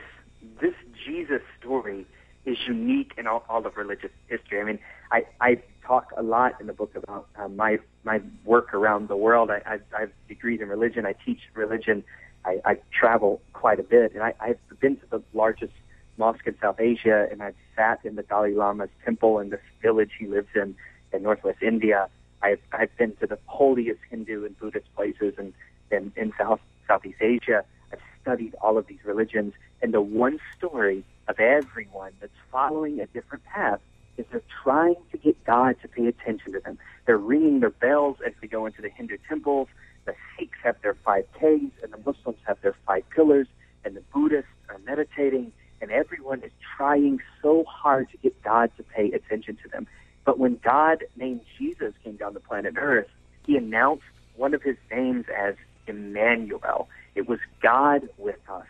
this 0.61 0.73
Jesus 1.05 1.41
story 1.59 2.05
is 2.45 2.57
unique 2.67 3.13
in 3.17 3.27
all, 3.27 3.43
all 3.49 3.65
of 3.65 3.77
religious 3.77 4.11
history. 4.27 4.59
I 4.59 4.63
mean, 4.63 4.79
I, 5.11 5.25
I 5.39 5.61
talk 5.85 6.13
a 6.17 6.23
lot 6.23 6.59
in 6.59 6.67
the 6.67 6.73
book 6.73 6.95
about 6.95 7.27
uh, 7.37 7.47
my 7.47 7.79
my 8.03 8.21
work 8.43 8.73
around 8.73 9.07
the 9.07 9.15
world. 9.15 9.49
I, 9.49 9.61
I, 9.65 9.79
I 9.95 9.99
have 10.01 10.11
degrees 10.27 10.59
in 10.61 10.67
religion. 10.67 11.05
I 11.05 11.13
teach 11.25 11.39
religion. 11.53 12.03
I, 12.45 12.59
I 12.65 12.77
travel 12.91 13.41
quite 13.53 13.79
a 13.79 13.83
bit, 13.83 14.13
and 14.13 14.23
I, 14.23 14.33
I've 14.39 14.59
been 14.81 14.97
to 14.97 15.05
the 15.09 15.21
largest 15.33 15.71
mosque 16.17 16.45
in 16.45 16.55
South 16.61 16.79
Asia, 16.79 17.27
and 17.31 17.41
I've 17.41 17.55
sat 17.75 17.99
in 18.03 18.15
the 18.15 18.23
Dalai 18.23 18.53
Lama's 18.53 18.89
temple 19.05 19.39
in 19.39 19.49
this 19.49 19.61
village 19.81 20.11
he 20.19 20.27
lives 20.27 20.49
in 20.55 20.75
in 21.13 21.23
northwest 21.23 21.61
India. 21.61 22.09
I've 22.41 22.59
I've 22.73 22.95
been 22.97 23.15
to 23.17 23.27
the 23.27 23.39
holiest 23.45 24.01
Hindu 24.09 24.45
and 24.45 24.59
Buddhist 24.59 24.93
places 24.95 25.35
in 25.37 25.53
in, 25.91 26.11
in 26.15 26.33
South 26.37 26.59
Southeast 26.87 27.21
Asia. 27.21 27.63
I've 27.91 28.01
studied 28.21 28.55
all 28.61 28.77
of 28.77 28.87
these 28.87 29.03
religions, 29.05 29.53
and 29.81 29.93
the 29.93 30.01
one 30.01 30.39
story 30.57 31.05
of 31.27 31.39
everyone 31.39 32.11
that's 32.19 32.33
following 32.51 32.99
a 32.99 33.07
different 33.07 33.43
path 33.45 33.79
is 34.17 34.25
they're 34.31 34.41
trying 34.63 34.95
to 35.11 35.17
get 35.17 35.43
God 35.45 35.75
to 35.81 35.87
pay 35.87 36.07
attention 36.07 36.53
to 36.53 36.59
them. 36.59 36.77
They're 37.05 37.17
ringing 37.17 37.61
their 37.61 37.69
bells 37.69 38.17
as 38.25 38.33
they 38.41 38.47
go 38.47 38.65
into 38.65 38.81
the 38.81 38.89
Hindu 38.89 39.17
temples. 39.27 39.67
The 40.05 40.13
Sikhs 40.37 40.57
have 40.63 40.75
their 40.81 40.93
five 40.93 41.25
Ks, 41.33 41.71
and 41.81 41.91
the 41.91 41.97
Muslims 42.05 42.39
have 42.45 42.61
their 42.61 42.75
five 42.85 43.09
pillars, 43.09 43.47
and 43.83 43.95
the 43.95 44.03
Buddhists 44.13 44.51
are 44.69 44.79
meditating, 44.85 45.51
and 45.81 45.91
everyone 45.91 46.43
is 46.43 46.51
trying 46.77 47.19
so 47.41 47.63
hard 47.63 48.09
to 48.11 48.17
get 48.17 48.41
God 48.43 48.71
to 48.77 48.83
pay 48.83 49.11
attention 49.11 49.57
to 49.63 49.69
them. 49.69 49.87
But 50.25 50.39
when 50.39 50.59
God 50.63 51.03
named 51.15 51.41
Jesus 51.57 51.93
came 52.03 52.15
down 52.15 52.33
to 52.33 52.39
planet 52.39 52.75
Earth, 52.77 53.09
he 53.45 53.57
announced 53.57 54.03
one 54.35 54.53
of 54.53 54.61
his 54.61 54.77
names 54.91 55.25
as 55.35 55.55
Emmanuel. 55.87 56.87
It 57.15 57.27
was 57.27 57.39
God 57.61 58.07
with 58.17 58.39
us. 58.49 58.65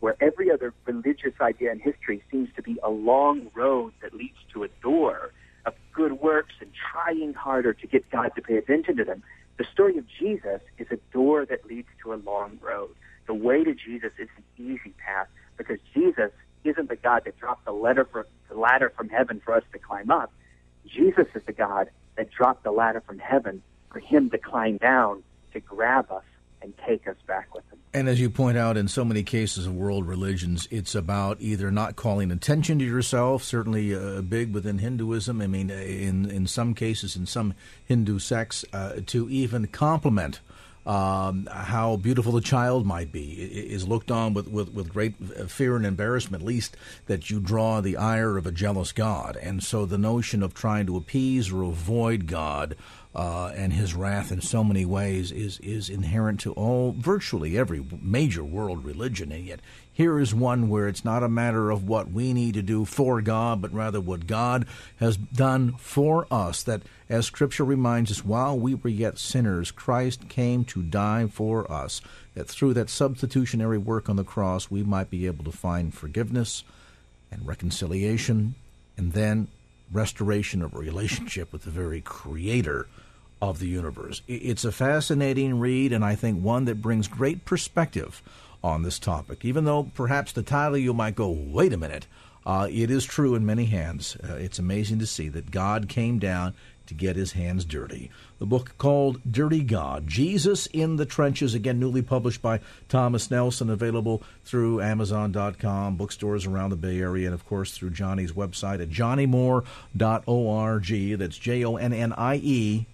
Where 0.00 0.16
every 0.20 0.50
other 0.50 0.74
religious 0.84 1.32
idea 1.40 1.72
in 1.72 1.80
history 1.80 2.22
seems 2.30 2.48
to 2.56 2.62
be 2.62 2.78
a 2.82 2.90
long 2.90 3.50
road 3.54 3.92
that 4.02 4.14
leads 4.14 4.38
to 4.52 4.64
a 4.64 4.68
door 4.82 5.32
of 5.64 5.74
good 5.92 6.12
works 6.20 6.54
and 6.60 6.70
trying 6.92 7.34
harder 7.34 7.72
to 7.72 7.86
get 7.86 8.08
God 8.10 8.32
to 8.36 8.42
pay 8.42 8.56
attention 8.56 8.96
to 8.96 9.04
them. 9.04 9.22
The 9.56 9.64
story 9.64 9.96
of 9.96 10.04
Jesus 10.06 10.60
is 10.78 10.86
a 10.90 10.98
door 11.12 11.46
that 11.46 11.64
leads 11.66 11.88
to 12.02 12.12
a 12.12 12.16
long 12.16 12.58
road. 12.60 12.94
The 13.26 13.34
way 13.34 13.64
to 13.64 13.74
Jesus 13.74 14.12
is 14.18 14.28
an 14.36 14.44
easy 14.58 14.94
path 15.04 15.28
because 15.56 15.78
Jesus 15.94 16.30
isn't 16.64 16.88
the 16.88 16.96
God 16.96 17.22
that 17.24 17.38
dropped 17.38 17.64
the 17.64 17.72
ladder, 17.72 18.04
for, 18.04 18.26
the 18.48 18.56
ladder 18.56 18.92
from 18.96 19.08
heaven 19.08 19.40
for 19.44 19.54
us 19.54 19.64
to 19.72 19.78
climb 19.78 20.10
up. 20.10 20.32
Jesus 20.86 21.26
is 21.34 21.42
the 21.46 21.52
God 21.52 21.88
that 22.16 22.30
dropped 22.30 22.64
the 22.64 22.70
ladder 22.70 23.00
from 23.00 23.18
heaven 23.18 23.62
for 23.90 23.98
him 23.98 24.30
to 24.30 24.38
climb 24.38 24.76
down 24.76 25.22
to 25.52 25.60
grab 25.60 26.10
us 26.10 26.24
and 26.62 26.74
take 26.86 27.08
us 27.08 27.16
back 27.26 27.54
with 27.54 27.64
him. 27.70 27.75
And 27.94 28.08
as 28.08 28.20
you 28.20 28.28
point 28.28 28.58
out, 28.58 28.76
in 28.76 28.88
so 28.88 29.04
many 29.04 29.22
cases 29.22 29.66
of 29.66 29.74
world 29.74 30.06
religions, 30.06 30.68
it's 30.70 30.94
about 30.94 31.38
either 31.40 31.70
not 31.70 31.96
calling 31.96 32.30
attention 32.30 32.78
to 32.80 32.84
yourself, 32.84 33.42
certainly 33.42 33.94
uh, 33.94 34.20
big 34.20 34.52
within 34.52 34.78
Hinduism. 34.78 35.40
I 35.40 35.46
mean, 35.46 35.70
in, 35.70 36.30
in 36.30 36.46
some 36.46 36.74
cases, 36.74 37.16
in 37.16 37.24
some 37.24 37.54
Hindu 37.86 38.18
sects, 38.18 38.66
uh, 38.72 39.00
to 39.06 39.30
even 39.30 39.66
compliment 39.68 40.40
um, 40.86 41.48
how 41.50 41.96
beautiful 41.96 42.32
the 42.32 42.40
child 42.40 42.86
might 42.86 43.10
be 43.10 43.32
is 43.32 43.88
looked 43.88 44.10
on 44.10 44.34
with, 44.34 44.48
with, 44.48 44.72
with 44.72 44.92
great 44.92 45.16
fear 45.48 45.74
and 45.74 45.84
embarrassment, 45.84 46.42
at 46.42 46.46
least 46.46 46.76
that 47.06 47.28
you 47.28 47.40
draw 47.40 47.80
the 47.80 47.96
ire 47.96 48.36
of 48.36 48.46
a 48.46 48.52
jealous 48.52 48.92
God. 48.92 49.36
And 49.36 49.62
so 49.62 49.84
the 49.84 49.98
notion 49.98 50.42
of 50.42 50.54
trying 50.54 50.86
to 50.86 50.96
appease 50.96 51.50
or 51.50 51.64
avoid 51.64 52.26
God 52.28 52.76
uh, 53.16 53.50
and 53.56 53.72
his 53.72 53.94
wrath 53.94 54.30
in 54.30 54.42
so 54.42 54.62
many 54.62 54.84
ways 54.84 55.32
is, 55.32 55.58
is 55.60 55.88
inherent 55.88 56.38
to 56.38 56.52
all, 56.52 56.92
virtually 56.92 57.56
every 57.56 57.82
major 58.02 58.44
world 58.44 58.84
religion. 58.84 59.32
And 59.32 59.46
yet 59.46 59.60
here 59.90 60.20
is 60.20 60.34
one 60.34 60.68
where 60.68 60.86
it's 60.86 61.02
not 61.02 61.22
a 61.22 61.28
matter 61.28 61.70
of 61.70 61.88
what 61.88 62.10
we 62.10 62.34
need 62.34 62.52
to 62.54 62.62
do 62.62 62.84
for 62.84 63.22
God, 63.22 63.62
but 63.62 63.72
rather 63.72 64.02
what 64.02 64.26
God 64.26 64.66
has 64.96 65.16
done 65.16 65.72
for 65.78 66.26
us. 66.30 66.62
That, 66.62 66.82
as 67.08 67.24
Scripture 67.24 67.64
reminds 67.64 68.10
us, 68.10 68.22
while 68.22 68.58
we 68.58 68.74
were 68.74 68.90
yet 68.90 69.16
sinners, 69.16 69.70
Christ 69.70 70.28
came 70.28 70.66
to 70.66 70.82
die 70.82 71.26
for 71.26 71.72
us. 71.72 72.02
That 72.34 72.48
through 72.48 72.74
that 72.74 72.90
substitutionary 72.90 73.78
work 73.78 74.10
on 74.10 74.16
the 74.16 74.24
cross, 74.24 74.70
we 74.70 74.82
might 74.82 75.08
be 75.08 75.24
able 75.24 75.44
to 75.44 75.52
find 75.52 75.94
forgiveness 75.94 76.64
and 77.30 77.46
reconciliation, 77.46 78.56
and 78.98 79.14
then 79.14 79.48
restoration 79.90 80.60
of 80.60 80.74
a 80.74 80.78
relationship 80.78 81.50
with 81.50 81.62
the 81.62 81.70
very 81.70 82.02
Creator 82.02 82.86
of 83.40 83.58
the 83.58 83.68
universe. 83.68 84.22
It's 84.26 84.64
a 84.64 84.72
fascinating 84.72 85.58
read, 85.58 85.92
and 85.92 86.04
I 86.04 86.14
think 86.14 86.42
one 86.42 86.64
that 86.66 86.80
brings 86.80 87.08
great 87.08 87.44
perspective 87.44 88.22
on 88.64 88.82
this 88.82 88.98
topic. 88.98 89.44
Even 89.44 89.64
though 89.64 89.90
perhaps 89.94 90.32
the 90.32 90.42
title 90.42 90.78
you 90.78 90.94
might 90.94 91.14
go, 91.14 91.30
wait 91.30 91.72
a 91.72 91.76
minute, 91.76 92.06
uh, 92.46 92.68
it 92.70 92.90
is 92.90 93.04
true 93.04 93.34
in 93.34 93.44
many 93.44 93.66
hands. 93.66 94.16
Uh, 94.22 94.34
it's 94.34 94.58
amazing 94.58 94.98
to 95.00 95.06
see 95.06 95.28
that 95.28 95.50
God 95.50 95.88
came 95.88 96.18
down 96.18 96.54
to 96.86 96.94
get 96.94 97.16
his 97.16 97.32
hands 97.32 97.64
dirty. 97.64 98.10
The 98.38 98.46
book 98.46 98.78
called 98.78 99.20
Dirty 99.28 99.64
God 99.64 100.06
Jesus 100.06 100.66
in 100.66 100.96
the 100.96 101.04
Trenches, 101.04 101.54
again, 101.54 101.80
newly 101.80 102.02
published 102.02 102.40
by 102.40 102.60
Thomas 102.88 103.30
Nelson, 103.30 103.68
available 103.68 104.22
through 104.44 104.80
Amazon.com, 104.80 105.96
bookstores 105.96 106.46
around 106.46 106.70
the 106.70 106.76
Bay 106.76 107.00
Area, 107.00 107.26
and 107.26 107.34
of 107.34 107.44
course 107.44 107.72
through 107.72 107.90
Johnny's 107.90 108.32
website 108.32 108.80
at 108.80 108.90
jonniemoore.org. 108.90 111.18
That's 111.18 111.38
J 111.38 111.64
O 111.64 111.76
N 111.76 111.92
N 111.92 112.12
I 112.12 112.36
E 112.36 112.86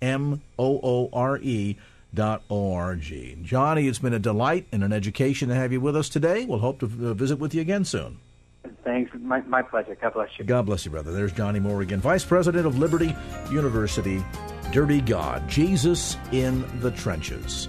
M 0.00 0.42
O 0.58 0.80
O 0.82 1.08
R 1.12 1.38
E 1.38 1.76
dot 2.12 2.42
org. 2.48 3.00
Jonnie, 3.00 3.88
it's 3.88 3.98
been 3.98 4.14
a 4.14 4.18
delight 4.18 4.66
and 4.70 4.84
an 4.84 4.92
education 4.92 5.48
to 5.48 5.54
have 5.54 5.72
you 5.72 5.80
with 5.80 5.96
us 5.96 6.08
today. 6.08 6.44
We'll 6.44 6.60
hope 6.60 6.78
to 6.80 6.86
uh, 6.86 7.14
visit 7.14 7.38
with 7.38 7.54
you 7.54 7.60
again 7.60 7.84
soon. 7.84 8.18
Thanks. 8.84 9.10
My, 9.18 9.40
my 9.42 9.62
pleasure. 9.62 9.96
God 10.00 10.14
bless 10.14 10.30
you. 10.38 10.44
God 10.44 10.66
bless 10.66 10.84
you, 10.84 10.90
brother. 10.90 11.12
There's 11.12 11.32
Johnny 11.32 11.58
Moore 11.58 11.82
again, 11.82 12.00
Vice 12.00 12.24
President 12.24 12.66
of 12.66 12.78
Liberty 12.78 13.16
University. 13.50 14.24
Dirty 14.72 15.00
God, 15.00 15.48
Jesus 15.48 16.16
in 16.32 16.64
the 16.80 16.90
Trenches. 16.92 17.68